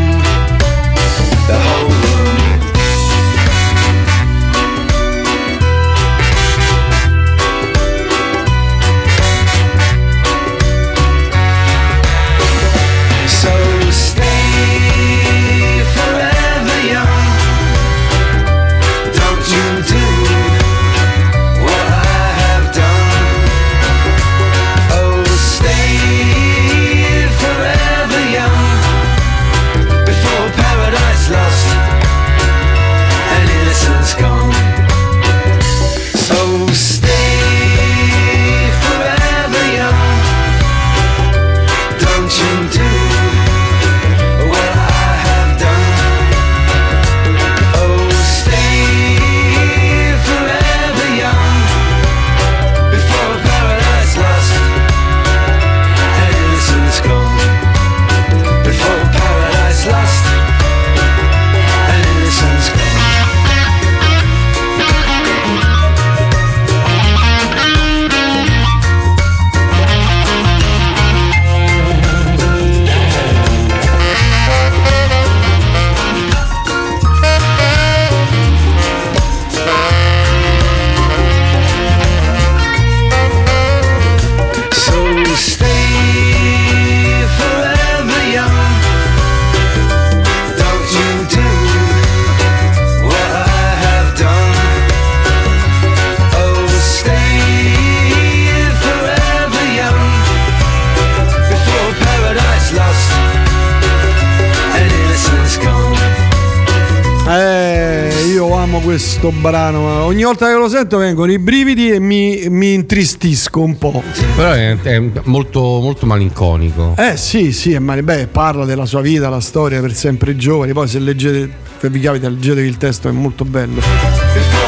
sto 109.21 109.33
brano, 109.33 109.83
ma 109.83 110.05
ogni 110.05 110.23
volta 110.23 110.47
che 110.47 110.55
lo 110.55 110.67
sento 110.67 110.97
vengono 110.97 111.31
i 111.31 111.39
brividi 111.39 111.91
e 111.91 112.01
mi, 112.01 112.47
mi 112.49 112.73
intristisco 112.73 113.61
un 113.61 113.77
po'. 113.77 114.03
Però 114.35 114.51
è, 114.53 114.75
è 114.81 115.03
molto, 115.25 115.61
molto 115.61 116.07
malinconico. 116.07 116.95
Eh 116.97 117.19
sì, 117.19 117.53
sì, 117.53 117.75
è 117.75 117.79
male- 117.79 118.03
beh, 118.03 118.29
parla 118.29 118.65
della 118.65 118.87
sua 118.87 119.03
vita, 119.03 119.29
la 119.29 119.41
storia 119.41 119.79
per 119.83 119.93
sempre 119.95 120.37
giovani, 120.37 120.73
poi 120.73 120.89
se 120.89 120.99
leggete, 121.01 121.51
se 121.79 121.91
vi 121.91 122.01
capita, 122.01 122.31
leggetevi 122.31 122.67
il 122.67 122.79
testo, 122.79 123.09
è 123.11 123.13
molto 123.13 123.45
bello. 123.45 123.83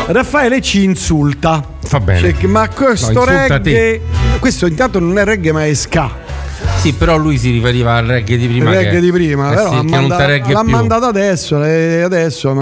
Raffaele 0.09 0.61
ci 0.61 0.85
insulta. 0.85 1.67
Fa 1.83 2.01
bene. 2.01 2.35
Cioè, 2.39 2.47
ma 2.47 2.69
questo 2.69 3.11
No, 3.13 3.25
reggae, 3.25 4.03
questo 4.39 4.67
intanto 4.67 4.99
non 4.99 5.17
è 5.19 5.25
reggae 5.25 5.53
ma 5.53 5.65
è 5.65 5.73
ska. 5.73 6.11
Sì, 6.77 6.93
però 6.93 7.17
lui 7.17 7.39
si 7.39 7.51
riferiva 7.53 7.95
al 7.95 8.05
reggae 8.05 8.37
di 8.37 8.49
prima. 8.49 8.69
il 8.71 8.77
reggae 8.77 8.91
che- 8.93 9.01
di 9.01 9.11
prima, 9.13 9.51
eh 9.51 9.55
però 9.55 9.69
sì, 9.71 9.77
l'ha, 9.77 9.83
manda- 9.83 10.39
l'ha 10.47 10.63
mandato 10.63 11.07
adesso, 11.07 11.65
eh, 11.65 12.03
adesso. 12.03 12.59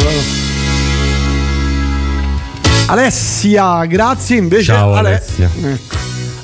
Alessia, 2.90 3.84
grazie 3.84 4.36
invece. 4.36 4.72
Ciao, 4.72 4.94
Ale- 4.94 5.10
Alessia. 5.10 5.48
Ecco. 5.62 5.96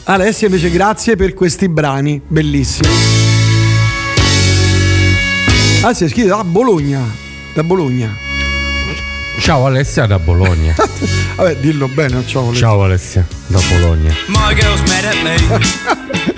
Alessia 0.05 0.47
invece 0.47 0.71
grazie 0.71 1.17
per 1.17 1.35
questi 1.35 1.69
brani, 1.69 2.23
bellissimi. 2.25 2.89
Alessia 5.83 6.09
scrive 6.09 6.29
da 6.29 6.45
Bologna, 6.45 7.03
da 7.53 7.65
Bologna. 7.65 8.17
Ciao 9.41 9.67
Alessia 9.67 10.07
da 10.07 10.21
Bologna. 10.21 10.73
Vabbè, 11.35 11.57
dillo 11.57 11.89
bene, 11.89 12.25
ciao 12.25 12.45
Alessia. 12.47 12.61
Ciao 12.67 12.83
Alessia 12.85 13.27
da 13.49 13.61
Bologna. 13.69 14.15
My 14.29 14.55
girl's 14.55 14.83
mad 14.89 15.05
at 15.05 15.23
me. 15.23 16.05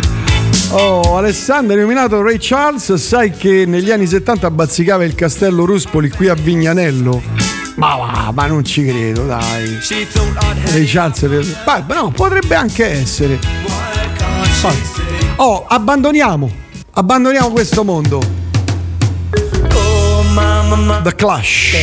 Oh, 0.71 1.17
Alessandro, 1.17 1.75
hai 1.75 1.81
nominato 1.81 2.21
Ray 2.21 2.37
Charles, 2.39 2.93
sai 2.97 3.31
che 3.31 3.65
negli 3.67 3.91
anni 3.91 4.07
70 4.07 4.51
bazzicava 4.51 5.03
il 5.03 5.15
castello 5.15 5.65
Ruspoli 5.65 6.11
qui 6.11 6.29
a 6.29 6.35
Vignanello? 6.35 7.23
Ma 7.79 7.95
va, 7.95 8.33
ma 8.35 8.47
non 8.47 8.65
ci 8.65 8.85
credo, 8.85 9.25
dai. 9.27 9.79
Ray 10.73 10.85
Charles, 10.85 11.21
per- 11.21 11.85
ma 11.87 11.95
no, 11.95 12.11
potrebbe 12.11 12.57
anche 12.57 12.85
essere. 12.85 13.39
Oh, 15.37 15.65
abbandoniamo, 15.69 16.51
abbandoniamo 16.95 17.51
questo 17.51 17.85
mondo. 17.85 18.21
The 21.05 21.15
Clash. 21.15 21.75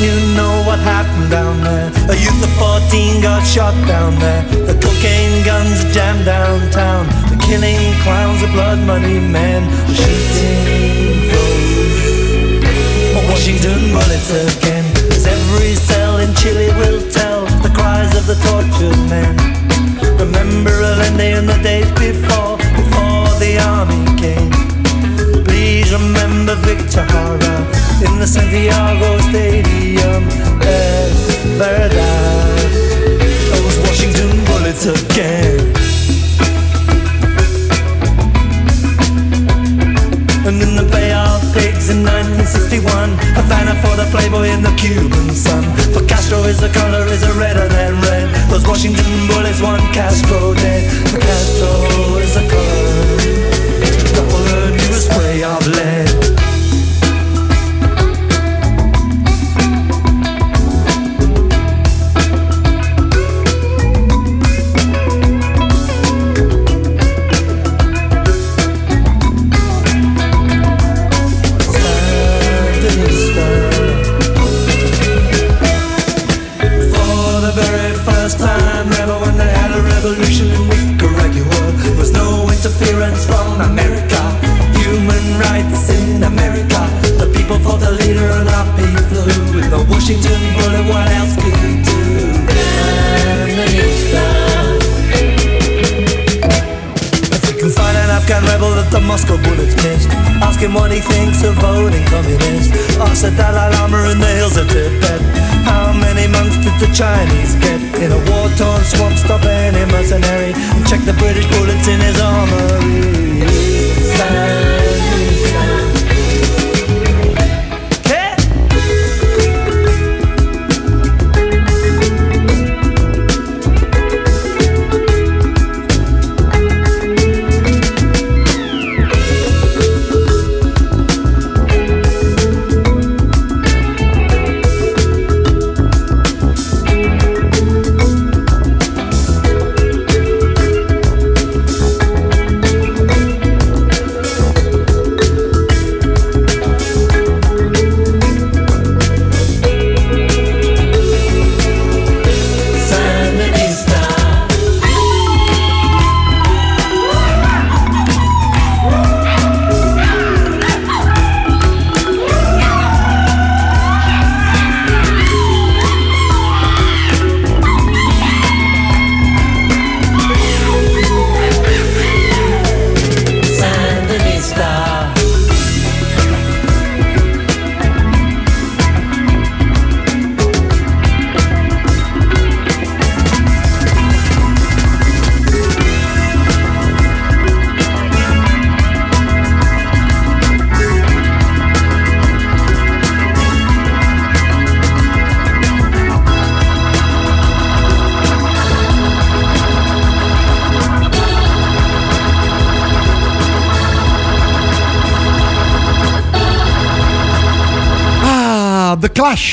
You 0.00 0.34
know 0.34 0.62
what 0.66 0.78
happened 0.80 1.30
down 1.30 1.62
there? 1.62 1.90
A 2.08 2.14
youth 2.14 2.42
of 2.42 2.50
14 2.58 3.20
got 3.22 3.46
shot 3.46 3.72
down 3.86 4.18
there. 4.18 4.42
The 4.66 4.74
cocaine 4.74 5.42
guns 5.44 5.84
jammed 5.94 6.24
downtown. 6.26 7.06
The 7.30 7.36
killing 7.46 7.94
clowns, 8.02 8.40
the 8.40 8.48
blood 8.48 8.80
money 8.80 9.18
men. 9.20 9.68
The 9.86 9.94
shooting. 9.94 11.11
Washington 13.32 13.92
bullets 13.92 14.30
again. 14.30 14.84
As 15.10 15.26
every 15.26 15.74
cell 15.74 16.18
in 16.18 16.34
Chile 16.34 16.68
will 16.76 17.00
tell 17.10 17.46
the 17.64 17.72
cries 17.74 18.14
of 18.14 18.26
the 18.26 18.36
tortured 18.44 19.00
men. 19.08 19.34
Remember 20.20 20.70
Allende 20.70 21.38
in 21.38 21.46
the 21.46 21.58
days 21.62 21.90
before, 21.92 22.58
before 22.76 23.32
the 23.40 23.56
army 23.58 24.04
came. 24.20 24.52
Please 25.48 25.90
remember 25.92 26.56
Victor 26.56 27.04
Hara 27.08 27.56
in 28.04 28.18
the 28.20 28.26
Santiago 28.26 29.18
Stadium. 29.30 30.28
Es 30.60 31.16
verdad, 31.56 32.61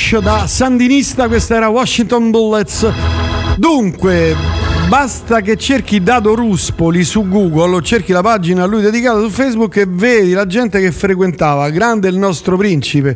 Clash 0.10 0.24
da 0.24 0.48
Sandinista, 0.48 1.28
questa 1.28 1.56
era 1.56 1.68
Washington 1.68 2.32
Bullets. 2.32 2.88
Dunque, 3.58 4.36
Basta 4.88 5.42
che 5.42 5.56
cerchi 5.56 6.02
Dado 6.02 6.34
Ruspoli 6.34 7.04
su 7.04 7.28
Google 7.28 7.76
o 7.76 7.82
cerchi 7.84 8.12
la 8.12 8.22
pagina 8.22 8.64
a 8.64 8.66
lui 8.66 8.82
dedicata 8.82 9.20
su 9.20 9.30
Facebook 9.30 9.76
e 9.76 9.86
vedi 9.88 10.32
la 10.32 10.48
gente 10.48 10.80
che 10.80 10.92
frequentava. 10.92 11.70
Grande 11.70 12.08
il 12.10 12.18
nostro 12.18 12.58
principe. 12.58 13.16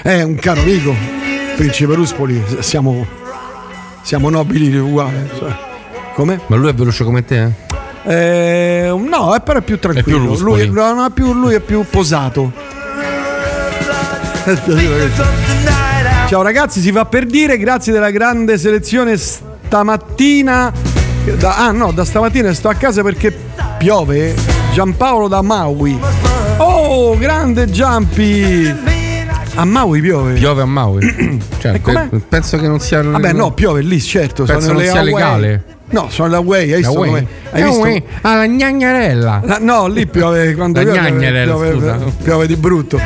È 0.00 0.22
un 0.22 0.36
caro 0.36 0.62
amico. 0.62 0.94
Principe 1.56 1.94
Ruspoli, 1.94 2.42
siamo, 2.60 3.06
siamo 4.00 4.30
nobili 4.30 4.74
uguali. 4.78 5.28
cioè. 5.36 5.54
Come? 6.14 6.40
Ma 6.46 6.56
lui 6.56 6.70
è 6.70 6.74
veloce 6.74 7.04
come 7.04 7.22
te? 7.22 7.50
eh? 8.06 8.86
Eh, 8.86 8.94
no, 8.96 9.34
è 9.34 9.42
però 9.42 9.58
è 9.58 9.62
più 9.62 9.78
tranquillo. 9.78 10.18
più 10.20 10.26
Ruspoli. 10.28 10.66
lui, 10.68 10.74
no, 10.74 10.94
no, 10.94 11.04
è 11.04 11.10
più- 11.10 11.34
lui 11.34 11.52
è 11.52 11.60
più 11.60 11.84
posato. 11.90 12.50
Ciao 16.30 16.42
ragazzi, 16.42 16.80
si 16.80 16.92
va 16.92 17.06
per 17.06 17.26
dire, 17.26 17.58
grazie 17.58 17.92
della 17.92 18.12
grande 18.12 18.56
selezione 18.56 19.16
stamattina. 19.16 20.72
Da- 21.36 21.56
ah 21.56 21.72
no, 21.72 21.90
da 21.90 22.04
stamattina 22.04 22.52
sto 22.54 22.68
a 22.68 22.74
casa 22.74 23.02
perché 23.02 23.36
piove. 23.78 24.32
Giampaolo 24.72 25.26
da 25.26 25.42
Maui. 25.42 25.98
Oh, 26.58 27.18
grande 27.18 27.68
Giampi! 27.68 28.72
A 29.56 29.64
Maui 29.64 30.00
piove. 30.00 30.34
Piove 30.34 30.62
a 30.62 30.66
Maui. 30.66 31.00
Cioè, 31.58 31.74
E 31.74 31.80
com'è? 31.80 32.06
pe- 32.06 32.20
penso 32.20 32.56
che 32.58 32.68
non 32.68 32.78
sia. 32.78 33.02
Vabbè, 33.02 33.32
no, 33.32 33.50
piove 33.50 33.82
lì, 33.82 34.00
certo. 34.00 34.44
Penso 34.44 34.60
sono 34.60 34.74
non 34.74 34.82
le 34.82 34.88
sia 34.88 35.00
Hawaii. 35.00 35.12
legale. 35.12 35.64
No, 35.90 36.06
sono 36.10 36.28
le 36.28 36.36
Hawaii, 36.36 36.70
hai 36.72 36.78
visto 36.78 36.94
come- 36.94 37.26
Hai 37.50 37.62
visto? 37.64 38.02
Ah, 38.20 38.36
la 38.36 38.46
gnagnerella. 38.46 39.40
La- 39.44 39.58
no, 39.60 39.88
lì 39.88 40.06
piove 40.06 40.54
quando 40.54 40.80
La 40.80 40.92
piove, 40.92 41.12
piove, 41.44 41.72
scusa. 41.72 41.98
piove 42.22 42.46
di 42.46 42.54
brutto. 42.54 43.00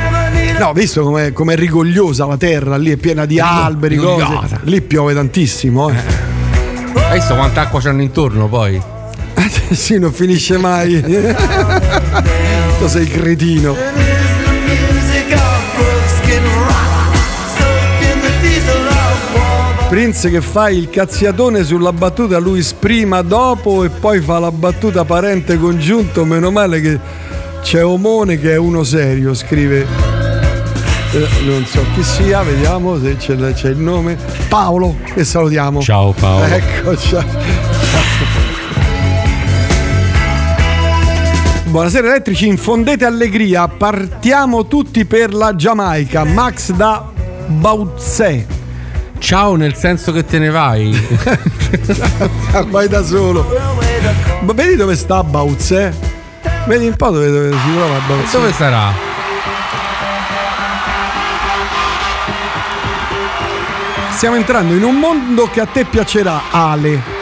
No, 0.58 0.72
visto 0.72 1.02
com'è, 1.02 1.32
com'è 1.32 1.56
rigogliosa 1.56 2.26
la 2.26 2.36
terra, 2.36 2.76
lì 2.76 2.90
è 2.90 2.96
piena 2.96 3.26
di 3.26 3.40
alberi, 3.40 3.96
cose. 3.96 4.60
Lì 4.62 4.80
piove 4.80 5.12
tantissimo. 5.12 5.90
Eh. 5.90 5.94
Hai 6.94 7.18
visto 7.18 7.34
quanta 7.34 7.62
acqua 7.62 7.80
c'hanno 7.80 8.02
intorno 8.02 8.48
poi? 8.48 8.80
sì, 9.72 9.98
non 9.98 10.12
finisce 10.12 10.56
mai. 10.56 11.00
tu 12.78 12.86
sei 12.86 13.06
cretino. 13.06 13.76
Prince 19.88 20.30
che 20.30 20.40
fa 20.40 20.70
il 20.70 20.88
cazziatone 20.90 21.62
sulla 21.62 21.92
battuta 21.92 22.38
Luis 22.38 22.72
prima, 22.72 23.22
dopo 23.22 23.84
e 23.84 23.90
poi 23.90 24.20
fa 24.20 24.38
la 24.38 24.50
battuta 24.50 25.04
parente 25.04 25.58
congiunto. 25.58 26.24
Meno 26.24 26.50
male 26.50 26.80
che 26.80 26.98
c'è 27.62 27.84
Omone 27.84 28.38
che 28.38 28.52
è 28.52 28.56
uno 28.56 28.82
serio, 28.82 29.34
scrive. 29.34 30.03
Eh, 31.14 31.28
non 31.44 31.64
so 31.64 31.80
chi 31.94 32.02
sia, 32.02 32.42
vediamo 32.42 32.98
se 33.00 33.16
c'è, 33.16 33.36
c'è 33.52 33.68
il 33.68 33.78
nome. 33.78 34.18
Paolo, 34.48 34.96
che 35.14 35.24
salutiamo. 35.24 35.80
Ciao 35.80 36.12
Paolo. 36.12 36.44
Ecco, 36.44 36.96
ciao. 36.96 37.24
Buonasera 41.66 42.08
elettrici, 42.08 42.48
infondete 42.48 43.04
allegria, 43.04 43.68
partiamo 43.68 44.66
tutti 44.66 45.04
per 45.04 45.32
la 45.32 45.54
Giamaica. 45.54 46.24
Max 46.24 46.72
da 46.72 47.08
Bautzè. 47.46 48.46
Ciao, 49.18 49.54
nel 49.54 49.74
senso 49.74 50.10
che 50.10 50.24
te 50.24 50.38
ne 50.38 50.50
vai. 50.50 50.92
Vai 52.68 52.88
da 52.88 53.04
solo. 53.04 53.46
Ma 54.40 54.52
vedi 54.52 54.74
dove 54.74 54.96
sta 54.96 55.22
Bautzè? 55.22 55.92
Vedi 56.66 56.88
un 56.88 56.96
po' 56.96 57.10
dove, 57.10 57.30
dove 57.30 57.50
si 57.50 57.74
trova 57.76 57.98
Bautzè. 58.06 58.36
Dove 58.36 58.52
sarà? 58.52 59.13
Stiamo 64.14 64.36
entrando 64.36 64.74
in 64.74 64.84
un 64.84 64.94
mondo 65.00 65.46
che 65.48 65.60
a 65.60 65.66
te 65.66 65.84
piacerà, 65.84 66.44
Ale. 66.50 67.13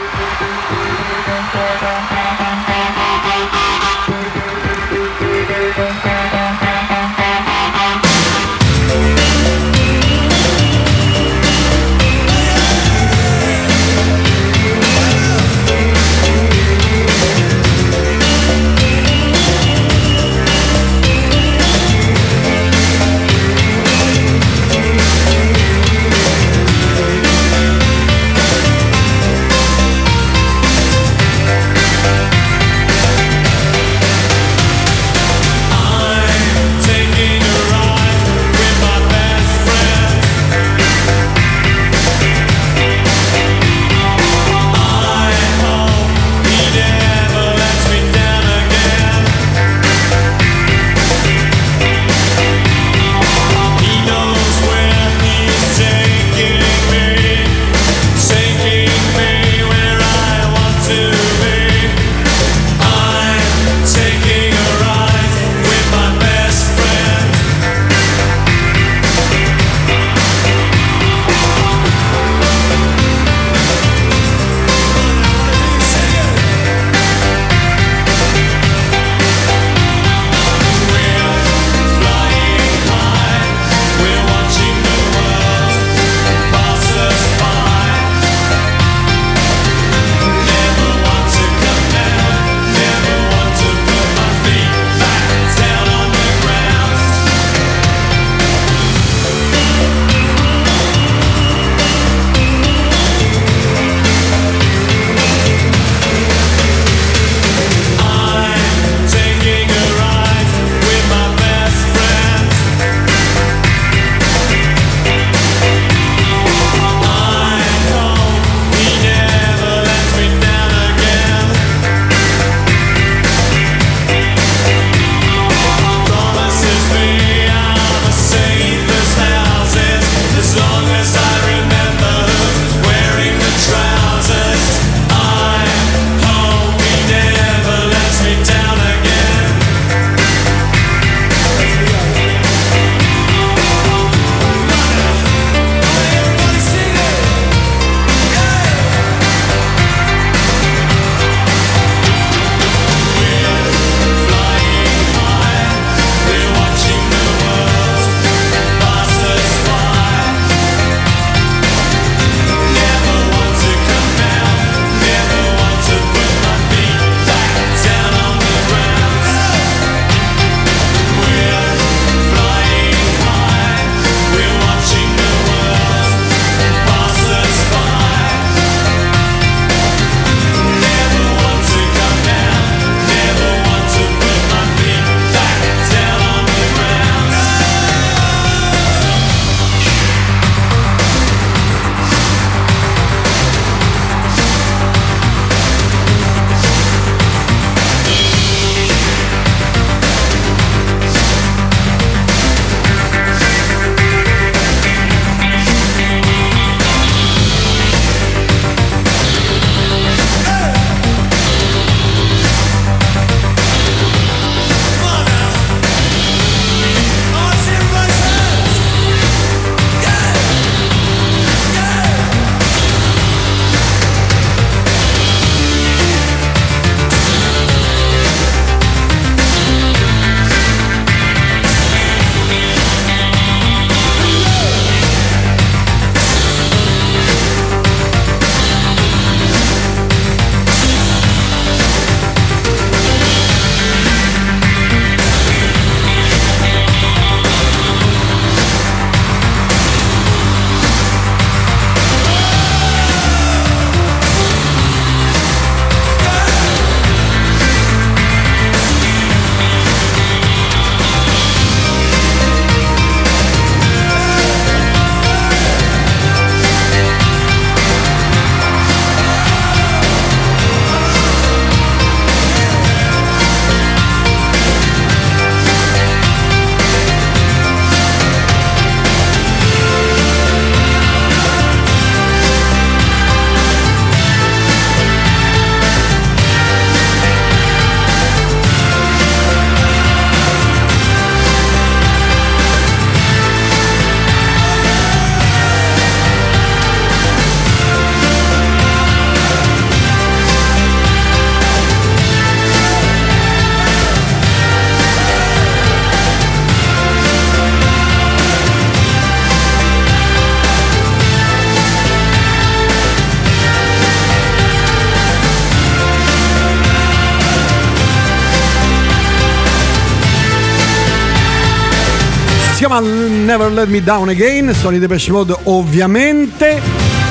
Never 323.53 323.71
Let 323.71 323.89
Me 323.89 324.03
Down 324.03 324.31
Again, 324.31 324.73
sono 324.73 324.97
i 324.97 324.99
Depeche 324.99 325.31
Mode 325.31 325.55
ovviamente. 325.65 326.81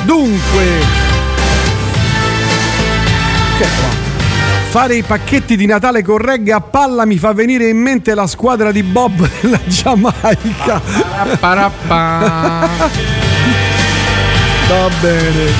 Dunque, 0.05 0.65
che 3.57 3.65
qua? 3.79 3.89
Fare 4.69 4.97
i 4.97 5.01
pacchetti 5.01 5.57
di 5.57 5.65
Natale 5.65 6.03
con 6.03 6.19
reggae 6.19 6.53
a 6.53 6.61
palla 6.61 7.05
mi 7.05 7.17
fa 7.17 7.33
venire 7.33 7.67
in 7.69 7.77
mente 7.77 8.13
la 8.13 8.27
squadra 8.27 8.71
di 8.71 8.83
Bob 8.83 9.27
della 9.41 9.59
Giamaica. 9.65 10.79
Va 14.67 14.89
bene. 15.01 15.51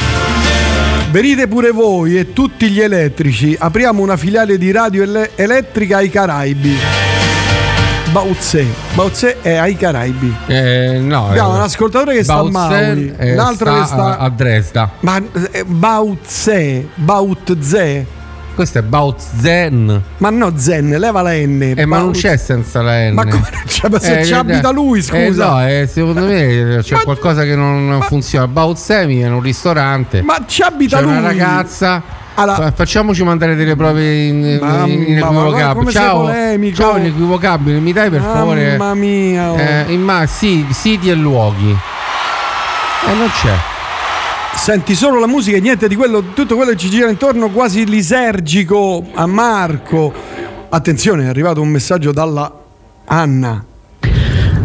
Venite 1.09 1.47
pure 1.47 1.71
voi 1.71 2.19
e 2.19 2.33
tutti 2.33 2.69
gli 2.69 2.81
elettrici. 2.81 3.55
Apriamo 3.57 4.03
una 4.03 4.15
filiale 4.15 4.59
di 4.59 4.69
radio 4.69 5.01
ele- 5.01 5.31
elettrica 5.33 5.97
ai 5.97 6.11
Caraibi. 6.11 6.77
Bauzè. 8.11 8.65
Bauzè 8.93 9.37
è 9.41 9.53
ai 9.53 9.77
Caraibi. 9.77 10.35
Eh, 10.47 10.99
no, 11.01 11.29
Abbiamo 11.29 11.53
eh, 11.53 11.55
un 11.55 11.61
ascoltatore 11.61 12.15
che 12.15 12.23
sta 12.23 12.39
a 12.39 12.43
Maui, 12.43 13.13
eh, 13.17 13.35
l'altro 13.35 13.73
che 13.73 13.85
sta 13.85 14.17
a, 14.17 14.29
Dresda. 14.29 14.89
Ma 14.99 15.21
eh, 15.51 15.63
Bauzè, 15.63 16.85
Bautze. 16.95 18.19
Questo 18.53 18.79
è 18.79 18.81
Bautzen. 18.81 20.03
Ma 20.17 20.29
no, 20.29 20.51
Zen, 20.57 20.89
leva 20.89 21.21
la 21.21 21.31
N. 21.31 21.73
Eh, 21.75 21.85
ma 21.85 21.99
non 21.99 22.11
c'è 22.11 22.35
senza 22.35 22.81
la 22.81 23.09
N. 23.09 23.13
Ma 23.13 23.25
come 23.25 23.49
c'è? 23.65 23.87
Ma 23.87 23.99
se 23.99 24.25
ci 24.25 24.33
abita 24.33 24.71
lui, 24.71 25.01
scusa. 25.01 25.21
Eh, 25.21 25.31
no, 25.31 25.67
eh, 25.67 25.87
secondo 25.87 26.25
me 26.25 26.79
c'è 26.81 26.97
qualcosa 26.97 27.43
che 27.43 27.55
non 27.55 28.01
funziona. 28.01 28.47
Bautzemi 28.47 29.21
è 29.21 29.29
un 29.29 29.41
ristorante. 29.41 30.21
Ma 30.21 30.43
ci 30.45 30.61
abita 30.61 30.97
C'è 30.97 31.03
lui. 31.03 31.11
una 31.13 31.21
ragazza. 31.21 32.03
Allora- 32.35 32.55
Fa- 32.57 32.71
Facciamoci 32.71 33.23
mandare 33.23 33.55
delle 33.55 33.75
prove 33.75 34.23
in, 34.23 34.57
Mamma, 34.61 34.85
in- 34.87 34.99
ma 34.99 35.05
inequivocabili. 35.07 35.91
Ciao, 35.91 36.31
ciao, 36.73 36.97
inequivocabile. 36.97 37.79
Mi 37.79 37.91
dai 37.93 38.09
per 38.09 38.21
favore? 38.21 38.77
Mamma 38.77 38.93
mia. 38.95 39.51
oh. 39.51 39.57
Eh, 39.57 39.85
imma- 39.93 40.25
sì, 40.25 40.65
siti 40.71 41.09
e 41.09 41.13
luoghi. 41.13 41.69
E 43.07 43.13
non 43.13 43.29
c'è. 43.29 43.53
Senti 44.55 44.95
solo 44.95 45.19
la 45.19 45.27
musica 45.27 45.57
e 45.57 45.59
niente 45.61 45.87
di 45.87 45.95
quello, 45.95 46.23
tutto 46.33 46.55
quello 46.55 46.71
che 46.71 46.77
ci 46.77 46.89
gira 46.89 47.09
intorno, 47.09 47.49
quasi 47.49 47.85
lisergico 47.85 49.03
a 49.13 49.25
Marco. 49.25 50.13
Attenzione, 50.69 51.23
è 51.25 51.27
arrivato 51.27 51.61
un 51.61 51.69
messaggio 51.69 52.11
dalla 52.11 52.51
Anna. 53.05 53.63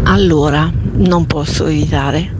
Allora, 0.05 0.71
non 0.93 1.27
posso 1.27 1.67
evitare. 1.67 2.31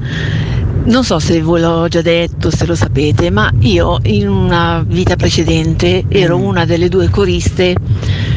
Non 0.87 1.03
so 1.03 1.19
se 1.19 1.43
ve 1.43 1.59
l'ho 1.59 1.89
già 1.89 2.01
detto, 2.01 2.51
se 2.51 2.65
lo 2.65 2.77
sapete, 2.77 3.29
ma 3.31 3.51
io 3.59 3.99
in 4.05 4.29
una 4.29 4.85
vita 4.87 5.17
precedente 5.17 6.05
ero 6.09 6.37
una 6.37 6.65
delle 6.65 6.89
due 6.89 7.11
coriste 7.11 7.75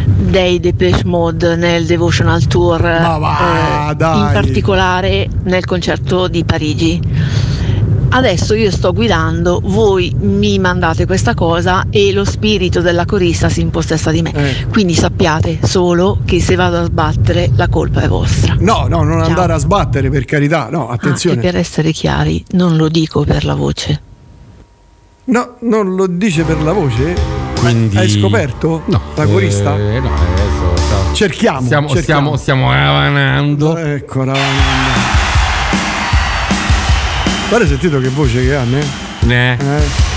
dei 0.03 0.59
Depeche 0.59 1.05
Mode 1.05 1.55
nel 1.55 1.85
Devotional 1.85 2.47
Tour, 2.47 2.81
va, 2.81 3.89
eh, 3.89 4.17
in 4.17 4.29
particolare 4.33 5.27
nel 5.43 5.63
concerto 5.65 6.27
di 6.27 6.43
Parigi. 6.43 6.99
Adesso 8.11 8.55
io 8.55 8.71
sto 8.71 8.91
guidando, 8.91 9.61
voi 9.63 10.13
mi 10.19 10.57
mandate 10.57 11.05
questa 11.05 11.35
cosa 11.35 11.85
e 11.91 12.11
lo 12.11 12.25
spirito 12.25 12.81
della 12.81 13.05
corista 13.05 13.49
si 13.49 13.61
impossessa 13.61 14.09
di 14.11 14.21
me. 14.23 14.33
Eh. 14.33 14.65
Quindi 14.69 14.93
sappiate 14.95 15.59
solo 15.63 16.19
che 16.25 16.41
se 16.41 16.55
vado 16.55 16.77
a 16.79 16.83
sbattere 16.85 17.51
la 17.55 17.67
colpa 17.69 18.01
è 18.01 18.07
vostra. 18.07 18.55
No, 18.59 18.87
no, 18.89 19.03
non 19.03 19.19
Ciao. 19.19 19.27
andare 19.27 19.53
a 19.53 19.57
sbattere 19.57 20.09
per 20.09 20.25
carità, 20.25 20.69
no, 20.71 20.89
Ah, 20.89 20.93
e 20.93 20.95
attenzione. 20.95 21.39
per 21.39 21.55
essere 21.55 21.91
chiari, 21.91 22.43
non 22.51 22.77
lo 22.77 22.89
dico 22.89 23.23
per 23.23 23.45
la 23.45 23.53
voce. 23.53 24.01
No, 25.25 25.55
non 25.59 25.95
lo 25.95 26.07
dice 26.07 26.43
per 26.43 26.61
la 26.63 26.71
voce? 26.73 27.15
Quindi- 27.59 27.95
Hai 27.97 28.09
scoperto? 28.09 28.81
No. 28.85 29.01
La 29.15 29.25
corista? 29.27 29.75
Eh, 29.77 29.99
no, 29.99 30.09
adesso 30.15 30.75
stiamo- 30.75 31.13
Cerchiamo. 31.13 31.61
Stiamo, 31.65 31.87
cerchiamo. 31.89 32.35
stiamo, 32.35 32.37
stiamo 32.37 32.71
ravanando. 32.71 33.77
Ecco, 33.77 34.23
ravanando. 34.23 34.98
Guarda, 37.49 37.65
hai 37.65 37.71
sentito 37.71 37.99
che 37.99 38.09
voce 38.09 38.43
che 38.43 38.53
ha, 38.53 38.63
ne? 38.63 38.85
Ne. 39.21 39.53
Eh. 39.53 40.08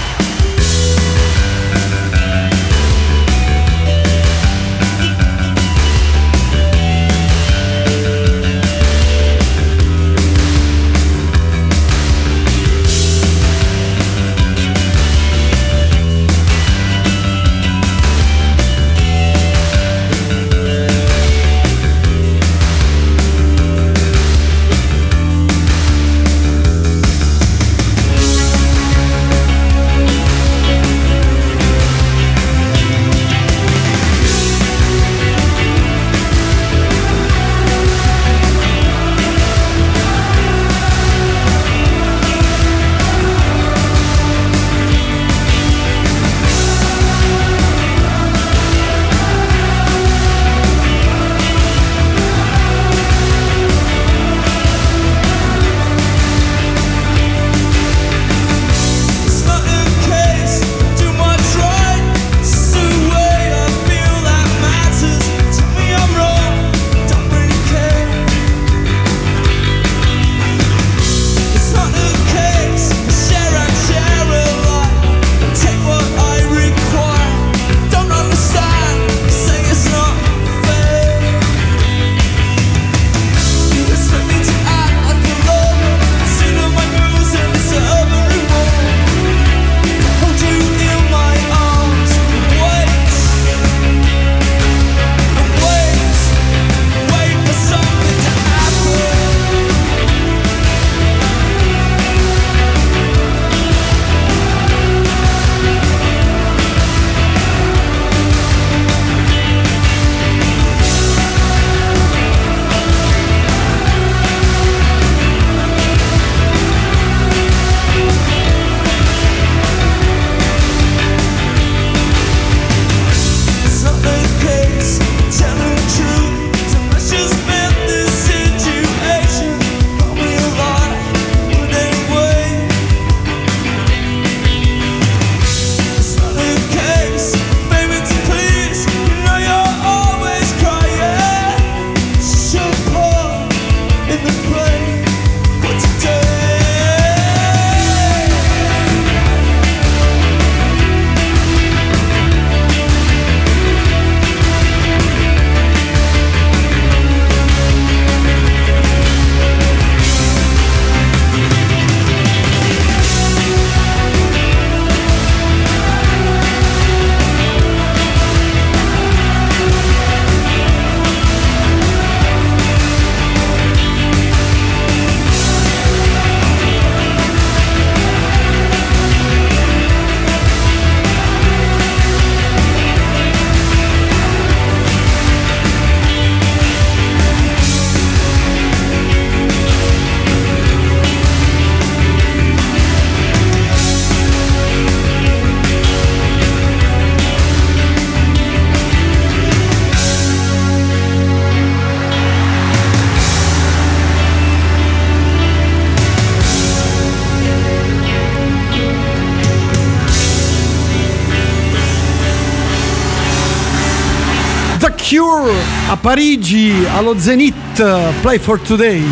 Parigi 216.03 216.85
allo 216.97 217.17
Zenith 217.17 217.81
Play 218.23 218.41
for 218.41 218.59
Today. 218.59 219.05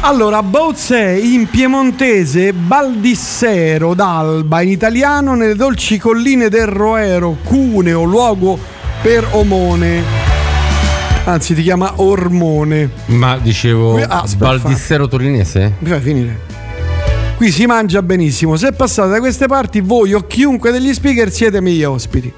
Allora, 0.00 0.42
Bozze 0.42 1.16
in 1.16 1.48
piemontese, 1.48 2.52
Baldissero 2.52 3.94
d'Alba, 3.94 4.62
in 4.62 4.70
italiano 4.70 5.36
nelle 5.36 5.54
dolci 5.54 5.96
colline 5.96 6.48
del 6.48 6.66
Roero, 6.66 7.36
Cuneo, 7.44 8.02
luogo 8.02 8.58
per 9.00 9.28
Omone. 9.30 10.02
Anzi, 11.22 11.54
ti 11.54 11.62
chiama 11.62 11.92
Ormone. 11.94 12.90
Ma 13.06 13.38
dicevo, 13.38 14.02
ah, 14.02 14.24
Baldissero 14.36 15.06
torinese? 15.06 15.74
Mi 15.78 15.88
fai 15.88 16.00
finire? 16.00 16.40
Qui 17.36 17.52
si 17.52 17.64
mangia 17.66 18.02
benissimo. 18.02 18.56
Se 18.56 18.72
passate 18.72 19.10
da 19.10 19.18
queste 19.20 19.46
parti, 19.46 19.80
voi 19.80 20.14
o 20.14 20.26
chiunque 20.26 20.72
degli 20.72 20.92
speaker 20.92 21.30
siete 21.30 21.60
miei 21.60 21.84
ospiti. 21.84 22.32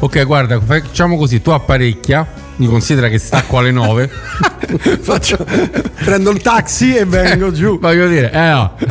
Ok, 0.00 0.24
guarda, 0.26 0.60
facciamo 0.60 1.16
così, 1.16 1.40
tu 1.40 1.50
apparecchia, 1.50 2.42
mi 2.56 2.66
considera 2.66 3.08
che 3.08 3.18
stacco 3.18 3.58
alle 3.58 3.70
9. 3.72 4.10
Faccio- 5.00 5.44
prendo 6.04 6.30
il 6.30 6.40
taxi 6.40 6.94
e 6.94 7.04
vengo 7.04 7.52
giù. 7.52 7.78
Voglio 7.80 8.08
dire, 8.08 8.30
eh 8.32 8.48
no. 8.50 8.72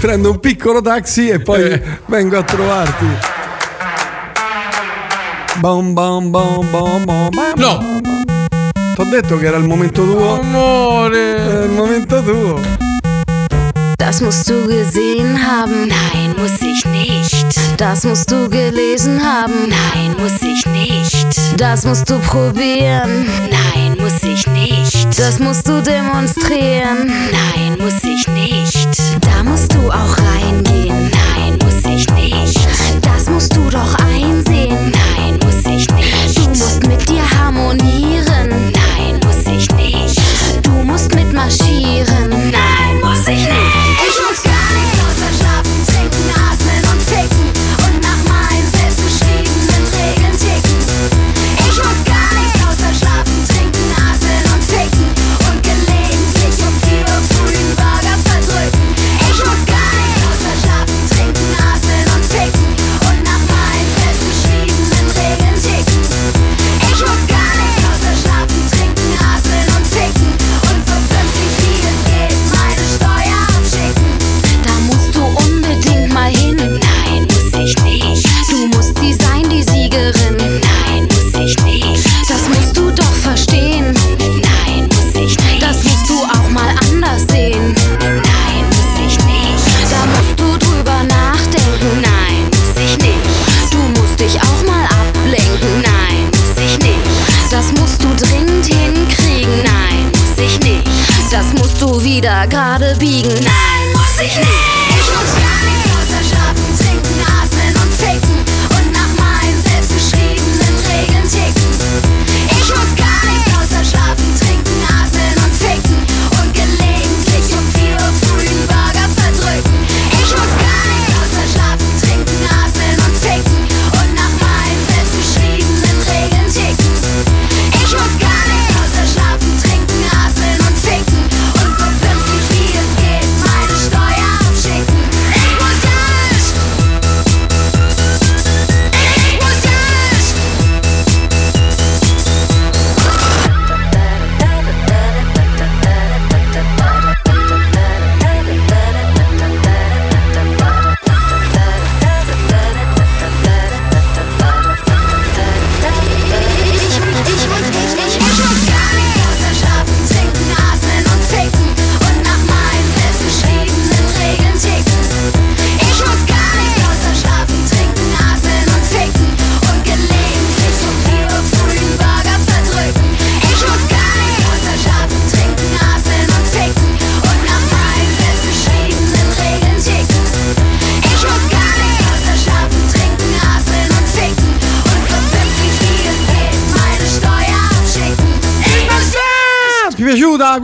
prendo 0.00 0.30
un 0.30 0.40
piccolo 0.40 0.80
taxi 0.80 1.28
e 1.28 1.40
poi 1.40 1.62
Eh. 1.62 1.82
vengo 2.06 2.38
a 2.38 2.42
trovarti. 2.42 3.06
Bom 5.56 5.92
bom 5.92 6.30
bom 6.30 6.70
bom 6.70 7.04
bom. 7.04 7.28
No! 7.56 8.00
T'ho 8.94 9.04
detto 9.04 9.38
che 9.38 9.46
era 9.46 9.56
il 9.56 9.64
momento 9.64 10.04
tuo. 10.04 10.40
Amore! 10.40 11.36
È 11.36 11.62
il 11.64 11.70
momento 11.70 12.22
tuo. 12.22 12.79
Das 14.00 14.22
musst 14.22 14.48
du 14.48 14.66
gesehen 14.66 15.38
haben. 15.46 15.86
Nein, 15.86 16.34
muss 16.38 16.58
ich 16.62 16.86
nicht. 16.86 17.46
Das 17.76 18.02
musst 18.04 18.30
du 18.30 18.48
gelesen 18.48 19.20
haben. 19.22 19.68
Nein, 19.68 20.16
muss 20.18 20.40
ich 20.40 20.64
nicht. 20.64 21.60
Das 21.60 21.84
musst 21.84 22.08
du 22.08 22.18
probieren. 22.20 23.26
Nein, 23.50 23.98
muss 24.00 24.22
ich 24.22 24.46
nicht. 24.46 25.18
Das 25.18 25.38
musst 25.38 25.68
du 25.68 25.82
demonstrieren. 25.82 27.12
Nein, 27.30 27.76
muss 27.78 28.02
ich 28.02 28.26
nicht. 28.28 28.98
Da 29.20 29.44
musst 29.44 29.74
du 29.74 29.90
auch 29.90 30.16
reingehen. 30.16 31.10
Nein, 31.36 31.58
muss 31.62 31.84
ich 31.84 32.08
nicht. 32.14 32.58
Das 33.02 33.28
musst 33.28 33.54
du 33.54 33.68
doch 33.68 33.94
einsehen. 33.96 34.92
Nein, 35.18 35.38
muss 35.44 35.60
ich 35.70 35.86
nicht. 35.90 36.38
Du 36.38 36.48
musst 36.48 36.86
mit 36.86 37.06
dir 37.06 37.22
harmonieren. 37.38 38.19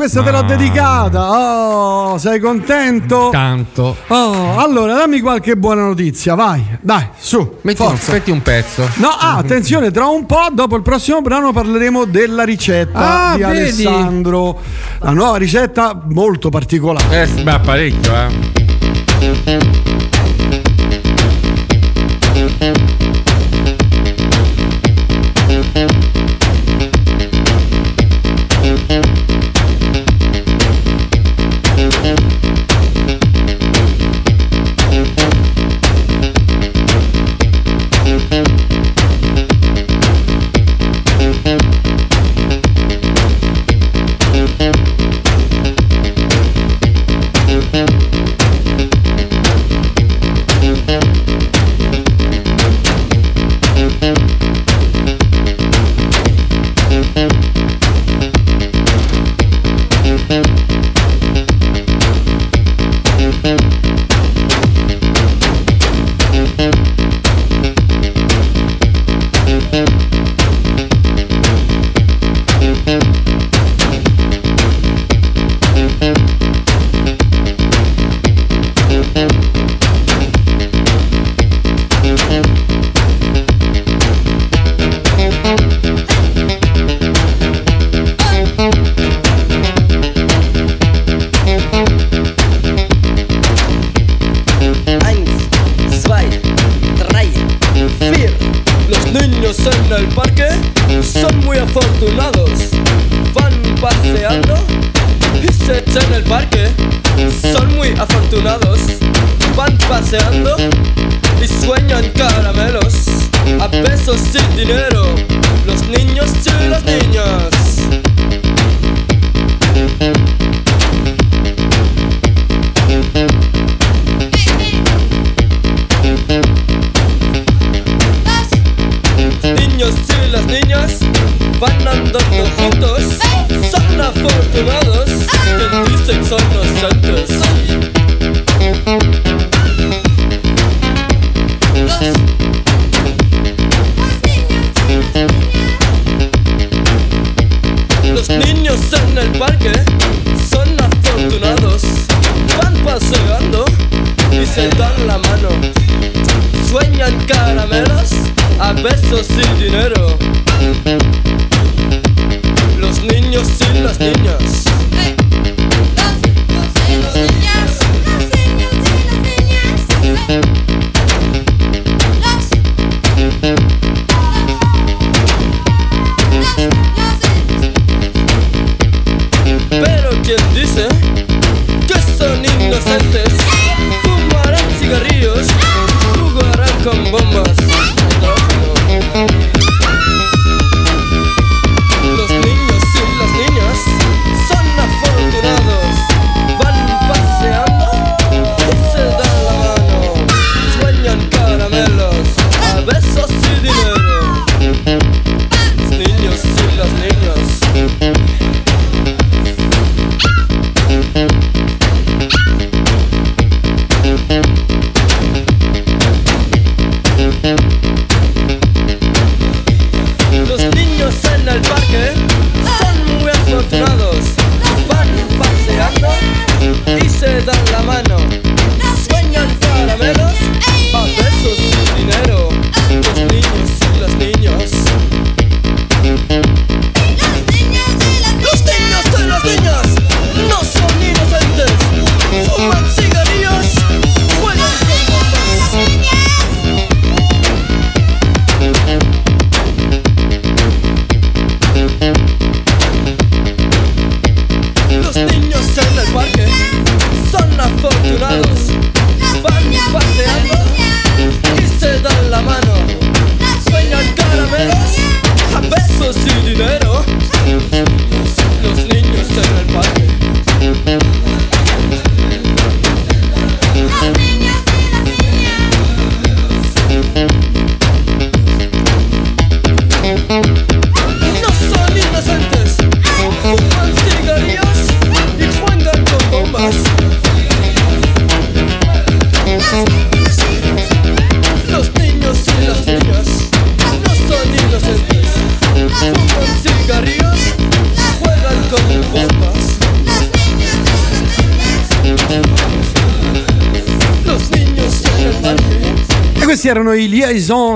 Questa 0.06 0.22
te 0.22 0.30
l'ho 0.30 0.42
Ma- 0.42 0.46
dedicata. 0.54 1.30
Oh, 1.32 2.16
sei 2.18 2.38
contento? 2.38 3.30
Tanto. 3.32 3.96
Oh, 4.06 4.56
allora 4.56 4.94
dammi 4.94 5.18
qualche 5.18 5.56
buona 5.56 5.82
notizia, 5.82 6.36
vai. 6.36 6.64
Dai, 6.80 7.08
su. 7.18 7.56
Metti, 7.62 7.82
forza. 7.82 8.12
metti 8.12 8.30
un 8.30 8.40
pezzo. 8.40 8.88
No, 8.98 9.08
ah, 9.08 9.34
attenzione, 9.38 9.90
tra 9.90 10.06
un 10.06 10.24
po', 10.24 10.46
dopo 10.52 10.76
il 10.76 10.82
prossimo 10.82 11.22
brano, 11.22 11.52
parleremo 11.52 12.04
della 12.04 12.44
ricetta 12.44 13.30
Ah, 13.30 13.34
di 13.34 13.42
vedi? 13.42 13.84
Alessandro. 13.84 14.60
La 15.00 15.10
nuova 15.10 15.38
ricetta 15.38 16.00
molto 16.04 16.50
particolare. 16.50 17.22
Eh, 17.24 17.42
beh, 17.42 17.58
parecchio, 17.58 18.12
eh. 18.14 19.75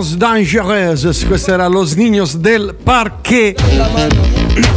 Liaisons 0.00 0.16
Dangereuses, 0.16 1.24
questo 1.26 1.52
era 1.52 1.68
Los 1.68 1.94
Niños 1.94 2.38
del 2.38 2.74
Parque. 2.82 3.54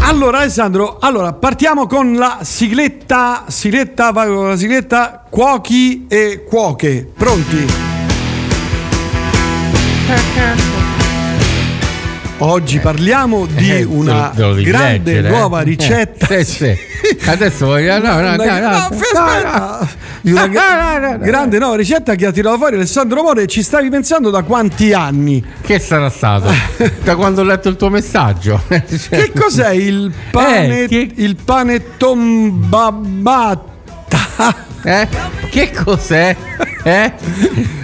Allora 0.02 0.40
Alessandro, 0.40 0.98
allora 1.00 1.32
partiamo 1.32 1.88
con 1.88 2.16
la 2.16 2.40
sigletta, 2.42 3.46
sigletta, 3.48 4.12
vai 4.12 4.28
con 4.28 4.50
la 4.50 4.58
sigletta, 4.58 5.24
cuochi 5.30 6.08
e 6.10 6.44
cuoche, 6.46 7.08
pronti? 7.16 7.66
Oggi 12.40 12.80
parliamo 12.80 13.46
di 13.46 13.72
Eh, 13.72 13.84
una 13.84 14.34
grande 14.62 15.20
eh. 15.20 15.22
nuova 15.22 15.62
Eh, 15.62 15.64
ricetta. 15.64 16.28
Adesso 17.28 17.66
voglio. 17.66 17.98
No, 18.00 18.20
no, 18.20 18.36
no, 18.36 18.44
no. 18.44 19.88
Di 20.24 20.32
una 20.32 20.48
gra- 20.48 21.18
grande 21.18 21.60
nuova 21.60 21.76
ricetta 21.76 22.16
che 22.16 22.26
ha 22.26 22.32
tirato 22.32 22.58
fuori 22.58 22.76
Alessandro 22.76 23.22
More. 23.24 23.46
Ci 23.46 23.62
stavi 23.62 23.90
pensando 23.90 24.30
da 24.30 24.44
quanti 24.44 24.94
anni? 24.94 25.44
Che 25.62 25.80
sarà 25.80 26.10
stato? 26.10 26.50
da 27.04 27.16
quando 27.18 27.42
ho 27.42 27.44
letto 27.44 27.68
il 27.68 27.76
tuo 27.76 27.90
messaggio. 27.90 28.62
Cioè, 28.70 28.80
Che 28.88 29.32
cos'è 29.38 29.72
il 29.72 30.14
pane, 30.32 30.84
Eh, 30.84 30.88
che- 30.88 31.12
il 31.16 31.36
panettone 31.36 32.50
babata? 32.52 33.72
Eh? 34.84 35.08
Che 35.50 35.72
cos'è? 35.72 36.36
Eh? 36.84 37.12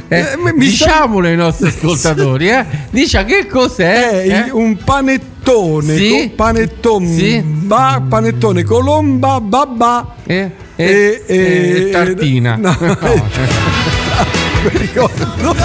Eh, 0.07 0.23
sta- 0.23 0.37
diciamolo 0.55 1.27
ai 1.27 1.35
nostri 1.35 1.67
ascoltatori, 1.67 2.49
eh? 2.49 2.65
Dicia 2.89 3.23
che 3.25 3.47
cos'è? 3.47 4.23
È 4.23 4.45
eh? 4.47 4.51
un 4.51 4.77
panettone, 4.77 5.95
Sì. 5.95 6.09
co- 6.29 6.35
panettone, 6.35 7.07
Sì. 7.17 7.41
ba- 7.41 8.01
panettone 8.07 8.63
colomba, 8.63 9.39
babà 9.41 10.15
Eh? 10.25 10.51
E, 10.81 11.23
Eh, 11.25 11.35
eh, 11.35 11.89
tartina. 11.91 12.55
No, 12.55 12.73
No. 12.79 12.97
mi 14.63 14.77
ricordo. 14.77 15.55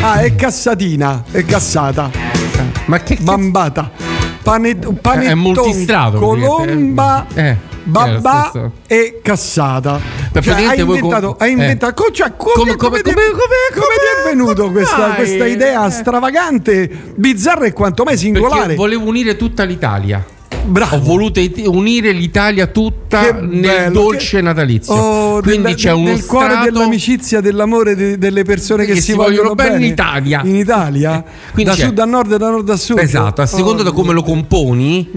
Ah, 0.00 0.20
è 0.20 0.34
cassatina, 0.34 1.24
è 1.30 1.44
cassata. 1.44 2.10
Ma 2.86 3.00
che 3.00 3.18
Bambata. 3.20 3.90
Pane, 4.42 4.76
panettone, 4.76 5.26
È 5.26 5.34
multistrato, 5.34 6.18
colomba, 6.18 7.26
Eh, 7.34 7.56
babà 7.82 8.10
lo 8.12 8.48
stesso. 8.48 8.72
e 8.86 9.20
cassata. 9.22 10.00
Cioè, 10.40 10.54
hai 10.64 10.80
inventato, 10.80 11.26
com- 11.34 11.36
hai 11.40 11.50
inventato 11.52 12.02
co- 12.04 12.10
cioè, 12.10 12.32
come, 12.36 12.52
Come- 12.54 12.76
come, 12.76 13.02
come- 13.02 13.02
ti, 13.02 13.10
come- 13.12 13.26
ti 13.74 14.24
è 14.24 14.28
venuto 14.30 14.70
questa, 14.70 15.10
questa 15.14 15.44
idea 15.44 15.90
stravagante, 15.90 16.88
bizzarra 17.16 17.66
e 17.66 17.72
quanto 17.74 18.04
mai 18.04 18.14
Perché 18.14 18.32
singolare? 18.32 18.74
volevo 18.76 19.04
unire 19.06 19.36
tutta 19.36 19.64
l'Italia. 19.64 20.24
Ho 20.90 21.00
voluto 21.00 21.40
unire 21.66 22.12
l'Italia 22.12 22.66
tutta 22.66 23.20
Che 23.22 23.32
nel 23.40 23.60
bello, 23.60 23.90
dolce 24.02 24.36
che- 24.36 24.42
natalizio. 24.42 24.92
Oh, 24.94 25.40
Quindi 25.40 25.68
del- 25.68 25.74
c'è 25.76 25.92
uno 25.92 26.10
nel 26.10 26.24
cuore 26.26 26.50
strato 26.50 26.70
dell'amicizia, 26.70 27.40
dell'amore 27.40 27.94
de- 27.96 28.18
delle 28.18 28.42
persone 28.44 28.84
che, 28.84 28.92
che 28.92 29.00
si, 29.00 29.10
si 29.10 29.12
vogliono, 29.14 29.48
vogliono 29.50 29.54
bene 29.54 29.76
in 29.86 29.90
Italia. 29.92 30.42
In 30.44 30.56
Italia? 30.56 31.24
Quindi 31.52 31.70
da 31.70 31.76
c'è- 31.76 31.86
sud 31.86 31.98
a 31.98 32.04
nord 32.04 32.32
e 32.32 32.38
da 32.38 32.50
nord 32.50 32.68
a 32.68 32.76
sud. 32.76 32.98
Esatto, 32.98 33.40
a 33.40 33.46
seconda 33.46 33.80
Oh, 33.80 33.84
da 33.84 33.92
come 33.92 34.12
lo 34.12 34.22
componi, 34.22 35.08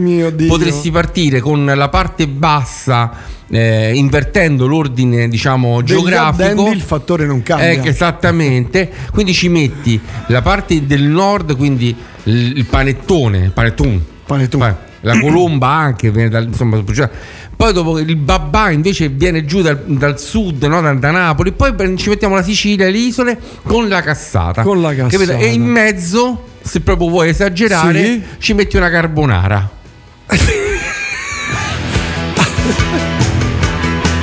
potresti 0.47 0.89
partire 0.89 1.41
con 1.41 1.65
la 1.65 1.89
parte 1.89 2.27
bassa, 2.27 3.11
eh, 3.49 3.91
invertendo 3.93 4.65
l'ordine, 4.67 5.27
diciamo, 5.27 5.81
degli 5.81 5.87
geografico. 5.95 6.43
addendi 6.43 6.69
il 6.71 6.81
fattore 6.81 7.25
non 7.25 7.43
cambia. 7.43 7.67
Eh, 7.83 7.87
esattamente, 7.89 8.89
quindi 9.11 9.33
ci 9.33 9.49
metti 9.49 9.99
la 10.27 10.41
parte 10.41 10.85
del 10.85 11.03
nord, 11.03 11.57
quindi 11.57 11.93
il, 12.23 12.65
panettone, 12.65 13.51
panettone, 13.53 13.99
Pa- 14.25 14.89
la 15.01 15.19
colomba 15.19 15.67
anche 15.67 16.11
viene 16.11 16.29
dal, 16.29 16.45
insomma, 16.47 16.81
cioè, 16.93 17.09
poi 17.55 17.73
dopo 17.73 17.99
il 17.99 18.15
babà 18.15 18.69
invece 18.71 19.09
viene 19.09 19.45
giù 19.45 19.61
dal, 19.61 19.81
dal 19.85 20.19
sud, 20.19 20.63
no? 20.63 20.81
da, 20.81 20.93
da 20.93 21.11
Napoli, 21.11 21.51
poi 21.51 21.73
ci 21.97 22.09
mettiamo 22.09 22.35
la 22.35 22.43
Sicilia, 22.43 22.89
le 22.89 22.97
isole 22.97 23.39
con 23.63 23.87
la 23.87 24.01
cassata. 24.01 24.61
Con 24.63 24.81
la 24.81 24.93
cassata. 24.95 25.37
E 25.37 25.47
in 25.47 25.63
mezzo, 25.63 26.47
se 26.61 26.81
proprio 26.81 27.09
vuoi 27.09 27.29
esagerare, 27.29 28.03
Sì. 28.03 28.23
ci 28.39 28.53
metti 28.53 28.77
una 28.77 28.89
carbonara. 28.89 29.69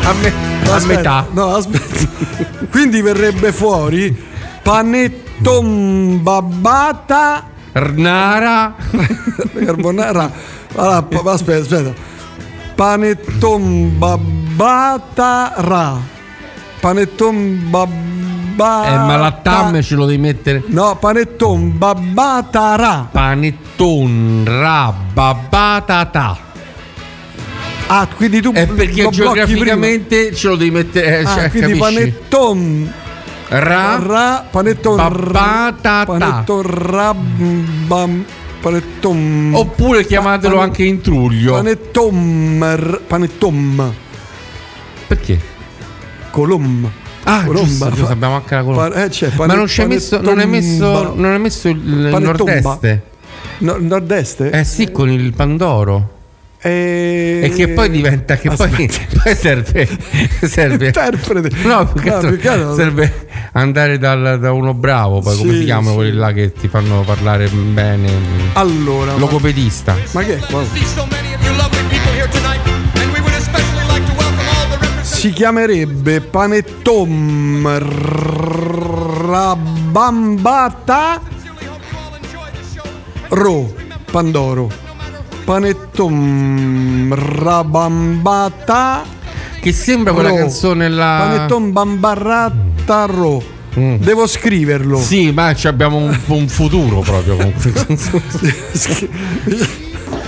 a, 0.05 0.13
me- 0.15 0.33
a 0.69 0.75
Aspetta, 0.75 0.97
metà. 0.97 1.27
No, 1.33 1.55
aspetta. 1.55 2.07
Quindi 2.71 3.01
verrebbe 3.03 3.53
fuori 3.53 4.17
panetton 4.63 6.23
babata 6.23 7.49
Nara 7.95 8.75
carbonara. 9.65 10.57
Allora, 10.75 11.03
pa- 11.03 11.33
aspetta, 11.33 11.61
aspetta. 11.63 11.93
Panetton 12.75 13.99
babata 13.99 15.53
ra. 15.57 15.97
Panetton 16.81 17.67
babata. 17.71 18.07
Eh, 18.59 18.97
ma 19.07 19.17
la 19.17 19.33
tam 19.33 19.81
ce 19.83 19.95
lo 19.95 20.05
devi 20.07 20.19
mettere. 20.19 20.63
No, 20.67 20.97
panetton 20.97 21.77
babata 21.79 22.75
ra. 22.77 23.09
Panetton 23.11 24.45
rababatata. 24.47 26.47
Ah, 27.91 28.07
quindi 28.15 28.43
tu 28.43 28.53
È 28.53 28.67
perché 28.67 29.05
lo 29.05 29.11
geograficamente 29.11 30.35
ce 30.35 30.49
lo 30.49 30.57
devi 30.57 30.71
mettere. 30.71 31.07
Eh, 31.07 31.17
prima. 31.23 31.31
Ah, 31.31 31.35
cioè, 31.35 31.51
quindi 31.51 31.79
capisci? 31.79 31.97
panetton 31.97 32.93
Ra, 33.51 33.99
ra 33.99 34.45
panetton 34.51 34.97
Babatata. 34.97 36.05
panetton 36.05 36.63
rabam 36.63 38.25
panetton 38.61 39.53
Oppure 39.55 40.05
chiamatelo 40.05 40.57
Pa- 40.57 40.63
anche 40.63 40.85
in 40.85 41.01
truglio. 41.01 41.55
panettom 41.55 43.01
panettom 43.07 43.93
Perché? 45.07 45.41
colom 46.31 46.91
Ah, 47.25 47.45
Colomba. 47.45 47.91
giusto, 47.91 48.07
abbiamo 48.11 48.37
anche 48.37 48.55
la 48.55 48.63
colomba. 48.63 48.89
Pa- 48.89 49.05
eh, 49.05 49.09
c'è 49.11 49.31
Ma 49.35 49.45
non 49.47 49.67
ci 49.67 49.83
hai 49.83 49.87
messo, 49.89 50.19
non 50.21 50.39
hai 50.39 50.47
messo, 50.47 51.13
non 51.15 51.33
hai 51.33 51.39
messo 51.39 51.69
il, 51.69 51.77
il 51.77 52.09
Panettomba. 52.11 52.61
nord-est? 52.63 53.01
No, 53.59 53.77
nord-est? 53.79 54.49
Eh 54.51 54.65
sì, 54.65 54.91
con 54.91 55.11
il 55.11 55.35
Pandoro. 55.35 56.18
E... 56.61 57.41
E 57.45 57.49
che 57.51 57.69
poi 57.69 57.89
diventa 57.89 58.37
che 58.37 58.51
poi, 58.51 58.69
poi 59.23 59.35
serve 59.37 59.89
serve 60.43 60.87
Interprete. 60.87 61.51
no, 61.63 61.87
più 61.87 62.03
che 62.37 62.57
No, 62.57 62.75
serve 62.75 63.27
andare 63.53 63.97
dal- 63.99 64.41
da 64.41 64.51
uno 64.51 64.75
bravo 64.75 65.21
poi 65.21 65.37
come 65.37 65.53
Sì, 65.53 65.59
si 65.59 65.65
chiamano 65.67 65.91
sì. 65.91 65.95
quelli 65.97 66.13
là 66.17 66.33
che 66.33 66.53
ti 66.53 66.67
fanno 66.67 67.03
parlare 67.03 67.49
bene 67.49 68.11
Allora, 68.55 69.13
ma- 69.13 69.19
logopedista 69.19 69.95
Ma 70.13 70.23
che? 70.25 70.41
Si 75.03 75.31
chiamerebbe 75.33 76.21
panettom 76.23 77.79
rabambata 79.31 81.21
ro 83.29 83.75
pandoro 84.11 84.71
panettom 85.49 87.15
rabambata. 87.15 89.03
Che 89.59 89.73
sembra 89.73 90.13
quella 90.13 90.35
canzone 90.35 90.91
là? 90.91 91.27
Panettom 91.27 91.73
bambarrata 91.73 93.07
ro. 93.07 93.43
Devo 93.73 94.27
scriverlo. 94.27 94.99
Sì 94.99 95.33
ma 95.33 95.55
ci 95.55 95.67
abbiamo 95.67 95.97
un, 95.97 96.15
un 96.27 96.49
futuro 96.49 97.01
proprio 97.01 97.37
con 97.37 97.55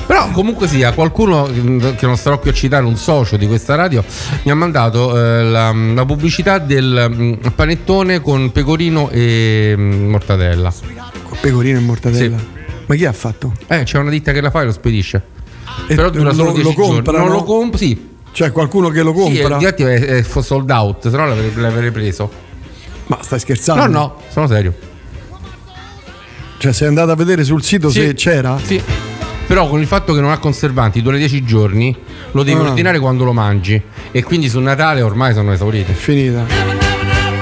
Però 0.07 0.31
comunque 0.31 0.67
sia, 0.67 0.95
qualcuno 0.95 1.47
mh, 1.47 1.97
che 1.97 2.07
non 2.07 2.17
starò 2.17 2.39
qui 2.39 2.49
a 2.49 2.53
citare, 2.55 2.87
un 2.87 2.97
socio 2.97 3.37
di 3.37 3.47
questa 3.47 3.75
radio, 3.75 4.03
mi 4.45 4.51
ha 4.51 4.55
mandato 4.55 5.17
eh, 5.17 5.43
la, 5.45 5.71
la 5.73 6.05
pubblicità 6.07 6.59
del 6.59 7.39
panettone 7.55 8.21
con 8.21 8.51
pecorino 8.53 9.11
e 9.11 9.75
mortadella. 9.77 10.73
pecorino 11.41 11.79
e 11.79 11.83
mortadella. 11.83 12.39
Sì. 12.39 12.59
Ma 12.91 12.97
chi 12.97 13.05
ha 13.05 13.13
fatto? 13.13 13.55
Eh, 13.69 13.85
c'è 13.85 13.99
una 13.99 14.11
ditta 14.11 14.33
che 14.33 14.41
la 14.41 14.51
fa 14.51 14.63
e 14.63 14.65
lo 14.65 14.73
spedisce. 14.73 15.23
E 15.87 15.95
Però 15.95 16.11
dura 16.11 16.33
solo 16.33 16.49
lo- 16.49 16.55
10 16.55 16.67
lo 16.69 16.75
comprano? 16.75 17.19
Non 17.25 17.31
lo 17.33 17.45
compro, 17.45 17.79
sì. 17.79 18.09
C'è 18.33 18.51
qualcuno 18.51 18.89
che 18.89 19.03
lo 19.03 19.13
Sì, 19.15 19.19
compra? 19.41 19.57
infatti 19.59 19.83
è, 19.85 20.01
è 20.01 20.23
sold 20.23 20.69
out, 20.71 21.09
se 21.09 21.17
no 21.17 21.27
l'avrei, 21.27 21.53
l'avrei 21.55 21.91
preso. 21.93 22.29
Ma 23.07 23.19
stai 23.23 23.39
scherzando? 23.39 23.87
No, 23.87 23.99
no, 23.99 24.17
sono 24.29 24.47
serio. 24.49 24.75
Cioè, 26.59 26.73
sei 26.73 26.89
andato 26.89 27.11
a 27.13 27.15
vedere 27.15 27.45
sul 27.45 27.63
sito 27.63 27.91
Sì. 27.91 28.01
se 28.01 28.15
c'era? 28.15 28.59
Sì. 28.63 28.83
Però 29.47 29.69
con 29.69 29.81
il 29.81 29.87
fatto 29.87 30.13
che 30.13 30.21
non 30.21 30.31
ha 30.31 30.39
conservanti, 30.39 31.01
dura 31.03 31.17
10 31.17 31.43
giorni, 31.45 31.97
lo 32.33 32.43
devi 32.43 32.61
Ah. 32.61 32.69
ordinare 32.69 32.99
quando 32.99 33.25
lo 33.25 33.33
mangi. 33.33 33.81
E 34.11 34.23
quindi 34.25 34.49
su 34.49 34.59
Natale 34.61 35.01
ormai 35.03 35.33
sono 35.33 35.53
esaurite. 35.53 35.93
Finita. 35.93 36.45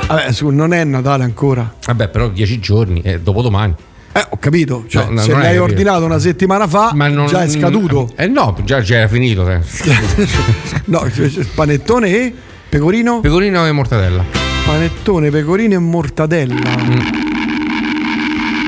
Vabbè, 0.07 0.33
su, 0.33 0.49
non 0.49 0.73
è 0.73 0.85
Natale 0.85 1.25
ancora. 1.25 1.75
Vabbè, 1.87 2.09
però 2.09 2.29
10 2.29 2.61
giorni 2.61 3.01
e 3.03 3.21
dopo 3.21 3.43
domani. 3.43 3.75
Eh, 4.13 4.27
ho 4.31 4.37
capito. 4.39 4.85
Cioè, 4.89 5.05
No, 5.07 5.11
no, 5.13 5.21
se 5.21 5.33
l'hai 5.33 5.59
ordinato 5.59 6.05
una 6.05 6.19
settimana 6.19 6.67
fa, 6.67 6.91
non- 6.93 7.27
già 7.27 7.43
è 7.43 7.49
scaduto. 7.49 8.11
Eh 8.17 8.27
no, 8.27 8.57
già, 8.65 8.81
già 8.81 8.97
era 8.97 9.09
finito. 9.09 9.45
no, 10.87 11.11
cioè, 11.13 11.31
panettone 11.55 12.09
e 12.09 12.35
pecorino? 12.69 13.21
Pecorino 13.21 13.67
e 13.67 13.73
mortadella. 13.73 14.25
Panettone, 14.65 15.31
pecorino 15.31 15.75
e 15.75 15.79
mortadella. 15.79 16.55
Mm. 16.55 17.01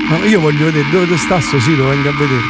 Ma 0.09 0.17
io 0.25 0.39
voglio 0.39 0.65
vedere 0.65 0.89
dove 0.89 1.17
sta 1.17 1.39
sto 1.39 1.59
sito, 1.59 1.87
venga 1.87 2.09
a 2.09 2.13
vedere. 2.13 2.41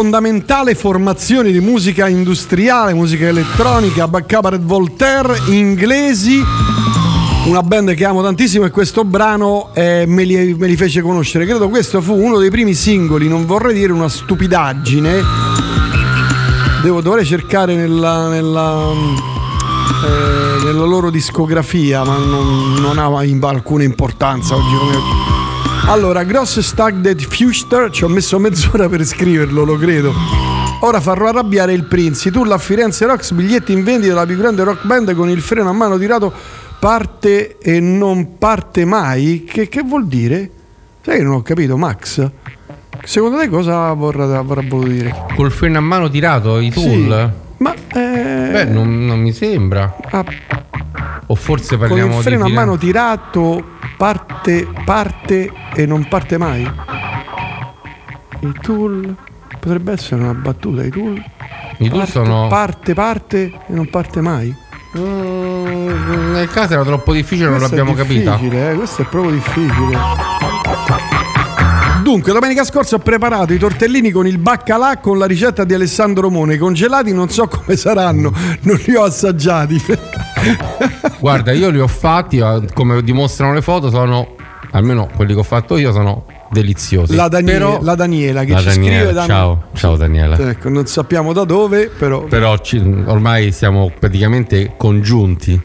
Fondamentale 0.00 0.74
formazione 0.74 1.52
di 1.52 1.60
musica 1.60 2.08
industriale, 2.08 2.94
musica 2.94 3.26
elettronica, 3.26 4.08
Cabaret 4.24 4.62
Voltaire, 4.62 5.38
inglesi. 5.48 6.42
Una 7.44 7.62
band 7.62 7.92
che 7.92 8.06
amo 8.06 8.22
tantissimo 8.22 8.64
e 8.64 8.70
questo 8.70 9.04
brano 9.04 9.68
eh, 9.74 10.04
me, 10.06 10.24
li, 10.24 10.54
me 10.54 10.68
li 10.68 10.76
fece 10.76 11.02
conoscere. 11.02 11.44
Credo 11.44 11.68
questo 11.68 12.00
fu 12.00 12.14
uno 12.14 12.38
dei 12.38 12.48
primi 12.48 12.72
singoli, 12.72 13.28
non 13.28 13.44
vorrei 13.44 13.74
dire 13.74 13.92
una 13.92 14.08
stupidaggine. 14.08 15.22
Devo, 16.82 17.02
dovrei 17.02 17.26
cercare 17.26 17.74
nella, 17.74 18.28
nella, 18.28 18.90
eh, 20.02 20.64
nella 20.64 20.84
loro 20.86 21.10
discografia, 21.10 22.04
ma 22.04 22.16
non, 22.16 22.72
non 22.80 22.96
ha 22.96 23.48
alcuna 23.50 23.82
importanza 23.82 24.54
oggi 24.54 24.74
come 24.78 25.49
allora, 25.86 26.22
Gross 26.24 26.60
Stag 26.60 26.96
Dead 26.96 27.20
Fuster, 27.20 27.90
ci 27.90 28.04
ho 28.04 28.08
messo 28.08 28.38
mezz'ora 28.38 28.88
per 28.88 29.04
scriverlo, 29.04 29.64
lo 29.64 29.76
credo. 29.76 30.12
Ora 30.82 31.00
farò 31.00 31.28
arrabbiare 31.28 31.72
il 31.72 31.84
Prinzi. 31.84 32.30
Tu 32.30 32.44
la 32.44 32.58
Firenze 32.58 33.04
Rocks, 33.06 33.32
biglietti 33.32 33.72
in 33.72 33.82
vendita 33.84 34.12
della 34.14 34.26
più 34.26 34.36
grande 34.36 34.62
rock 34.64 34.86
band 34.86 35.14
con 35.14 35.28
il 35.28 35.40
freno 35.40 35.68
a 35.68 35.72
mano 35.72 35.98
tirato 35.98 36.32
parte 36.78 37.58
e 37.58 37.80
non 37.80 38.38
parte 38.38 38.84
mai. 38.84 39.44
Che, 39.44 39.68
che 39.68 39.82
vuol 39.82 40.06
dire? 40.06 40.50
Sai 41.02 41.18
che 41.18 41.22
non 41.22 41.34
ho 41.34 41.42
capito, 41.42 41.76
Max? 41.76 42.28
Secondo 43.02 43.38
te 43.38 43.48
cosa 43.48 43.92
vorrà, 43.92 44.40
vorrà 44.42 44.62
voluto 44.66 44.88
dire? 44.88 45.14
Col 45.34 45.50
freno 45.50 45.78
a 45.78 45.80
mano 45.82 46.08
tirato, 46.08 46.58
i 46.60 46.70
Sì. 46.70 46.82
tool? 46.82 47.32
Ma 47.58 47.74
eh, 47.74 48.48
Beh, 48.52 48.64
non, 48.64 49.04
non 49.04 49.20
mi 49.20 49.32
sembra. 49.32 49.96
Ah. 50.10 50.24
O 51.26 51.34
forse 51.34 51.76
con 51.76 51.86
parliamo 51.88 52.16
il 52.16 52.22
freno 52.22 52.44
a 52.44 52.48
di 52.48 52.52
mano 52.52 52.76
tirato 52.76 53.64
parte, 53.96 54.66
parte 54.84 55.50
e 55.74 55.86
non 55.86 56.06
parte 56.08 56.36
mai? 56.38 56.62
I 58.40 58.52
tool 58.60 59.14
potrebbe 59.60 59.92
essere 59.92 60.22
una 60.22 60.34
battuta. 60.34 60.82
I 60.84 60.88
tool, 60.90 61.22
I 61.78 61.88
tool 61.88 61.98
parte, 61.98 62.10
sono- 62.12 62.46
parte, 62.48 62.94
parte 62.94 63.42
e 63.44 63.72
non 63.72 63.88
parte 63.90 64.20
mai. 64.20 64.54
Mm, 64.98 66.32
nel 66.32 66.48
caso 66.50 66.72
era 66.72 66.82
troppo 66.84 67.12
difficile, 67.12 67.48
non 67.48 67.58
Questo 67.58 67.76
è 67.76 67.78
l'abbiamo 67.78 67.96
capita. 67.96 68.30
difficile, 68.32 68.70
eh, 68.70 68.74
questo 68.74 69.02
è 69.02 69.04
proprio 69.04 69.30
difficile. 69.32 69.98
Dunque, 72.02 72.32
domenica 72.32 72.64
scorsa 72.64 72.96
ho 72.96 72.98
preparato 72.98 73.52
i 73.52 73.58
tortellini 73.58 74.10
con 74.10 74.26
il 74.26 74.38
baccalà 74.38 74.98
con 74.98 75.18
la 75.18 75.26
ricetta 75.26 75.64
di 75.64 75.74
Alessandro 75.74 76.30
Mone. 76.30 76.56
Congelati 76.56 77.12
non 77.12 77.28
so 77.28 77.46
come 77.46 77.76
saranno, 77.76 78.32
non 78.62 78.80
li 78.86 78.94
ho 78.94 79.02
assaggiati. 79.04 79.80
Guarda, 81.20 81.52
io 81.52 81.68
li 81.70 81.78
ho 81.78 81.86
fatti, 81.86 82.38
eh, 82.38 82.62
come 82.72 83.02
dimostrano 83.02 83.52
le 83.52 83.60
foto, 83.60 83.90
sono, 83.90 84.34
almeno 84.70 85.08
quelli 85.14 85.34
che 85.34 85.40
ho 85.40 85.44
fatto 85.44 85.76
io, 85.76 85.92
sono 85.92 86.24
deliziosi. 86.50 87.14
La, 87.14 87.28
Danie- 87.28 87.52
Però- 87.52 87.78
la 87.82 87.94
Daniela 87.94 88.44
che 88.44 88.52
La 88.52 88.58
ci 88.60 88.64
Daniela, 88.66 88.96
scrive 88.96 89.12
da 89.12 89.26
ciao, 89.26 89.64
ciao 89.74 89.96
Daniela. 89.96 90.38
Ecco, 90.38 90.68
non 90.70 90.86
sappiamo 90.86 91.32
da 91.34 91.44
dove, 91.44 91.88
però. 91.96 92.22
Però 92.24 92.56
ci- 92.58 92.78
ormai 93.06 93.52
siamo 93.52 93.92
praticamente 93.96 94.72
congiunti. 94.76 95.60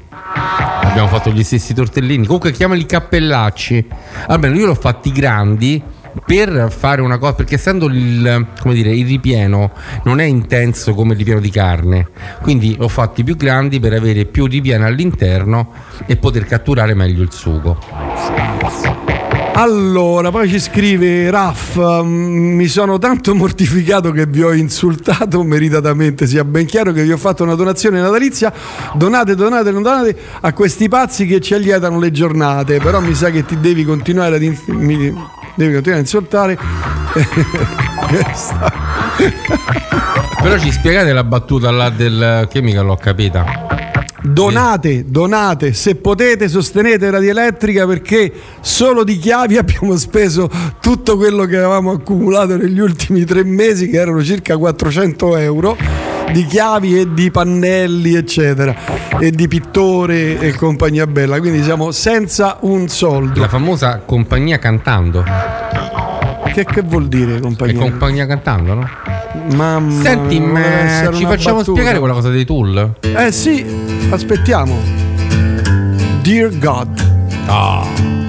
Abbiamo 0.81 1.07
fatto 1.07 1.29
gli 1.29 1.43
stessi 1.43 1.73
tortellini. 1.73 2.25
Comunque 2.25 2.51
chiamali 2.51 2.85
cappellacci. 2.85 3.87
Almeno 4.27 4.55
io 4.57 4.65
l'ho 4.65 4.75
fatti 4.75 5.11
grandi 5.11 5.81
per 6.25 6.71
fare 6.71 7.01
una 7.01 7.17
cosa, 7.17 7.33
perché 7.33 7.55
essendo 7.55 7.87
il, 7.87 8.47
dire, 8.63 8.91
il 8.91 9.05
ripieno 9.05 9.71
non 10.03 10.19
è 10.19 10.25
intenso 10.25 10.93
come 10.93 11.13
il 11.13 11.19
ripieno 11.19 11.39
di 11.39 11.49
carne, 11.49 12.09
quindi 12.41 12.75
l'ho 12.77 12.87
fatti 12.87 13.23
più 13.23 13.35
grandi 13.35 13.79
per 13.79 13.93
avere 13.93 14.25
più 14.25 14.45
ripieno 14.45 14.85
all'interno 14.85 15.71
e 16.05 16.15
poter 16.17 16.45
catturare 16.45 16.93
meglio 16.93 17.21
il 17.21 17.31
sugo. 17.31 19.14
Allora, 19.57 20.31
poi 20.31 20.49
ci 20.49 20.59
scrive 20.59 21.29
Raff, 21.31 21.79
mm, 21.79 22.55
mi 22.55 22.67
sono 22.67 22.97
tanto 22.97 23.33
mortificato 23.33 24.11
che 24.11 24.25
vi 24.25 24.43
ho 24.43 24.51
insultato 24.51 25.43
meritatamente, 25.43 26.27
sia 26.27 26.43
ben 26.43 26.65
chiaro 26.65 26.91
che 26.91 27.03
vi 27.03 27.11
ho 27.13 27.17
fatto 27.17 27.43
una 27.43 27.55
donazione 27.55 28.01
natalizia, 28.01 28.51
donate, 28.95 29.33
donate, 29.33 29.71
donate 29.71 30.17
a 30.41 30.51
questi 30.51 30.89
pazzi 30.89 31.25
che 31.25 31.39
ci 31.39 31.53
allietano 31.53 31.99
le 31.99 32.11
giornate, 32.11 32.79
però 32.79 32.99
mi 32.99 33.13
sa 33.13 33.29
che 33.29 33.45
ti 33.45 33.57
devi 33.61 33.85
continuare 33.85 34.35
ad, 34.35 34.43
in- 34.43 34.57
devi 34.65 35.71
continuare 35.71 35.93
a 35.93 35.99
insultare. 35.99 36.57
Però 40.41 40.59
ci 40.59 40.71
spiegate 40.71 41.13
la 41.13 41.23
battuta 41.23 41.71
là 41.71 41.89
del 41.89 42.45
che 42.51 42.59
l'ho 42.59 42.97
capita. 42.97 43.94
Donate, 44.27 45.05
donate, 45.07 45.73
se 45.73 45.95
potete 45.95 46.47
sostenete 46.47 47.09
Radio 47.09 47.29
Elettrica 47.29 47.85
perché 47.85 48.31
solo 48.59 49.03
di 49.03 49.17
chiavi 49.17 49.57
abbiamo 49.57 49.95
speso 49.97 50.49
tutto 50.81 51.15
quello 51.15 51.45
che 51.45 51.57
avevamo 51.57 51.91
accumulato 51.91 52.57
negli 52.57 52.79
ultimi 52.79 53.23
tre 53.23 53.43
mesi, 53.43 53.87
che 53.87 53.97
erano 53.97 54.23
circa 54.23 54.57
400 54.57 55.37
euro, 55.37 55.77
di 56.31 56.45
chiavi 56.45 56.99
e 56.99 57.13
di 57.13 57.29
pannelli, 57.29 58.15
eccetera, 58.15 58.75
e 59.19 59.31
di 59.31 59.47
pittore 59.47 60.39
e 60.39 60.53
compagnia 60.53 61.05
bella. 61.05 61.39
Quindi 61.39 61.61
siamo 61.63 61.91
senza 61.91 62.57
un 62.61 62.87
soldo. 62.87 63.39
La 63.39 63.47
famosa 63.47 64.01
compagnia 64.05 64.57
cantando. 64.57 66.04
Che, 66.55 66.63
che 66.63 66.81
vuol 66.83 67.09
dire 67.09 67.35
È 67.35 67.39
compagnia? 67.41 67.77
compagnia 67.81 68.25
cantando, 68.25 68.73
no? 68.75 68.89
Mamma, 69.55 70.01
Senti, 70.01 70.39
ma 70.39 70.61
ci 71.11 71.25
facciamo 71.25 71.57
battuta. 71.57 71.71
spiegare 71.73 71.99
quella 71.99 72.13
cosa 72.13 72.29
dei 72.29 72.45
tool? 72.45 72.93
Eh 73.01 73.29
sì, 73.33 73.65
aspettiamo. 74.09 74.73
Dear 76.21 76.57
God. 76.57 77.43
Ah. 77.47 77.85
Dear 77.93 78.24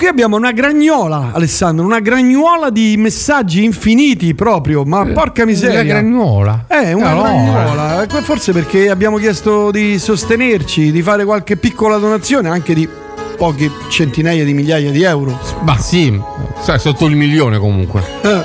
qui 0.00 0.08
abbiamo 0.08 0.34
una 0.36 0.52
gragnola, 0.52 1.28
Alessandro, 1.34 1.84
una 1.84 2.00
gragnola 2.00 2.70
di 2.70 2.96
messaggi 2.96 3.64
infiniti 3.64 4.34
proprio, 4.34 4.82
ma 4.84 5.04
porca 5.04 5.44
miseria. 5.44 5.76
La 5.76 5.82
gragnola? 5.82 6.64
Eh, 6.68 6.94
una 6.94 7.10
Allora. 7.10 7.28
gragnola. 7.28 8.02
Eh, 8.04 8.22
Forse 8.22 8.52
perché 8.52 8.88
abbiamo 8.88 9.18
chiesto 9.18 9.70
di 9.70 9.98
sostenerci, 9.98 10.90
di 10.90 11.02
fare 11.02 11.26
qualche 11.26 11.58
piccola 11.58 11.98
donazione, 11.98 12.48
anche 12.48 12.72
di 12.72 12.88
poche 13.36 13.70
centinaia 13.90 14.42
di 14.42 14.54
migliaia 14.54 14.90
di 14.90 15.02
euro. 15.02 15.38
Ma 15.64 15.76
sì, 15.76 16.18
sai, 16.60 16.78
sotto 16.78 17.04
il 17.04 17.14
milione 17.14 17.58
comunque. 17.58 18.02
Eh, 18.22 18.40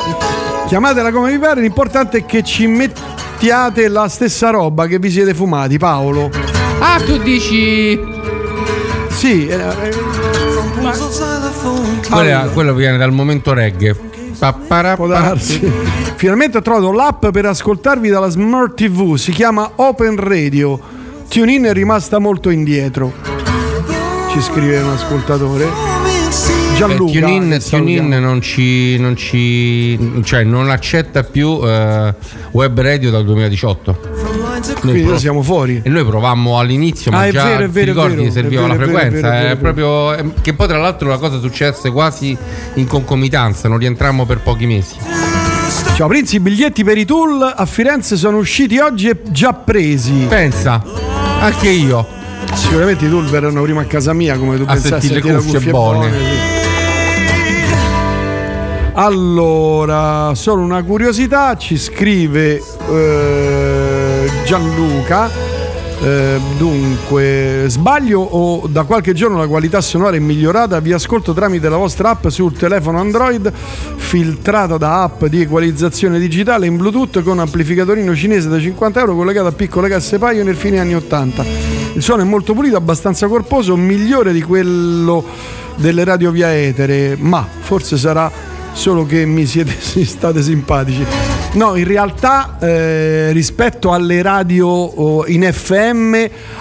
chiamatela 0.67 1.09
come 1.13 1.31
vi 1.31 1.37
pare, 1.37 1.61
l'importante 1.61 2.17
è 2.17 2.25
che 2.25 2.43
ci 2.43 2.67
mettiate 2.67 3.87
la 3.87 4.09
stessa 4.09 4.49
roba 4.49 4.87
che 4.87 4.99
vi 4.99 5.09
siete 5.09 5.33
fumati, 5.33 5.77
Paolo. 5.77 6.29
Ah, 6.79 6.99
tu 6.99 7.17
dici. 7.17 7.97
Sì, 9.07 9.47
eh, 9.47 9.53
eh, 9.55 9.93
Allora. 12.09 12.49
quello 12.53 12.73
viene 12.73 12.97
dal 12.97 13.11
momento 13.11 13.53
reggae. 13.53 13.95
Finalmente 16.15 16.57
ho 16.57 16.61
trovato 16.61 16.91
l'app 16.91 17.27
per 17.27 17.45
ascoltarvi 17.45 18.09
dalla 18.09 18.29
Smart 18.29 18.75
TV, 18.75 19.15
si 19.15 19.31
chiama 19.31 19.71
Open 19.75 20.15
Radio. 20.17 20.79
TuneIn 21.27 21.63
è 21.63 21.73
rimasta 21.73 22.19
molto 22.19 22.49
indietro. 22.49 23.13
Ci 24.31 24.41
scrive 24.41 24.81
un 24.81 24.89
ascoltatore. 24.89 25.67
Gianluca. 26.75 27.19
TuneIn. 27.19 27.57
TuneIn 27.69 28.09
non 28.09 28.41
ci, 28.41 28.97
non 28.97 29.15
ci. 29.15 30.21
cioè 30.23 30.43
non 30.43 30.69
accetta 30.69 31.23
più 31.23 31.59
eh, 31.63 32.13
web 32.51 32.81
radio 32.81 33.09
dal 33.11 33.23
2018. 33.23 34.14
Quindi 34.79 35.03
noi 35.03 35.19
siamo 35.19 35.41
fuori. 35.41 35.81
E 35.83 35.89
noi 35.89 36.05
provammo 36.05 36.57
all'inizio, 36.59 37.11
ma 37.11 37.19
Ah, 37.19 37.25
è 37.27 37.31
già 37.31 37.43
vero, 37.45 37.63
è 37.63 37.65
ti 37.65 37.71
vero, 37.71 37.85
è 37.85 37.93
ricordi 37.93 38.15
vero, 38.15 38.25
che 38.27 38.31
serviva 38.31 38.63
è 38.63 38.67
la 38.67 38.73
vero, 38.75 38.83
è 38.83 38.87
vero, 38.87 38.99
frequenza. 38.99 39.27
è 39.27 39.31
vero, 39.31 39.43
è 39.43 39.47
vero. 39.57 39.59
proprio. 39.73 40.13
è- 40.13 40.25
che 40.41 40.53
poi 40.53 40.67
tra 40.67 40.77
l'altro 40.77 41.09
la 41.09 41.17
cosa 41.17 41.39
successe 41.39 41.91
quasi 41.91 42.37
in 42.75 42.87
concomitanza, 42.87 43.67
non 43.67 43.77
rientrammo 43.77 44.25
per 44.25 44.39
pochi 44.41 44.65
mesi. 44.65 44.95
Ciao 45.95 46.07
Prinzi, 46.07 46.35
i 46.35 46.39
biglietti 46.39 46.83
per 46.83 46.97
i 46.97 47.05
tool 47.05 47.53
a 47.55 47.65
Firenze 47.65 48.15
sono 48.17 48.37
usciti 48.37 48.77
oggi 48.79 49.07
e 49.09 49.17
già 49.29 49.53
presi. 49.53 50.25
Pensa, 50.27 50.83
anche 51.39 51.69
io. 51.69 52.05
Sicuramente 52.53 53.05
i 53.05 53.09
tool 53.09 53.25
verranno 53.25 53.61
prima 53.61 53.81
a 53.81 53.85
casa 53.85 54.13
mia, 54.13 54.37
come 54.37 54.57
tu 54.57 54.63
A 54.63 54.73
pensassi. 54.73 55.07
sentire 55.07 55.33
le 55.33 55.41
cuffie 55.41 55.71
buone. 55.71 56.11
sì. 56.11 56.53
Allora, 58.97 60.31
solo 60.35 60.61
una 60.61 60.81
curiosità, 60.83 61.57
ci 61.57 61.77
scrive 61.77 62.61
eh, 62.89 63.84
Gianluca. 64.45 65.29
Eh, 66.01 66.39
dunque, 66.57 67.65
sbaglio 67.67 68.19
o 68.19 68.67
da 68.67 68.83
qualche 68.83 69.13
giorno 69.13 69.37
la 69.37 69.47
qualità 69.47 69.81
sonora 69.81 70.15
è 70.15 70.19
migliorata? 70.19 70.79
Vi 70.79 70.91
ascolto 70.91 71.33
tramite 71.33 71.69
la 71.69 71.77
vostra 71.77 72.09
app 72.09 72.27
sul 72.27 72.53
telefono 72.53 72.99
Android, 72.99 73.51
filtrata 73.95 74.77
da 74.77 75.03
app 75.03 75.25
di 75.25 75.41
equalizzazione 75.41 76.19
digitale 76.19 76.65
in 76.65 76.77
Bluetooth 76.77 77.23
con 77.23 77.39
amplificatorino 77.39 78.15
cinese 78.15 78.49
da 78.49 78.59
50 78.59 78.99
euro 78.99 79.15
collegato 79.15 79.47
a 79.47 79.51
piccole 79.51 79.87
casse 79.87 80.17
paio 80.17 80.43
nel 80.43 80.55
fine 80.55 80.79
anni 80.79 80.95
80. 80.95 81.45
Il 81.93 82.01
suono 82.01 82.21
è 82.21 82.25
molto 82.25 82.53
pulito, 82.53 82.75
abbastanza 82.75 83.27
corposo, 83.27 83.75
migliore 83.75 84.33
di 84.33 84.41
quello 84.41 85.23
delle 85.75 86.03
radio 86.03 86.31
via 86.31 86.53
etere, 86.55 87.15
ma 87.17 87.47
forse 87.61 87.97
sarà 87.97 88.31
solo 88.73 89.05
che 89.05 89.25
mi 89.25 89.45
siete 89.45 89.73
si 89.79 90.03
state 90.05 90.41
simpatici. 90.41 91.34
No, 91.55 91.75
in 91.75 91.85
realtà 91.85 92.57
eh, 92.59 93.31
rispetto 93.31 93.93
alle 93.93 94.21
radio 94.21 94.67
oh, 94.67 95.25
in 95.25 95.49
FM, 95.49 96.15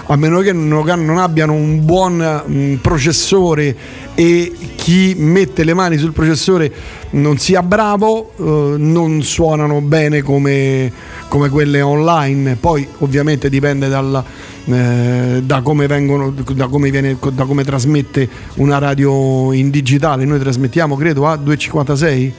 a 0.05 0.15
meno 0.15 0.39
che 0.39 0.53
non, 0.53 0.85
non 1.03 1.17
abbiano 1.17 1.51
un 1.51 1.83
buon 1.83 2.43
mm, 2.49 2.75
processore 2.75 3.75
e 4.15 4.53
chi 4.77 5.13
mette 5.17 5.65
le 5.65 5.73
mani 5.73 5.97
sul 5.97 6.13
processore 6.13 6.71
non 7.11 7.37
sia 7.37 7.61
bravo, 7.61 8.31
eh, 8.37 8.77
non 8.77 9.21
suonano 9.21 9.81
bene 9.81 10.21
come, 10.21 10.89
come 11.27 11.49
quelle 11.49 11.81
online. 11.81 12.55
Poi 12.55 12.87
ovviamente 12.99 13.49
dipende 13.49 13.89
dalla, 13.89 14.23
eh, 14.63 15.41
da 15.43 15.61
come 15.61 15.87
vengono, 15.87 16.31
da 16.53 16.67
come, 16.67 16.89
viene, 16.89 17.17
da 17.33 17.43
come 17.43 17.65
trasmette 17.65 18.29
una 18.55 18.77
radio 18.77 19.51
in 19.51 19.71
digitale. 19.71 20.23
Noi 20.23 20.39
trasmettiamo, 20.39 20.95
credo, 20.95 21.27
a 21.27 21.35
2,56 21.35 22.31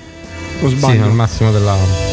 o 0.63 0.69
Sì, 0.71 0.77
sbaglio. 0.77 1.05
al 1.05 1.13
massimo 1.13 1.51
della. 1.51 2.06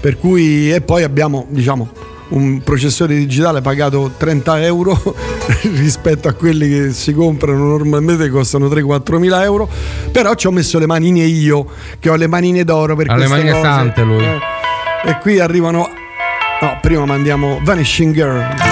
Per 0.00 0.18
cui 0.18 0.72
e 0.72 0.80
poi 0.80 1.02
abbiamo, 1.02 1.46
diciamo, 1.50 1.88
un 2.30 2.62
processore 2.62 3.14
digitale 3.16 3.60
pagato 3.60 4.12
30 4.16 4.62
euro 4.64 4.98
rispetto 5.76 6.28
a 6.28 6.32
quelli 6.32 6.68
che 6.68 6.92
si 6.92 7.12
comprano 7.12 7.64
normalmente 7.66 8.28
costano 8.30 8.68
3-4 8.68 9.16
mila 9.18 9.42
euro. 9.42 9.68
Però 10.12 10.34
ci 10.34 10.46
ho 10.46 10.50
messo 10.52 10.78
le 10.78 10.86
manine 10.86 11.24
io, 11.24 11.66
che 11.98 12.08
ho 12.08 12.14
le 12.16 12.26
manine 12.28 12.64
d'oro 12.64 12.94
per 12.96 13.10
Ha 13.10 13.16
le 13.16 13.26
queste 13.26 13.34
manine 13.36 13.52
cose. 13.52 13.64
sante 13.64 14.02
lui. 14.02 14.24
Eh, 14.24 14.38
E 15.06 15.18
qui 15.20 15.38
arrivano. 15.40 15.88
No, 16.62 16.78
prima 16.82 17.04
mandiamo 17.06 17.58
Vanishing 17.62 18.12
Girl. 18.14 18.69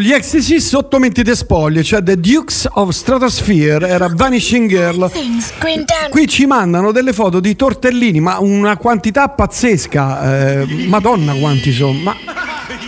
Gli 0.00 0.12
ecstasy 0.12 0.60
sotto 0.60 0.98
mentite 0.98 1.34
spoglie, 1.36 1.82
cioè 1.82 2.02
The 2.02 2.18
Dukes 2.18 2.66
of 2.72 2.90
Stratosphere, 2.90 3.86
era 3.88 4.08
Vanishing 4.12 4.68
Girl. 4.68 5.10
Qui 6.10 6.26
ci 6.28 6.46
mandano 6.46 6.92
delle 6.92 7.12
foto 7.12 7.40
di 7.40 7.54
tortellini, 7.54 8.20
ma 8.20 8.38
una 8.40 8.76
quantità 8.76 9.28
pazzesca. 9.28 10.60
eh, 10.62 10.86
Madonna 10.88 11.34
quanti 11.34 11.72
sono. 11.72 11.98
Ma, 11.98 12.14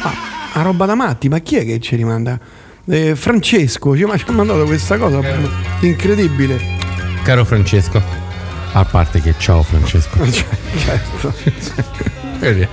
ma- 0.02 0.12
ma 0.54 0.62
roba 0.62 0.84
da 0.86 0.94
matti, 0.94 1.28
ma 1.28 1.38
chi 1.38 1.56
è 1.56 1.64
che 1.64 1.80
ci 1.80 1.96
rimanda? 1.96 2.38
Eh, 2.86 3.14
Francesco 3.14 3.96
ci 3.96 4.02
ha 4.02 4.32
mandato 4.32 4.64
questa 4.64 4.98
cosa 4.98 5.20
incredibile. 5.80 6.58
Caro 7.22 7.44
Francesco, 7.44 8.02
a 8.72 8.84
parte 8.84 9.20
che 9.20 9.34
ciao 9.38 9.62
Francesco. 9.62 10.18
certo. 10.84 11.32
Vedi, 12.38 12.66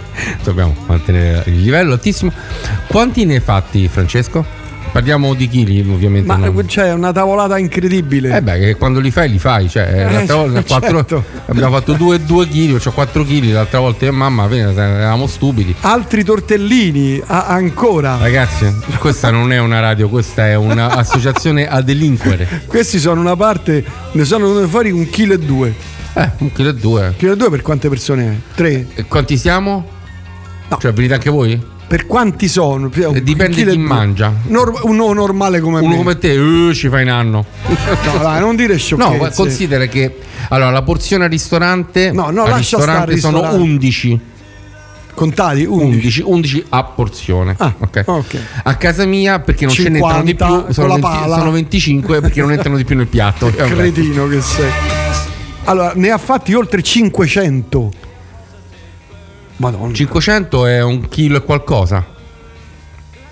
Dobbiamo 0.44 0.76
mantenere 0.88 1.44
il 1.48 1.62
livello 1.62 1.94
altissimo. 1.94 2.32
Quanti 2.90 3.24
ne 3.26 3.36
hai 3.36 3.40
fatti, 3.40 3.88
Francesco? 3.88 4.44
Parliamo 4.92 5.36
di 5.36 5.48
chili, 5.48 5.80
ovviamente. 5.88 6.28
Ma 6.28 6.38
non- 6.38 6.66
c'è 6.66 6.92
una 6.92 7.12
tavolata 7.12 7.60
incredibile. 7.60 8.36
Eh 8.36 8.42
beh, 8.42 8.76
quando 8.78 9.00
li 9.00 9.12
fai, 9.12 9.30
li 9.30 9.38
fai. 9.38 9.70
Cioè, 9.70 9.84
Eh, 10.08 10.12
l'altra 10.12 10.36
volta 10.38 10.64
certo. 10.82 11.24
abbiamo 11.46 11.76
fatto 11.76 11.94
2 11.94 12.18
kg, 12.26 12.82
ho 12.84 12.92
4 12.92 13.24
kg, 13.24 13.52
l'altra 13.52 13.78
volta 13.80 14.06
io 14.06 14.12
e 14.12 14.14
mamma, 14.16 14.50
eravamo 14.50 15.28
stupidi. 15.28 15.76
Altri 15.82 16.24
tortellini, 16.24 17.22
a- 17.24 17.46
ancora. 17.46 18.18
Ragazzi, 18.18 18.66
questa 18.98 19.30
non 19.30 19.52
è 19.52 19.60
una 19.60 19.80
radio, 19.80 20.10
questa 20.10 20.48
è 20.48 20.56
un'associazione 20.56 21.68
a 21.70 21.82
delinquere. 21.82 22.64
Questi 22.66 22.98
sono 22.98 23.22
una 23.22 23.36
parte, 23.36 23.86
ne 24.14 24.26
sono 24.26 24.48
venuti 24.52 24.68
fuori 24.68 24.90
un 24.90 25.08
chilo 25.12 25.34
e 25.36 25.40
due. 25.40 25.76
Eh, 26.14 26.30
un 26.40 26.52
chilo 26.52 26.70
e 26.70 26.74
due. 26.74 27.06
Un 27.10 27.16
chilo 27.16 27.34
e 27.34 27.36
due 27.38 27.52
per 27.52 27.62
quante 27.62 27.88
persone 27.90 28.26
è? 28.26 28.56
Tre? 28.56 28.88
E 28.96 29.04
quanti 29.06 29.38
siamo? 29.38 29.88
Cioè, 30.80 30.92
venite 30.94 31.14
anche 31.14 31.30
voi? 31.30 31.78
Per 31.90 32.06
quanti 32.06 32.48
sono? 32.48 32.86
Un 32.96 33.16
Eh, 33.16 33.24
Dipende 33.24 33.66
chi 33.66 33.78
mangia. 33.80 34.32
Nor- 34.44 34.82
uno 34.84 35.12
normale 35.12 35.60
come 35.60 35.80
Uno 35.80 35.90
me. 35.90 35.96
come 35.98 36.18
te, 36.20 36.70
eh, 36.70 36.74
ci 36.76 36.88
fai 36.88 37.02
un 37.02 37.10
anno. 37.10 37.46
No, 37.66 38.18
dai, 38.22 38.40
non 38.40 38.56
dire 38.56 38.74
No, 38.74 38.78
sciocchezze. 38.80 39.18
ma 39.18 39.30
considera 39.32 39.86
che 39.88 40.16
allora 40.50 40.70
la 40.70 40.84
porzione 40.84 41.24
al 41.24 41.32
ristorante, 41.32 42.12
No, 42.12 42.30
no, 42.30 42.44
al 42.44 42.50
lascia 42.52 42.78
ristorante 42.78 43.18
stare, 43.18 43.20
sono 43.20 43.38
ristorante. 43.40 43.64
11. 43.72 44.20
Contati 45.16 45.66
11, 45.66 46.22
11 46.24 46.66
a 46.70 46.84
porzione. 46.84 47.56
Ah, 47.58 47.74
ok. 47.80 48.04
ok. 48.06 48.38
A 48.66 48.76
casa 48.76 49.06
mia 49.06 49.40
perché 49.40 49.66
non 49.66 49.74
ce 49.74 49.90
ne 49.90 49.98
entrano 49.98 50.22
di 50.22 50.30
50 50.38 50.46
più, 50.66 50.74
sono, 50.74 50.88
con 50.88 51.00
la 51.02 51.08
20 51.08 51.22
pala. 51.22 51.38
sono 51.40 51.52
25 51.52 52.22
perché 52.22 52.42
non 52.42 52.52
entrano 52.52 52.78
di 52.78 52.86
più 52.86 52.96
nel 52.96 53.08
piatto. 53.08 53.48
Cretino 53.52 54.28
che 54.28 54.42
sei. 54.42 54.70
Allora, 55.64 55.92
ne 55.96 56.12
ha 56.12 56.20
fatti 56.20 56.54
oltre 56.54 56.84
500. 56.84 57.92
Madonna. 59.60 59.94
500 59.94 60.66
è 60.66 60.82
un 60.84 61.08
chilo 61.08 61.38
e 61.38 61.44
qualcosa. 61.44 62.06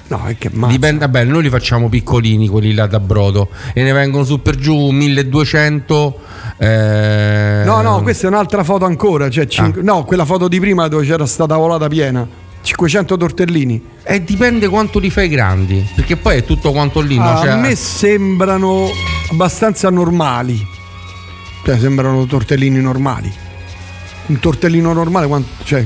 No, 0.09 0.23
è 0.25 0.37
che 0.37 0.49
mazza. 0.53 0.71
Dipende, 0.71 0.99
vabbè, 1.05 1.23
noi 1.25 1.43
li 1.43 1.49
facciamo 1.49 1.89
piccolini, 1.89 2.47
quelli 2.47 2.73
là 2.73 2.87
da 2.87 2.99
brodo, 3.01 3.49
e 3.73 3.83
ne 3.83 3.91
vengono 3.91 4.23
su 4.23 4.41
per 4.41 4.55
giù 4.55 4.89
1200. 4.89 6.19
eh, 6.57 7.63
No, 7.65 7.81
no, 7.81 8.01
questa 8.01 8.27
è 8.27 8.29
un'altra 8.29 8.63
foto 8.63 8.85
ancora. 8.85 9.29
Cioè 9.29 9.47
cinque- 9.47 9.81
No, 9.81 10.05
quella 10.05 10.23
foto 10.25 10.47
di 10.47 10.59
prima 10.61 10.87
dove 10.87 11.05
c'era 11.05 11.25
sta 11.25 11.45
tavolata 11.45 11.87
piena. 11.89 12.25
500 12.61 13.17
tortellini. 13.17 13.81
E 14.03 14.23
dipende 14.23 14.67
quanto 14.69 14.99
li 14.99 15.09
fai 15.09 15.27
grandi, 15.29 15.85
perché 15.95 16.15
poi 16.17 16.37
è 16.37 16.43
tutto 16.45 16.71
quanto 16.71 16.99
lì. 17.01 17.17
Ah, 17.17 17.37
Cioè, 17.41 17.49
a 17.49 17.55
me 17.57 17.75
sembrano 17.75 18.89
abbastanza 19.31 19.89
normali. 19.89 20.65
Cioè, 21.65 21.77
sembrano 21.77 22.25
tortellini 22.25 22.79
normali. 22.81 23.31
Un 24.27 24.39
tortellino 24.39 24.91
normale 24.93 25.27
quanto. 25.27 25.49
Cioè, 25.63 25.85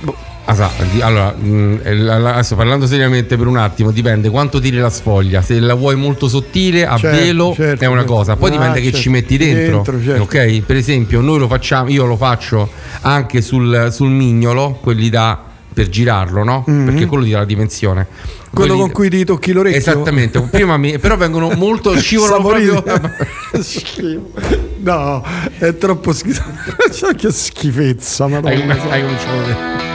boh. 0.00 0.16
Ah, 0.48 0.54
sa, 0.54 0.70
allora, 1.00 1.32
mh, 1.36 1.80
eh, 1.82 2.08
adesso 2.08 2.54
parlando 2.54 2.86
seriamente 2.86 3.36
per 3.36 3.48
un 3.48 3.56
attimo, 3.56 3.90
dipende 3.90 4.30
quanto 4.30 4.60
tiri 4.60 4.76
la 4.76 4.90
sfoglia. 4.90 5.42
Se 5.42 5.58
la 5.58 5.74
vuoi 5.74 5.96
molto 5.96 6.28
sottile, 6.28 6.86
a 6.86 6.96
Certo, 6.96 7.18
velo, 7.18 7.52
certo, 7.52 7.82
è 7.82 7.88
una 7.88 7.98
certo. 8.02 8.12
cosa. 8.12 8.36
Poi 8.36 8.50
Ah, 8.50 8.52
dipende 8.52 8.78
che 8.78 8.84
certo. 8.84 8.98
ci 8.98 9.08
metti 9.08 9.36
dentro. 9.36 9.82
Dentro, 9.82 10.02
certo. 10.04 10.22
Ok? 10.22 10.60
Per 10.64 10.76
esempio, 10.76 11.20
noi 11.20 11.40
lo 11.40 11.48
facciamo, 11.48 11.88
io 11.90 12.06
lo 12.06 12.16
faccio 12.16 12.70
anche 13.00 13.42
sul, 13.42 13.88
sul 13.90 14.10
mignolo, 14.10 14.78
quelli 14.80 15.08
da 15.08 15.45
per 15.76 15.90
girarlo, 15.90 16.42
no? 16.42 16.64
Mhm. 16.66 16.84
Perché 16.86 17.04
quello 17.04 17.24
ti 17.24 17.30
dà 17.32 17.38
la 17.40 17.44
dimensione. 17.44 18.06
quello 18.50 18.72
Quelli- 18.72 18.80
con 18.80 18.90
cui 18.92 19.10
ti 19.10 19.24
tocchi 19.26 19.52
l'orecchio. 19.52 19.78
Esattamente, 19.78 20.40
prima 20.40 20.78
mi- 20.78 20.98
però 20.98 21.18
vengono 21.18 21.50
molto 21.50 21.94
scivolano 22.00 22.42
proprio. 22.48 22.82
No, 24.80 25.22
è 25.58 25.76
troppo 25.76 26.12
schifo. 26.14 26.42
Cioè, 26.92 27.14
che 27.14 27.30
schifezza, 27.30 28.26
madonna. 28.26 28.54
Hai, 28.54 28.90
hai 28.90 29.00
cominciato 29.02 29.85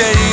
days. 0.00 0.29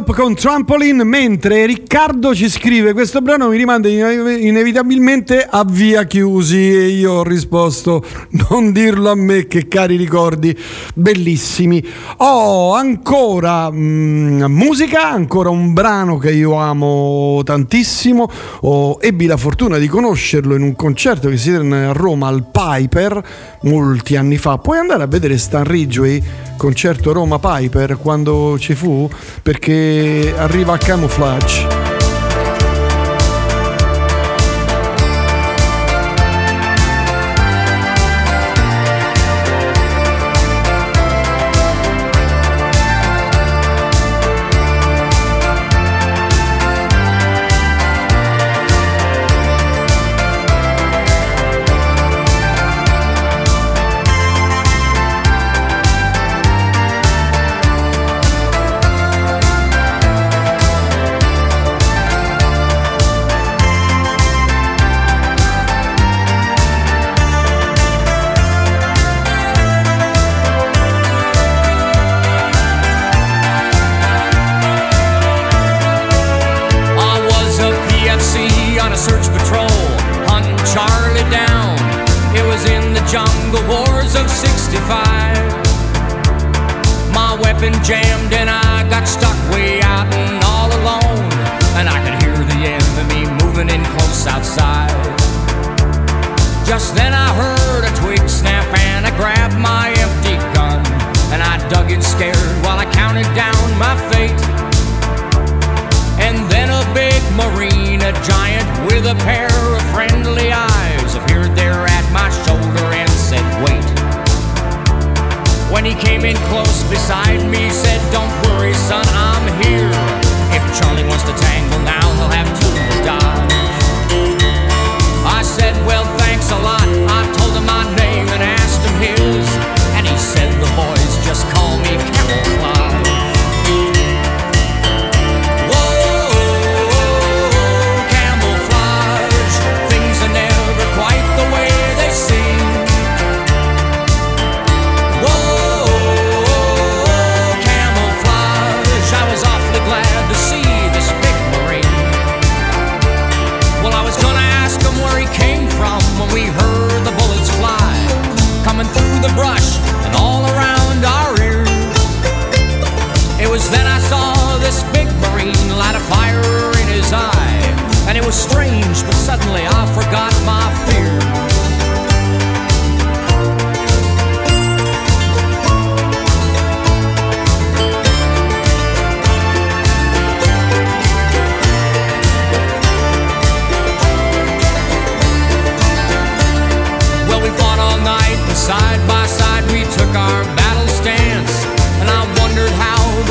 Copp 0.00 0.12
con 0.12 0.34
Trampoline, 0.34 1.04
mentre 1.04 1.66
Riccardo 1.66 2.34
ci 2.34 2.48
scrive 2.48 2.94
questo 2.94 3.20
brano 3.20 3.48
mi 3.48 3.58
rimanda 3.58 3.86
ine- 3.86 4.38
inevitabilmente 4.38 5.46
a 5.46 5.62
via 5.68 6.04
chiusi 6.04 6.74
e 6.74 6.86
io 6.86 7.12
ho 7.12 7.22
risposto 7.22 8.02
non 8.48 8.72
dirlo 8.72 9.10
a 9.10 9.14
me 9.14 9.46
che 9.46 9.68
cari 9.68 9.96
ricordi 9.96 10.56
bellissimi. 10.94 11.84
Ho 12.18 12.74
ancora 12.74 13.70
mm, 13.70 14.44
musica, 14.44 15.10
ancora 15.10 15.50
un 15.50 15.72
brano 15.72 16.18
che 16.18 16.32
io 16.32 16.54
amo 16.54 17.40
tantissimo, 17.44 18.30
Ho- 18.62 18.98
ebbi 19.00 19.26
la 19.26 19.36
fortuna 19.36 19.78
di 19.78 19.88
conoscerlo 19.88 20.54
in 20.54 20.62
un 20.62 20.74
concerto 20.76 21.28
che 21.28 21.36
si 21.36 21.50
tenne 21.50 21.86
a 21.86 21.92
Roma 21.92 22.28
al 22.28 22.44
Piper 22.50 23.22
molti 23.62 24.16
anni 24.16 24.36
fa. 24.36 24.58
Puoi 24.58 24.78
andare 24.78 25.02
a 25.02 25.06
vedere 25.06 25.38
Stan 25.38 25.64
Ridgway, 25.64 26.22
concerto 26.56 27.12
Roma 27.12 27.38
Piper 27.38 27.96
quando 27.98 28.58
ci 28.58 28.74
fu 28.74 29.08
perché 29.42 30.34
arriva 30.36 30.74
a 30.74 30.78
Camouflage. 30.78 31.89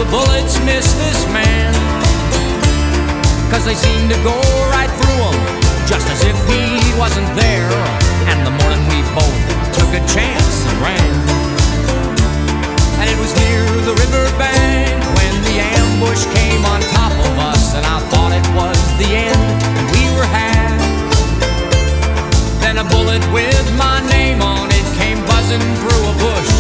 Bullets 0.10 0.58
missed 0.66 0.98
this 0.98 1.22
man. 1.30 1.70
Cause 3.50 3.66
they 3.66 3.78
seemed 3.78 4.10
to 4.10 4.20
go 4.26 4.38
right 4.74 4.90
through 5.02 5.22
him, 5.22 5.38
just 5.86 6.06
as 6.10 6.22
if 6.26 6.38
he 6.50 6.82
wasn't 6.98 7.30
there. 7.38 7.70
And 8.30 8.42
the 8.46 8.54
morning 8.62 8.82
we 8.90 9.02
both 9.14 9.38
took 9.74 9.90
a 9.94 10.02
chance 10.10 10.56
and 10.66 10.78
ran. 10.82 11.14
And 13.02 13.08
it 13.10 13.18
was 13.22 13.32
near 13.38 13.64
the 13.86 13.96
river 14.02 14.26
bank 14.38 14.98
when 15.18 15.34
the 15.46 15.58
ambush 15.78 16.26
came 16.34 16.66
on 16.66 16.82
top 16.94 17.14
of 17.14 17.34
us. 17.54 17.74
And 17.78 17.86
I 17.86 18.02
thought 18.10 18.34
it 18.34 18.48
was 18.58 18.78
the 18.98 19.10
end, 19.14 19.58
and 19.78 19.86
we 19.94 20.04
were 20.18 20.30
had. 20.30 20.78
Then 22.62 22.78
a 22.78 22.86
bullet 22.86 23.24
with 23.32 23.66
my 23.78 24.02
name 24.10 24.42
on 24.42 24.70
it 24.70 24.86
came 24.98 25.22
buzzing 25.26 25.66
through 25.82 26.04
a 26.10 26.16
bush. 26.18 26.54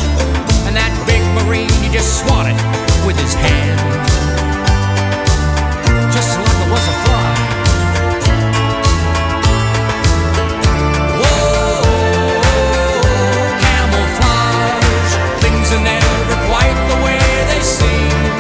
And 0.66 0.78
that 0.78 0.94
big 1.10 1.22
marine, 1.38 1.70
he 1.82 1.90
just 1.90 2.22
swatted 2.22 2.58
with 3.06 3.18
his 3.20 3.34
hand. 3.34 3.80
Just 6.12 6.38
like 6.38 6.60
it 6.66 6.70
was 6.72 6.88
a 6.88 6.96
fly. 7.04 7.36
Whoa, 11.22 11.82
camouflage. 13.66 15.14
Things 15.44 15.72
quite 16.48 16.80
the 16.90 16.98
way 17.06 17.22
they 17.52 17.62
seem. 17.62 18.39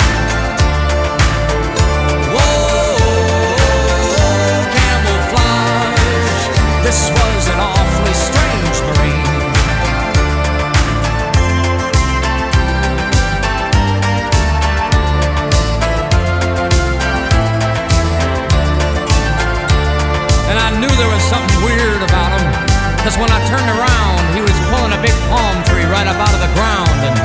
Cause 23.04 23.16
when 23.16 23.32
I 23.32 23.40
turned 23.48 23.72
around, 23.72 24.20
he 24.36 24.42
was 24.44 24.54
pulling 24.68 24.92
a 24.92 25.02
big 25.02 25.16
palm 25.32 25.56
tree 25.64 25.88
right 25.88 26.06
up 26.06 26.20
out 26.20 26.36
of 26.36 26.42
the 26.44 26.52
ground 26.52 27.00
and 27.08 27.16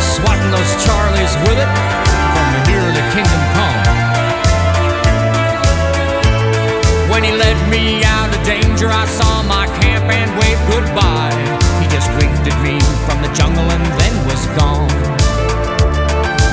swatting 0.00 0.48
those 0.48 0.72
Charlies 0.80 1.36
with 1.44 1.60
it 1.60 1.70
from 2.32 2.48
here 2.64 2.88
to 2.88 3.02
kingdom 3.12 3.42
come. 3.52 3.80
When 7.12 7.22
he 7.22 7.32
led 7.36 7.58
me 7.68 8.02
out 8.02 8.32
of 8.32 8.40
danger, 8.48 8.88
I 8.88 9.04
saw 9.04 9.42
my 9.44 9.68
camp 9.84 10.08
and 10.08 10.32
waved 10.40 10.64
goodbye. 10.72 11.36
He 11.84 11.86
just 11.92 12.08
winked 12.16 12.48
at 12.48 12.56
me 12.64 12.80
from 13.04 13.20
the 13.20 13.28
jungle 13.36 13.68
and 13.68 13.84
then 14.00 14.14
was 14.24 14.40
gone. 14.56 14.88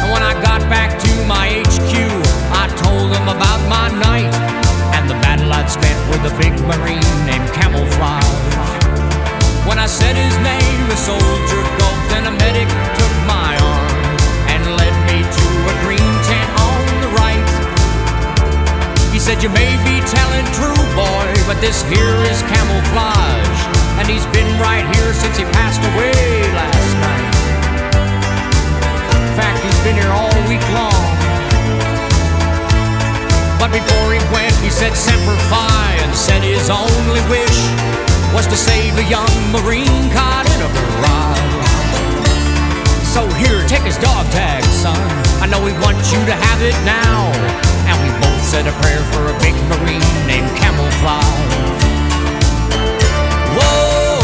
And 0.04 0.12
when 0.12 0.22
I 0.22 0.36
got 0.44 0.60
back 0.68 1.00
to 1.00 1.12
my 1.24 1.64
HQ, 1.64 1.96
I 2.52 2.68
told 2.84 3.16
him 3.16 3.32
about 3.32 3.64
my 3.72 3.88
night 3.96 4.67
the 5.08 5.16
battle 5.24 5.48
I'd 5.52 5.72
spent 5.72 5.96
with 6.12 6.28
a 6.28 6.34
big 6.36 6.52
marine 6.68 7.08
named 7.24 7.48
Camouflage. 7.56 8.28
When 9.64 9.80
I 9.80 9.88
said 9.88 10.20
his 10.20 10.36
name, 10.44 10.80
the 10.92 11.00
soldier 11.00 11.64
gulped 11.80 12.12
and 12.12 12.28
a 12.28 12.34
medic 12.36 12.68
took 13.00 13.16
my 13.24 13.56
arm 13.56 13.96
and 14.52 14.62
led 14.76 14.96
me 15.08 15.24
to 15.24 15.48
a 15.72 15.76
green 15.88 16.14
tent 16.28 16.52
on 16.60 16.84
the 17.00 17.12
right. 17.16 17.48
He 19.16 19.20
said, 19.20 19.40
You 19.40 19.48
may 19.50 19.80
be 19.88 20.04
telling 20.12 20.44
true, 20.52 20.84
boy, 20.92 21.28
but 21.48 21.64
this 21.64 21.88
here 21.88 22.20
is 22.28 22.44
camouflage. 22.52 23.60
And 24.04 24.12
he's 24.12 24.28
been 24.36 24.52
right 24.60 24.84
here 24.92 25.16
since 25.16 25.40
he 25.40 25.48
passed 25.56 25.80
away 25.96 26.16
last 26.52 26.92
night. 27.00 27.32
In 29.16 29.34
fact, 29.40 29.64
he's 29.64 29.80
been 29.88 29.96
here 29.96 30.12
all 30.12 30.36
week 30.52 30.64
long. 30.76 31.17
But 33.68 33.84
before 33.84 34.14
he 34.16 34.24
went, 34.32 34.56
he 34.64 34.70
said 34.70 34.96
Semper 34.96 35.36
Fi 35.52 35.92
and 36.00 36.16
said 36.16 36.42
his 36.42 36.70
only 36.70 37.20
wish 37.28 37.60
was 38.32 38.48
to 38.48 38.56
save 38.56 38.96
a 38.96 39.04
young 39.04 39.28
Marine 39.52 40.08
caught 40.16 40.48
in 40.56 40.60
a 40.64 40.70
barrage. 40.72 41.68
So 43.04 43.28
here, 43.36 43.60
take 43.68 43.84
his 43.84 43.98
dog 43.98 44.24
tag, 44.32 44.64
son. 44.64 44.96
I 45.44 45.52
know 45.52 45.60
he 45.68 45.76
wants 45.84 46.14
you 46.14 46.20
to 46.24 46.32
have 46.32 46.62
it 46.64 46.80
now. 46.88 47.28
And 47.92 48.00
we 48.00 48.10
both 48.24 48.40
said 48.40 48.72
a 48.72 48.76
prayer 48.80 49.04
for 49.12 49.28
a 49.28 49.36
big 49.44 49.56
Marine 49.68 50.16
named 50.24 50.48
Camouflage. 50.56 51.28
Whoa, 53.52 54.24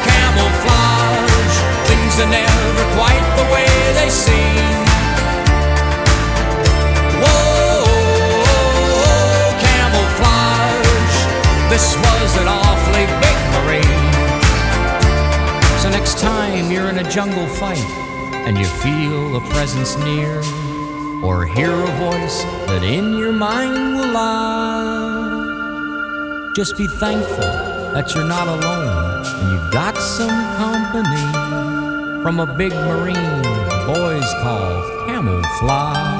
camouflage. 0.00 1.56
Things 1.92 2.16
are 2.24 2.30
never 2.32 2.84
quite 2.96 3.26
the 3.36 3.44
way 3.52 3.68
they 4.00 4.08
seem. 4.08 4.85
This 11.76 11.96
was 11.96 12.36
an 12.40 12.48
awfully 12.48 13.06
big 13.20 13.38
marine. 13.52 14.12
So 15.82 15.90
next 15.90 16.18
time 16.18 16.70
you're 16.70 16.88
in 16.88 16.98
a 16.98 17.10
jungle 17.10 17.46
fight 17.46 17.84
and 18.46 18.56
you 18.56 18.64
feel 18.64 19.36
a 19.36 19.40
presence 19.50 19.96
near, 19.98 20.42
or 21.22 21.44
hear 21.44 21.72
a 21.72 21.92
voice 21.98 22.44
that 22.68 22.82
in 22.82 23.18
your 23.18 23.32
mind 23.32 23.96
will 23.96 24.12
lie, 24.12 25.32
just 26.54 26.78
be 26.78 26.86
thankful 26.86 27.52
that 27.92 28.14
you're 28.14 28.24
not 28.24 28.48
alone 28.48 29.26
and 29.26 29.50
you've 29.52 29.70
got 29.72 29.98
some 29.98 30.56
company 30.56 32.22
from 32.22 32.40
a 32.40 32.46
big 32.46 32.72
marine 32.72 33.42
boys 33.86 34.32
call 34.40 34.82
camouflage. 35.06 36.15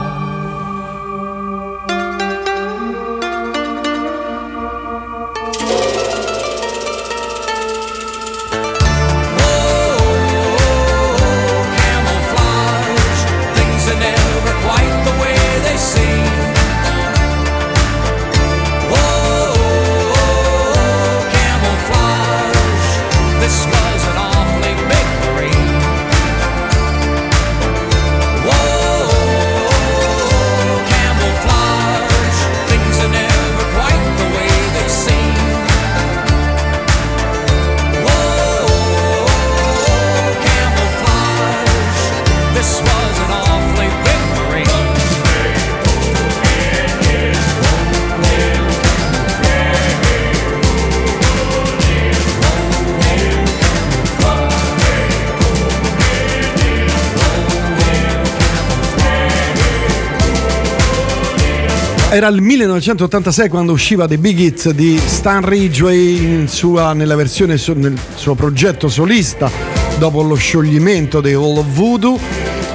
Era 62.16 62.28
il 62.28 62.40
1986 62.40 63.50
quando 63.50 63.72
usciva 63.72 64.06
The 64.08 64.16
Big 64.16 64.38
Hits 64.38 64.70
di 64.70 64.96
Stan 64.96 65.46
Ridgway 65.46 66.16
in 66.24 66.48
sua- 66.48 66.94
nella 66.94 67.14
versione 67.14 67.60
nel 67.74 67.98
suo 68.14 68.34
progetto 68.34 68.88
solista 68.88 69.50
dopo 69.98 70.22
lo 70.22 70.34
scioglimento 70.34 71.20
dei 71.20 71.34
Hall 71.34 71.58
of 71.58 71.66
Voodoo. 71.66 72.18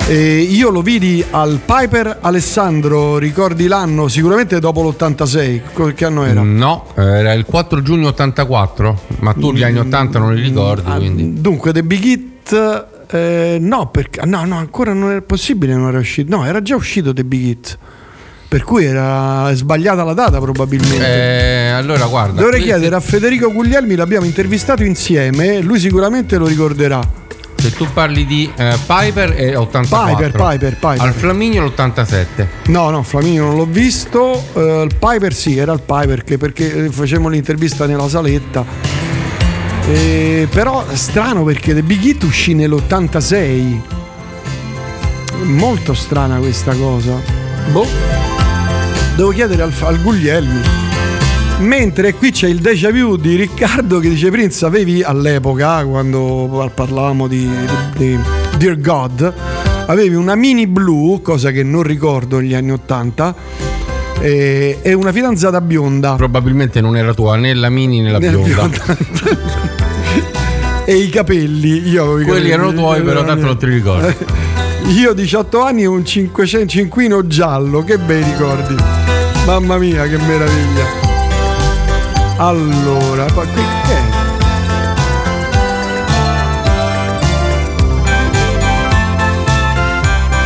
E 0.07 0.41
io 0.41 0.69
lo 0.69 0.83
vidi 0.83 1.25
al 1.31 1.59
Piper 1.65 2.19
Alessandro, 2.21 3.17
ricordi 3.17 3.65
l'anno? 3.65 4.07
Sicuramente 4.09 4.59
dopo 4.59 4.83
l'86. 4.83 5.61
Co- 5.73 5.91
Che 5.95 6.05
anno 6.05 6.23
era? 6.23 6.43
No, 6.43 6.89
era 6.95 7.33
il 7.33 7.45
4 7.45 7.81
giugno 7.81 8.09
84, 8.09 8.99
ma 9.21 9.33
tu 9.33 9.53
gli 9.53 9.63
anni 9.63 9.79
80 9.79 10.19
non 10.19 10.35
li 10.35 10.41
ricordi, 10.43 10.91
quindi. 10.91 11.41
Dunque, 11.41 11.73
The 11.73 11.81
Big 11.83 12.03
Hit. 12.03 12.29
eh, 13.13 13.57
no, 13.59 13.87
perché, 13.89 14.21
no, 14.25 14.45
no, 14.45 14.55
ancora 14.57 14.93
non 14.93 15.09
era 15.09 15.21
possibile, 15.21 15.73
non 15.75 15.87
era 15.87 15.97
uscito. 15.97 16.35
No, 16.35 16.45
era 16.45 16.61
già 16.61 16.75
uscito 16.75 17.11
The 17.11 17.23
Big 17.23 17.41
Hit. 17.43 17.77
Per 18.51 18.65
cui 18.65 18.83
era 18.83 19.49
sbagliata 19.53 20.03
la 20.03 20.11
data, 20.11 20.37
probabilmente. 20.39 21.05
Eh, 21.05 21.69
allora 21.69 22.05
guarda. 22.07 22.41
Dovrei 22.41 22.61
chiedere 22.61 22.93
a 22.93 22.99
Federico 22.99 23.49
Guglielmi, 23.49 23.95
l'abbiamo 23.95 24.25
intervistato 24.25 24.83
insieme, 24.83 25.61
lui 25.61 25.79
sicuramente 25.79 26.35
lo 26.35 26.47
ricorderà. 26.47 26.99
Se 27.55 27.71
tu 27.71 27.87
parli 27.93 28.25
di 28.25 28.51
eh, 28.57 28.77
Piper 28.85 29.35
è 29.35 29.57
84. 29.57 30.15
Piper, 30.15 30.31
Piper, 30.31 30.75
Piper. 30.75 30.99
Al 30.99 31.13
Flaminio 31.13 31.63
l'87. 31.63 32.47
No, 32.65 32.89
no, 32.89 33.03
Flaminio 33.03 33.45
non 33.45 33.55
l'ho 33.55 33.67
visto, 33.67 34.43
eh, 34.53 34.81
il 34.81 34.97
Piper 34.99 35.33
sì, 35.33 35.57
era 35.57 35.71
il 35.71 35.81
Piper 35.85 36.25
che 36.25 36.37
perché 36.37 36.87
eh, 36.87 36.89
facevamo 36.89 37.29
l'intervista 37.29 37.85
nella 37.85 38.09
saletta. 38.09 38.65
Eh, 39.87 40.49
però 40.51 40.83
strano 40.91 41.45
perché 41.45 41.73
The 41.73 41.83
Big 41.83 42.03
Hit 42.03 42.23
uscì 42.23 42.53
nell'86. 42.53 43.79
Molto 45.43 45.93
strana 45.93 46.35
questa 46.39 46.73
cosa. 46.73 47.13
Boh. 47.71 48.40
Devo 49.15 49.29
chiedere 49.29 49.61
al, 49.61 49.73
al 49.81 50.01
Guglielmi. 50.01 50.61
Mentre 51.59 52.13
qui 52.15 52.31
c'è 52.31 52.47
il 52.47 52.59
déjà 52.59 52.91
vu 52.91 53.17
di 53.17 53.35
Riccardo 53.35 53.99
che 53.99 54.09
dice 54.09 54.31
Prince 54.31 54.65
avevi 54.65 55.03
all'epoca 55.03 55.85
quando 55.85 56.71
parlavamo 56.73 57.27
di, 57.27 57.47
di 57.95 58.17
Dear 58.57 58.79
God 58.79 59.33
avevi 59.85 60.15
una 60.15 60.33
mini 60.33 60.65
blu 60.65 61.21
cosa 61.21 61.51
che 61.51 61.61
non 61.61 61.83
ricordo 61.83 62.39
negli 62.39 62.55
anni 62.55 62.71
80 62.71 63.35
e, 64.21 64.79
e 64.81 64.93
una 64.93 65.11
fidanzata 65.11 65.61
bionda 65.61 66.15
Probabilmente 66.15 66.81
non 66.81 66.97
era 66.97 67.13
tua 67.13 67.35
né 67.35 67.53
la 67.53 67.69
mini 67.69 68.01
né 68.01 68.09
la 68.11 68.17
Nella 68.17 68.37
bionda. 68.39 68.97
e 70.85 70.95
i 70.95 71.09
capelli 71.09 71.87
io 71.89 72.03
avevo 72.03 72.19
i 72.19 72.23
Quelli 72.23 72.49
capelli- 72.49 72.51
erano 72.51 72.73
tuoi, 72.73 73.01
però 73.03 73.23
tanto 73.23 73.45
non 73.45 73.57
ti 73.57 73.65
ricordi. 73.67 74.15
io 74.87 75.13
18 75.13 75.61
anni 75.61 75.83
e 75.83 75.87
un 75.87 76.05
500 76.05 76.67
cinquino 76.67 77.27
giallo 77.27 77.83
che 77.83 77.97
bei 77.97 78.23
ricordi 78.23 78.75
mamma 79.45 79.77
mia 79.77 80.03
che 80.03 80.17
meraviglia 80.17 80.85
allora 82.37 83.25
qui 83.31 83.45
che 83.45 83.93
è? 83.93 84.21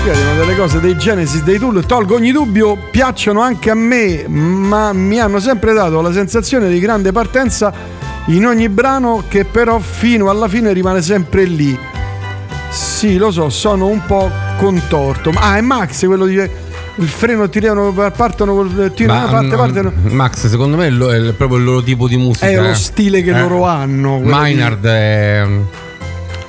Arrivano 0.07 0.39
delle 0.39 0.55
cose 0.55 0.79
dei 0.79 0.95
Genesis, 0.95 1.41
dei 1.41 1.57
Tool, 1.57 1.83
tolgo 1.83 2.13
ogni 2.13 2.31
dubbio, 2.31 2.77
piacciono 2.91 3.41
anche 3.41 3.71
a 3.71 3.73
me, 3.73 4.27
ma 4.27 4.93
mi 4.93 5.19
hanno 5.19 5.39
sempre 5.39 5.73
dato 5.73 5.99
la 5.99 6.11
sensazione 6.11 6.69
di 6.69 6.79
grande 6.79 7.11
partenza 7.11 7.73
in 8.27 8.45
ogni 8.45 8.69
brano 8.69 9.23
che 9.27 9.45
però 9.45 9.79
fino 9.79 10.29
alla 10.29 10.47
fine 10.47 10.73
rimane 10.73 11.01
sempre 11.01 11.45
lì. 11.45 11.94
Sì, 12.75 13.15
lo 13.17 13.31
so, 13.31 13.49
sono 13.49 13.87
un 13.87 14.01
po' 14.05 14.29
contorto. 14.57 15.31
Ma- 15.31 15.41
Ah, 15.41 15.57
è 15.57 15.61
Max 15.61 16.05
quello 16.05 16.25
di 16.25 16.35
il 16.97 17.07
freno 17.09 17.47
tirano, 17.49 17.91
partono 17.93 18.53
col 18.53 18.91
tiro 18.95 19.11
da 19.13 19.19
una 19.19 19.27
parte, 19.27 19.47
mm, 19.55 19.57
partono. 19.57 19.91
Max, 20.09 20.47
secondo 20.47 20.75
me 20.77 20.87
è, 20.87 20.89
lo- 20.89 21.11
è 21.13 21.33
proprio 21.33 21.57
il 21.59 21.63
loro 21.65 21.83
tipo 21.83 22.07
di 22.07 22.17
musica. 22.17 22.47
È 22.47 22.55
lo 22.59 22.69
eh. 22.69 22.75
stile 22.75 23.21
che 23.21 23.31
Eh. 23.31 23.39
loro 23.39 23.65
hanno. 23.65 24.19
di- 24.21 24.29
Maynard 24.29 24.85
è. 24.85 25.45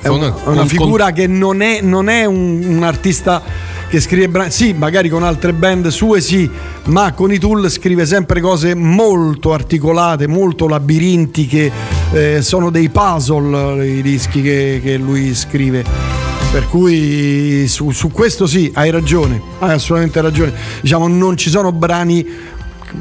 È 0.01 0.07
un- 0.09 0.21
è 0.23 0.47
una 0.47 0.65
figura 0.65 1.11
che 1.11 1.27
non 1.27 1.61
è, 1.61 1.79
non 1.81 2.07
è 2.09 2.23
un, 2.25 2.63
un 2.65 2.83
artista 2.83 3.41
che 3.89 3.99
scrive 4.01 4.27
brani, 4.29 4.51
sì, 4.51 4.73
magari 4.73 5.07
con 5.09 5.23
altre 5.23 5.53
band 5.53 5.87
sue 5.87 6.19
sì, 6.21 6.49
ma 6.85 7.13
con 7.13 7.31
i 7.31 7.39
Tool 7.39 7.69
scrive 7.69 8.05
sempre 8.05 8.39
cose 8.41 8.73
molto 8.75 9.53
articolate, 9.53 10.27
molto 10.27 10.67
labirintiche, 10.67 11.71
eh, 12.13 12.41
sono 12.41 12.69
dei 12.69 12.89
puzzle 12.89 13.85
i 13.85 14.01
dischi 14.01 14.41
che, 14.41 14.79
che 14.83 14.97
lui 14.97 15.33
scrive. 15.33 16.16
Per 16.57 16.67
cui 16.69 17.67
su, 17.67 17.91
su 17.91 18.09
questo 18.09 18.47
sì, 18.47 18.71
hai 18.73 18.89
ragione, 18.89 19.39
hai 19.59 19.73
assolutamente 19.73 20.19
ragione. 20.21 20.51
Diciamo, 20.81 21.07
non 21.07 21.37
ci 21.37 21.51
sono 21.51 21.71
brani 21.71 22.25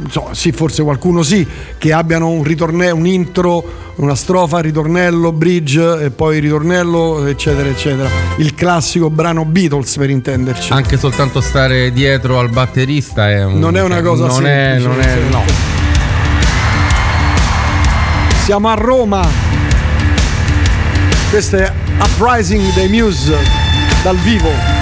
insomma, 0.05 0.35
sì, 0.35 0.53
forse 0.53 0.83
qualcuno 0.83 1.23
sì, 1.23 1.47
che 1.79 1.91
abbiano 1.95 2.29
un 2.29 2.43
ritornello, 2.43 2.95
un 2.97 3.07
intro, 3.07 3.65
una 3.95 4.15
strofa, 4.15 4.59
ritornello, 4.59 5.33
bridge 5.33 6.03
e 6.05 6.11
poi 6.11 6.39
ritornello, 6.39 7.25
eccetera, 7.25 7.67
eccetera. 7.71 8.11
Il 8.37 8.55
classico 8.55 9.09
brano 9.09 9.47
Beatles 9.47 9.97
per 9.97 10.11
intenderci. 10.11 10.73
Anche 10.73 10.99
soltanto 10.99 11.41
stare 11.41 11.91
dietro 11.93 12.39
al 12.39 12.51
batterista 12.51 13.31
è 13.31 13.43
un- 13.43 13.59
Non 13.59 13.75
è 13.79 13.81
una 13.81 14.03
cosa 14.03 14.27
non 14.27 14.47
È, 14.47 14.77
semplice, 14.79 14.87
non 14.87 15.01
è, 15.01 15.19
no. 15.31 15.43
Siamo 18.45 18.69
a 18.69 18.75
Roma. 18.75 19.27
Questo 21.31 21.57
è 21.57 21.73
Uprising 22.01 22.73
dei 22.75 22.89
Muse 22.89 23.39
dal 24.03 24.17
vivo. 24.17 24.76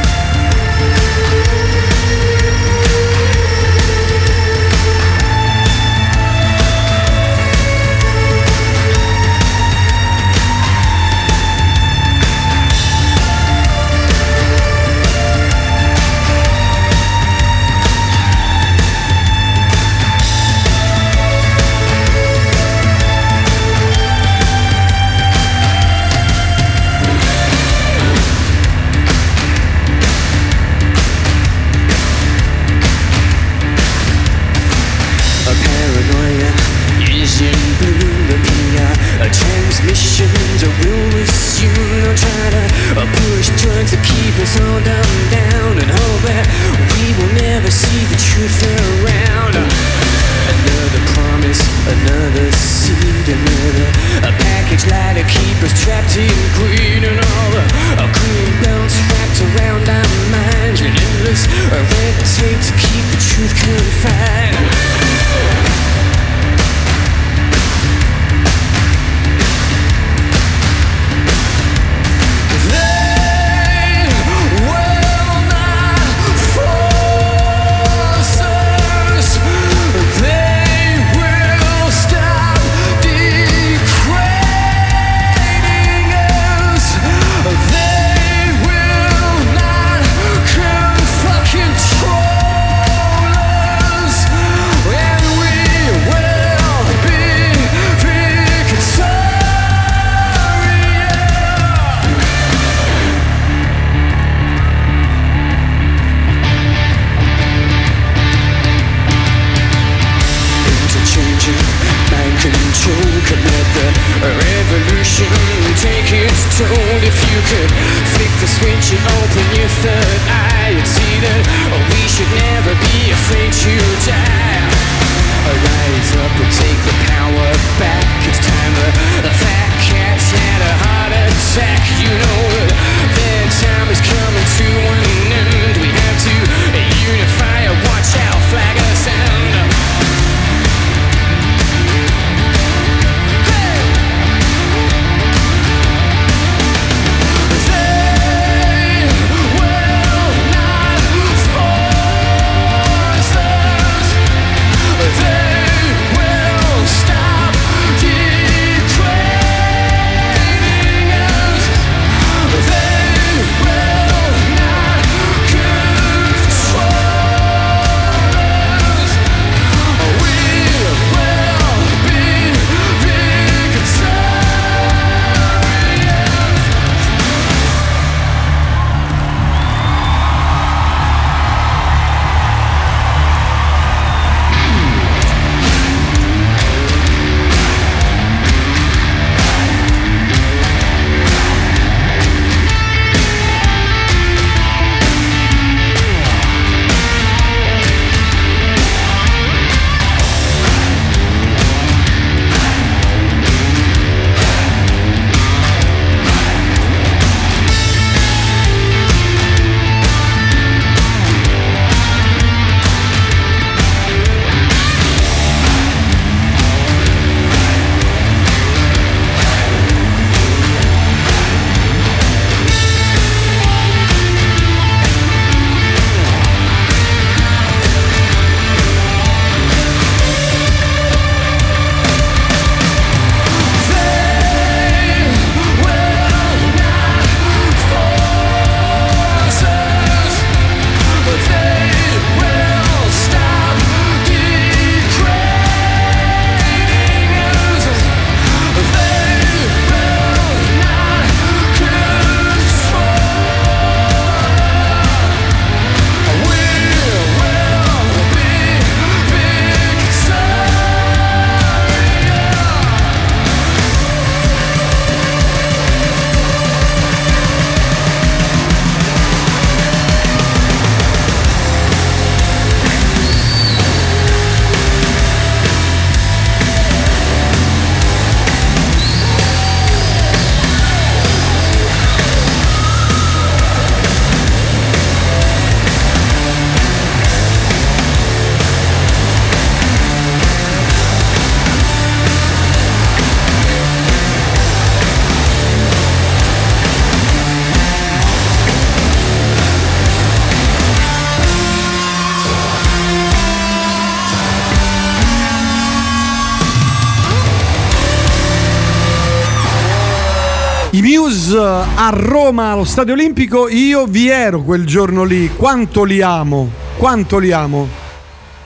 A 311.96 312.10
Roma 312.12 312.72
allo 312.72 312.84
Stadio 312.84 313.12
Olimpico, 313.14 313.68
io 313.68 314.06
vi 314.06 314.28
ero 314.28 314.62
quel 314.62 314.84
giorno 314.84 315.24
lì. 315.24 315.50
Quanto 315.54 316.02
li 316.04 316.20
amo? 316.22 316.68
Quanto 316.96 317.38
li 317.38 317.52
amo? 317.52 317.88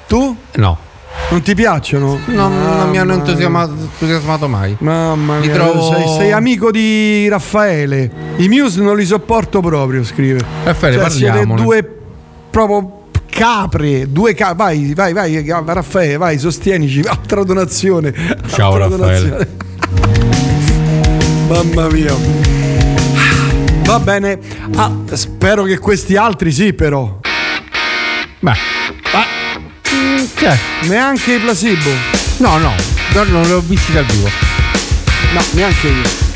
Tu? 0.07 0.37
No. 0.57 0.79
Non 1.31 1.43
ti 1.43 1.55
piacciono? 1.55 2.19
No, 2.27 2.49
non 2.49 2.89
mi 2.89 2.99
hanno 2.99 3.13
entusiasmato, 3.15 3.73
entusiasmato 3.73 4.49
mai. 4.49 4.75
Mamma 4.81 5.39
mia, 5.41 5.53
trovo- 5.53 5.93
sei, 5.93 6.09
sei 6.17 6.33
amico 6.33 6.71
di 6.71 7.29
Raffaele. 7.29 8.11
I 8.37 8.49
Muse 8.49 8.81
non 8.81 8.97
li 8.97 9.05
sopporto 9.05 9.61
proprio, 9.61 10.05
scrive. 10.05 10.41
Raffaele, 10.65 10.97
Cioè, 10.97 11.11
siete 11.11 11.27
parliamone. 11.29 11.63
due 11.63 11.99
proprio 12.51 13.03
capre, 13.29 14.11
due 14.11 14.33
capre. 14.35 14.55
Vai, 14.55 14.95
vai, 14.95 15.13
vai, 15.13 15.45
Raffaele, 15.67 16.17
vai, 16.17 16.39
sostienici. 16.39 17.03
Altra 17.07 17.43
donazione. 17.45 18.15
Ciao, 18.47 18.75
Altra 18.75 18.97
Raffaele. 18.97 19.49
Mamma 21.49 21.89
mia. 21.89 22.58
Va 23.89 24.00
bene. 24.00 24.39
Ah, 24.75 24.92
spero 25.15 25.62
che 25.62 25.78
questi 25.78 26.15
altri 26.15 26.52
sì, 26.52 26.75
però. 26.75 27.20
Beh. 28.39 28.52
Cioè, 30.36 30.58
neanche 30.83 31.36
i 31.36 31.39
placebo. 31.39 31.89
No, 32.36 32.58
no, 32.58 32.75
no, 33.15 33.23
non 33.25 33.42
li 33.44 33.52
ho 33.52 33.60
visti 33.60 33.92
dal 33.92 34.05
vivo. 34.05 34.28
No, 35.33 35.41
neanche 35.52 35.89
io. 35.89 36.28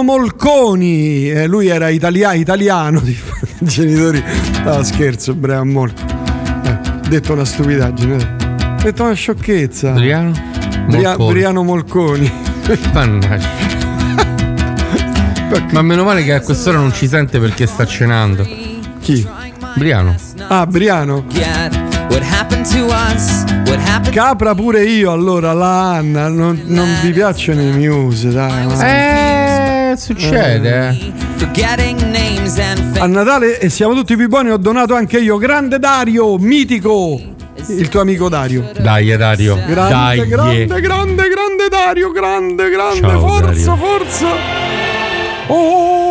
Briano 0.00 0.02
Molconi, 0.02 1.30
eh, 1.30 1.46
lui 1.46 1.66
era 1.68 1.90
italia- 1.90 2.32
italiano, 2.32 3.00
di 3.04 3.16
genitori. 3.58 4.22
Ah, 4.64 4.82
scherzo, 4.82 5.34
Briano 5.34 5.64
Molconi. 5.64 6.12
Eh, 6.64 7.08
detto 7.08 7.32
una 7.34 7.44
stupidaggine, 7.44 8.16
dai. 8.16 8.76
detto 8.82 9.02
una 9.04 9.12
sciocchezza. 9.12 9.90
Briano? 9.92 10.32
Bria- 10.88 11.08
Molconi. 11.10 11.32
Briano 11.32 11.62
Molconi. 11.62 12.32
Mannaggia. 12.92 13.48
Ma 15.72 15.82
meno 15.82 16.04
male 16.04 16.22
che 16.24 16.32
a 16.32 16.40
quest'ora 16.40 16.78
non 16.78 16.92
ci 16.94 17.06
sente 17.06 17.38
perché 17.38 17.66
sta 17.66 17.84
cenando. 17.86 18.46
Chi? 19.00 19.26
Briano. 19.76 20.14
Ah, 20.48 20.66
Briano. 20.66 21.24
Capra 24.10 24.54
pure 24.54 24.84
io 24.84 25.12
allora, 25.12 25.52
la 25.52 25.92
Anna, 25.94 26.28
non, 26.28 26.60
non 26.64 26.88
vi 27.02 27.12
piacciono 27.12 27.60
i 27.60 27.70
Muse, 27.72 28.30
dai. 28.30 28.66
Eh. 28.80 29.39
Eh. 30.64 31.12
Names 32.04 32.58
and 32.58 32.96
A 32.98 33.06
Natale 33.06 33.58
e 33.58 33.68
siamo 33.68 33.94
tutti 33.94 34.16
più 34.16 34.28
buoni, 34.28 34.50
ho 34.50 34.56
donato 34.56 34.94
anche 34.94 35.18
io. 35.18 35.36
Grande 35.38 35.78
Dario, 35.78 36.36
mitico. 36.38 37.20
Il 37.68 37.88
tuo 37.88 38.00
amico 38.00 38.28
Dario. 38.28 38.70
Dai, 38.78 39.16
Dario. 39.16 39.56
Grande, 39.66 39.90
Dai. 39.90 40.26
grande, 40.28 40.80
grande, 40.80 41.28
grande 41.28 41.68
Dario, 41.68 42.10
grande, 42.10 42.70
grande, 42.70 43.00
Ciao, 43.00 43.20
forza, 43.20 43.46
Dario. 43.46 43.76
forza. 43.76 44.26
Oh, 45.48 46.09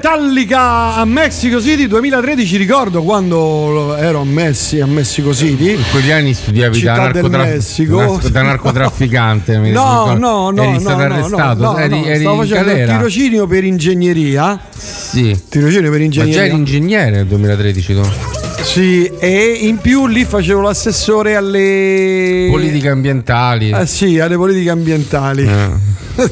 Metallica 0.00 0.94
a 0.94 1.04
Mexico 1.04 1.60
City 1.60 1.86
2013, 1.86 2.56
ricordo 2.56 3.02
quando 3.02 3.94
ero 3.96 4.20
a, 4.20 4.24
Messi, 4.24 4.80
a 4.80 4.86
Mexico 4.86 5.34
City. 5.34 5.74
In 5.74 5.82
quegli 5.90 6.10
anni 6.10 6.32
studiavi 6.32 6.80
da, 6.80 6.96
narcotraf- 6.96 7.46
Messico. 7.46 8.18
da 8.30 8.40
narcotrafficante. 8.40 9.58
mi 9.58 9.72
No, 9.76 10.14
no, 10.16 10.48
no, 10.48 10.62
Eri 10.62 10.72
no, 10.72 10.80
stato 10.80 10.96
no, 10.96 11.02
arrestato, 11.02 11.62
no, 11.62 11.72
no, 11.72 11.78
eri, 11.78 12.00
no, 12.00 12.06
eri 12.06 12.20
stavo 12.20 12.36
facendo 12.38 12.70
il 12.70 12.86
tirocinio 12.86 13.46
per 13.46 13.64
ingegneria. 13.64 14.58
Sì. 14.74 15.38
Tirocinio 15.46 15.90
per 15.90 16.00
Ma 16.00 16.08
già 16.08 16.22
ingegneria. 16.22 16.44
eri 16.44 16.54
ingegnere 16.54 17.10
nel 17.10 17.26
2013 17.26 17.94
tu. 17.94 18.10
Sì, 18.62 19.04
e 19.18 19.58
in 19.60 19.76
più 19.80 20.06
lì 20.06 20.24
facevo 20.24 20.62
l'assessore 20.62 21.36
alle 21.36 22.48
Politiche 22.50 22.88
ambientali. 22.88 23.70
Ah 23.72 23.84
sì, 23.84 24.18
alle 24.18 24.36
politiche 24.36 24.70
ambientali. 24.70 25.46
Eh. 25.46 26.30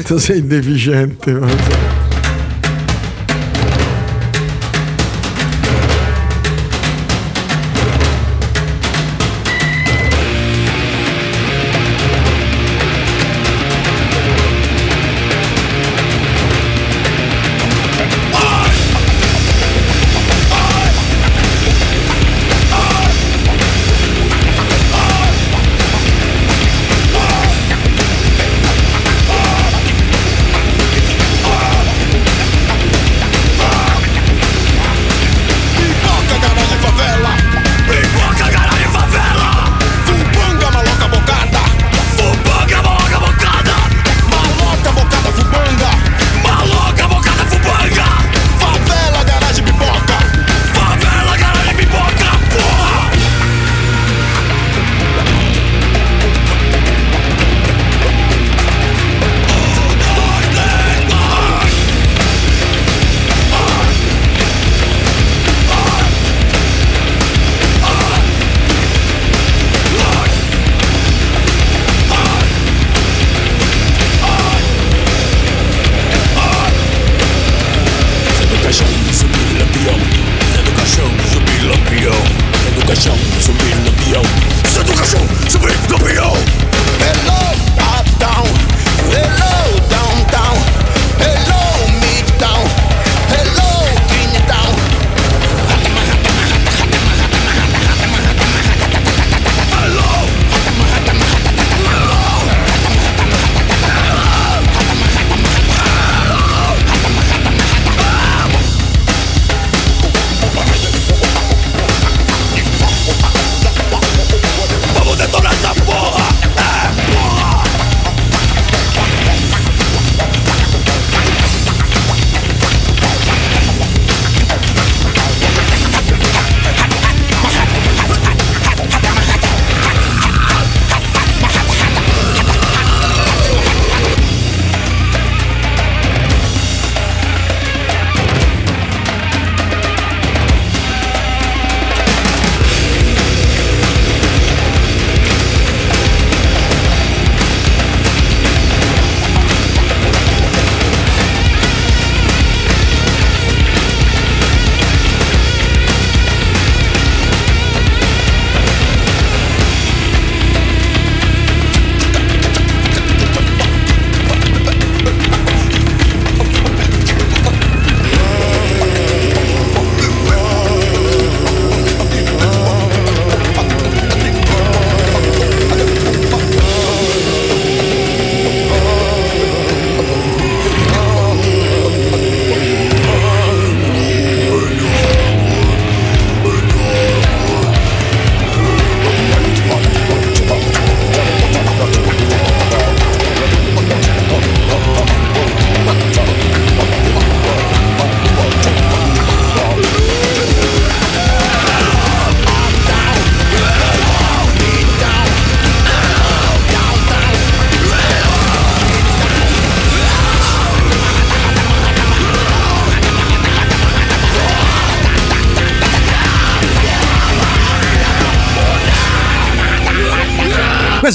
tu 0.02 0.16
sei 0.16 0.46
deficiente. 0.46 1.91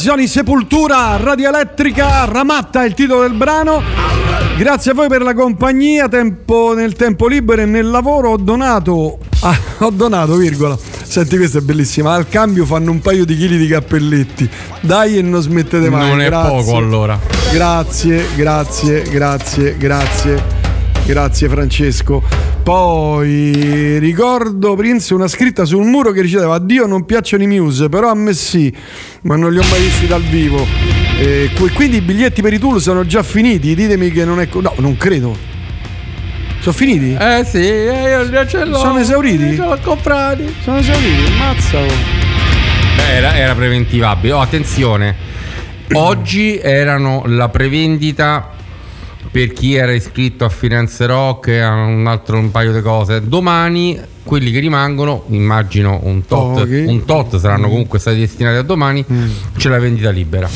Questi 0.08 0.22
sono 0.22 0.22
i 0.22 0.28
Sepultura, 0.28 1.18
Radioelettrica, 1.18 2.24
Ramatta 2.24 2.84
è 2.84 2.86
il 2.86 2.94
titolo 2.94 3.24
del 3.24 3.34
brano. 3.34 3.82
Grazie 4.58 4.92
a 4.92 4.94
voi 4.94 5.10
per 5.10 5.22
la 5.22 5.34
compagnia. 5.34 6.08
Tempo, 6.08 6.74
nel 6.74 6.94
tempo 6.94 7.28
libero 7.28 7.64
e 7.64 7.66
nel 7.66 7.90
lavoro 7.90 8.30
ho 8.30 8.38
donato. 8.38 9.18
ah, 9.42 9.60
ho 9.80 9.90
donato, 9.90 10.38
virgola. 10.38 10.78
Senti, 11.04 11.36
questa 11.36 11.58
è 11.58 11.62
bellissima. 11.62 12.14
Al 12.14 12.30
cambio 12.30 12.64
fanno 12.64 12.92
un 12.92 13.02
paio 13.02 13.26
di 13.26 13.36
chili 13.36 13.58
di 13.58 13.68
cappelletti. 13.68 14.50
Dai 14.80 15.18
e 15.18 15.22
non 15.22 15.42
smettete 15.42 15.90
mai. 15.90 16.08
Non 16.08 16.22
è 16.22 16.28
Grazie. 16.28 16.50
poco 16.52 16.78
allora. 16.78 17.20
Grazie, 17.52 18.28
grazie, 18.34 19.02
grazie, 19.10 19.76
grazie. 19.76 20.42
Grazie 21.06 21.50
Francesco. 21.50 22.22
Poi 22.64 23.98
ricordo 24.00 24.76
Prince 24.76 25.14
una 25.14 25.30
scritta 25.30 25.64
sul 25.64 25.86
muro 25.86 26.12
che 26.12 26.22
diceva 26.22 26.56
a 26.56 26.60
Dio 26.60 26.86
non 26.86 27.06
piacciono 27.06 27.44
i 27.44 27.48
Muse, 27.48 27.88
però 27.88 28.10
a 28.10 28.14
me 28.14 28.34
sì, 28.34 28.76
ma 29.24 29.36
non 29.36 29.52
li 29.52 29.60
ho 29.60 29.64
mai 29.70 29.82
visti 29.82 30.08
dal 30.08 30.22
vivo. 30.22 30.66
Eh, 31.20 31.50
qu- 31.56 31.72
quindi 31.74 31.98
i 31.98 32.02
biglietti 32.02 32.42
per 32.42 32.54
i 32.54 32.60
tour 32.60 32.82
sono 32.82 33.06
già 33.06 33.24
finiti, 33.24 33.74
ditemi 33.76 34.12
che 34.12 34.24
non 34.26 34.40
è... 34.40 34.48
co- 34.50 34.62
No, 34.62 34.74
non 34.78 34.96
credo. 34.98 35.36
Sono 36.60 36.76
finiti? 36.76 37.14
Eh 37.20 37.46
sì, 37.50 37.58
eh, 37.60 38.10
io 38.10 38.30
già 38.30 38.46
ce 38.48 38.66
l'ho. 38.66 38.78
Sono 38.78 39.00
esauriti? 39.00 39.56
Ce 39.56 39.62
l'ho 39.62 39.80
comprati. 39.82 40.54
Sono 40.64 40.78
esauriti, 40.80 41.32
ammazza. 41.32 41.78
oh. 41.80 41.86
Beh, 42.96 43.16
era, 43.16 43.36
era 43.36 43.54
preventivabile. 43.56 44.34
Oh, 44.34 44.40
attenzione. 44.42 45.16
Oggi 45.94 46.58
erano 46.60 47.24
la 47.28 47.48
prevendita 47.50 48.52
per 49.32 49.54
chi 49.54 49.76
era 49.76 49.92
iscritto 49.94 50.46
a 50.46 50.50
Firenze 50.50 51.06
Rock 51.06 51.48
e 51.48 51.60
a 51.60 51.74
un 51.74 52.08
altro 52.08 52.38
un 52.38 52.52
paio 52.52 52.72
di 52.72 52.82
cose. 52.82 53.22
Domani 53.28 54.00
quelli 54.24 54.52
che 54.52 54.60
rimangono, 54.60 55.24
immagino 55.30 56.00
un 56.04 56.26
tot, 56.26 56.60
Pochi. 56.60 56.84
un 56.86 57.06
tot 57.06 57.38
saranno 57.40 57.70
comunque 57.70 57.98
stati 58.00 58.20
destinati 58.20 58.58
a 58.58 58.62
domani, 58.62 59.06
c'è 59.58 59.70
la 59.70 59.80
vendita 59.80 60.10
libera. 60.10 60.50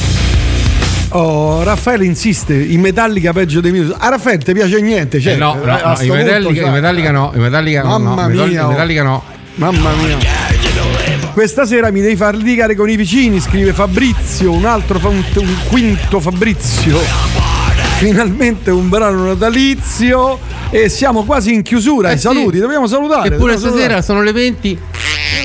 Oh, 1.14 1.62
Raffaele 1.64 2.06
insiste, 2.06 2.54
i 2.54 2.78
Metallica 2.78 3.34
peggio 3.34 3.60
dei 3.60 3.72
Muse. 3.72 3.94
A 3.98 4.10
Raffaele 4.10 4.44
ti 4.44 4.54
piace 4.54 4.80
niente? 4.82 5.20
Cioè, 5.20 5.34
Eh 5.34 5.38
no, 5.38 5.56
no, 5.56 5.66
no, 5.66 5.96
sto 5.96 6.04
i, 6.04 6.08
punto, 6.08 6.24
Metallica, 6.24 6.62
cioè, 6.62 6.72
Metallica 6.72 7.12
no, 7.12 7.32
i 7.36 7.40
Metallica 7.40 7.82
no, 7.84 7.88
Mamma 8.00 8.10
no, 8.10 8.14
i 8.14 8.32
Metallica- 8.32 8.46
mia, 8.48 8.66
oh. 8.66 8.70
Metallica 8.70 9.04
no. 9.04 9.24
Mamma 9.56 9.92
mia. 9.96 10.18
Questa 11.34 11.66
sera 11.66 11.92
mi 11.92 12.02
devi 12.02 12.16
far 12.16 12.36
litigare 12.36 12.76
con 12.76 12.90
i 12.90 12.96
vicini, 12.96 13.40
scrive 13.40 13.74
Fabrizio, 13.74 14.52
un 14.52 14.66
altro, 14.66 15.00
un 15.10 15.24
quinto 15.70 16.20
Fabrizio. 16.20 17.51
Finalmente 18.02 18.72
un 18.72 18.90
brano 18.90 19.26
natalizio 19.26 20.40
e 20.72 20.90
siamo 20.90 21.24
quasi 21.24 21.54
in 21.54 21.62
chiusura. 21.62 22.10
Eh 22.10 22.14
I 22.14 22.16
sì. 22.16 22.22
saluti, 22.24 22.58
dobbiamo 22.58 22.88
salutare. 22.88 23.36
Eppure 23.36 23.58
stasera 23.58 24.02
salutare. 24.02 24.02
sono 24.02 24.24
le 24.24 24.32
20. 24.32 24.80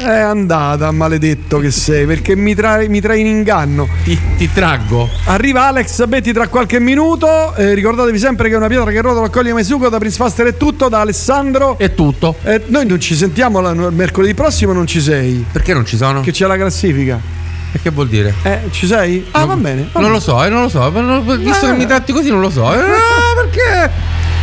È 0.07 0.11
andata, 0.11 0.91
maledetto 0.91 1.59
che 1.59 1.71
sei, 1.71 2.07
perché 2.07 2.35
mi 2.35 2.55
trai, 2.55 2.89
mi 2.89 3.03
trai 3.03 3.21
in 3.21 3.27
inganno. 3.27 3.87
Ti, 4.05 4.19
ti 4.39 4.51
traggo. 4.51 5.07
Arriva 5.25 5.67
Alex 5.67 6.07
Betti 6.07 6.33
tra 6.33 6.49
qualche 6.49 6.81
minuto. 6.81 7.55
Eh, 7.57 7.75
ricordatevi 7.75 8.19
sempre 8.19 8.49
che 8.49 8.55
una 8.55 8.69
pietra 8.69 8.91
che 8.91 9.03
rotola 9.03 9.27
accoglie 9.27 9.53
mai 9.53 9.63
sugo 9.65 9.91
da 9.91 9.99
Prince 9.99 10.17
Faster 10.17 10.47
è 10.47 10.57
tutto, 10.57 10.89
da 10.89 11.01
Alessandro. 11.01 11.77
È 11.77 11.93
tutto. 11.93 12.37
Eh, 12.43 12.63
noi 12.69 12.87
non 12.87 12.99
ci 12.99 13.15
sentiamo 13.15 13.61
la- 13.61 13.75
mercoledì 13.75 14.33
prossimo, 14.33 14.73
non 14.73 14.87
ci 14.87 15.03
sei. 15.03 15.45
Perché 15.53 15.75
non 15.75 15.85
ci 15.85 15.99
sono? 15.99 16.23
Che 16.23 16.31
c'è 16.33 16.47
la 16.47 16.57
classifica. 16.57 17.36
E 17.77 17.81
che 17.83 17.91
vuol 17.91 18.09
dire? 18.09 18.33
Eh, 18.43 18.61
ci 18.71 18.87
sei? 18.87 19.27
Ah, 19.33 19.45
va 19.45 19.55
bene. 19.55 19.83
va 19.93 20.01
Non 20.01 20.05
bene. 20.05 20.15
lo 20.15 20.21
so, 20.21 20.43
eh, 20.43 20.49
non 20.49 20.63
lo 20.63 20.69
so. 20.71 20.91
Visto 21.37 21.67
Eh. 21.67 21.71
che 21.73 21.77
mi 21.77 21.85
tratti 21.87 22.13
così, 22.15 22.31
non 22.31 22.41
lo 22.41 22.49
so. 22.49 22.73
Eh, 22.73 22.77
no, 22.79 22.85
perché? 23.37 23.91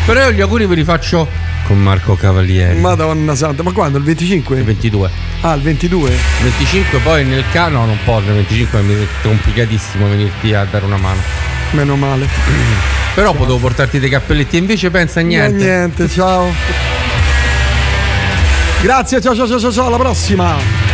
Però 0.05 0.19
io 0.21 0.31
gli 0.33 0.41
auguri 0.41 0.67
ve 0.67 0.75
li 0.75 0.83
faccio 0.83 1.27
con 1.65 1.81
Marco 1.81 2.15
Cavalieri. 2.15 2.79
Madonna 2.79 3.33
santa, 3.33 3.63
ma 3.63 3.71
quando? 3.71 3.97
Il 3.97 4.03
25? 4.03 4.57
Il 4.57 4.63
22. 4.65 5.09
Ah, 5.41 5.53
il 5.53 5.61
22? 5.63 6.11
25 6.41 6.99
poi 6.99 7.25
nel 7.25 7.43
caso 7.51 7.71
no 7.71 7.85
non 7.85 7.97
può 8.05 8.19
il 8.19 8.25
25 8.25 8.81
mi 8.81 8.93
è 8.93 9.07
complicatissimo 9.23 10.07
venirti 10.07 10.53
a 10.53 10.65
dare 10.69 10.85
una 10.85 10.97
mano 10.97 11.19
Meno 11.71 11.95
male. 11.95 12.27
però 13.15 13.33
potevo 13.33 13.57
portarti 13.57 13.99
dei 13.99 14.09
cappelletti 14.09 14.57
e 14.57 14.59
invece 14.59 14.89
pensa 14.91 15.21
a 15.21 15.23
niente 15.23 15.63
Eh, 15.63 15.65
niente, 15.65 16.07
ciao. 16.07 16.53
Grazie, 18.81 19.19
ciao 19.21 19.33
ciao 19.35 19.47
ciao 19.47 19.59
ciao, 19.59 19.71
ciao 19.71 19.87
alla 19.87 19.97
prossima. 19.97 20.92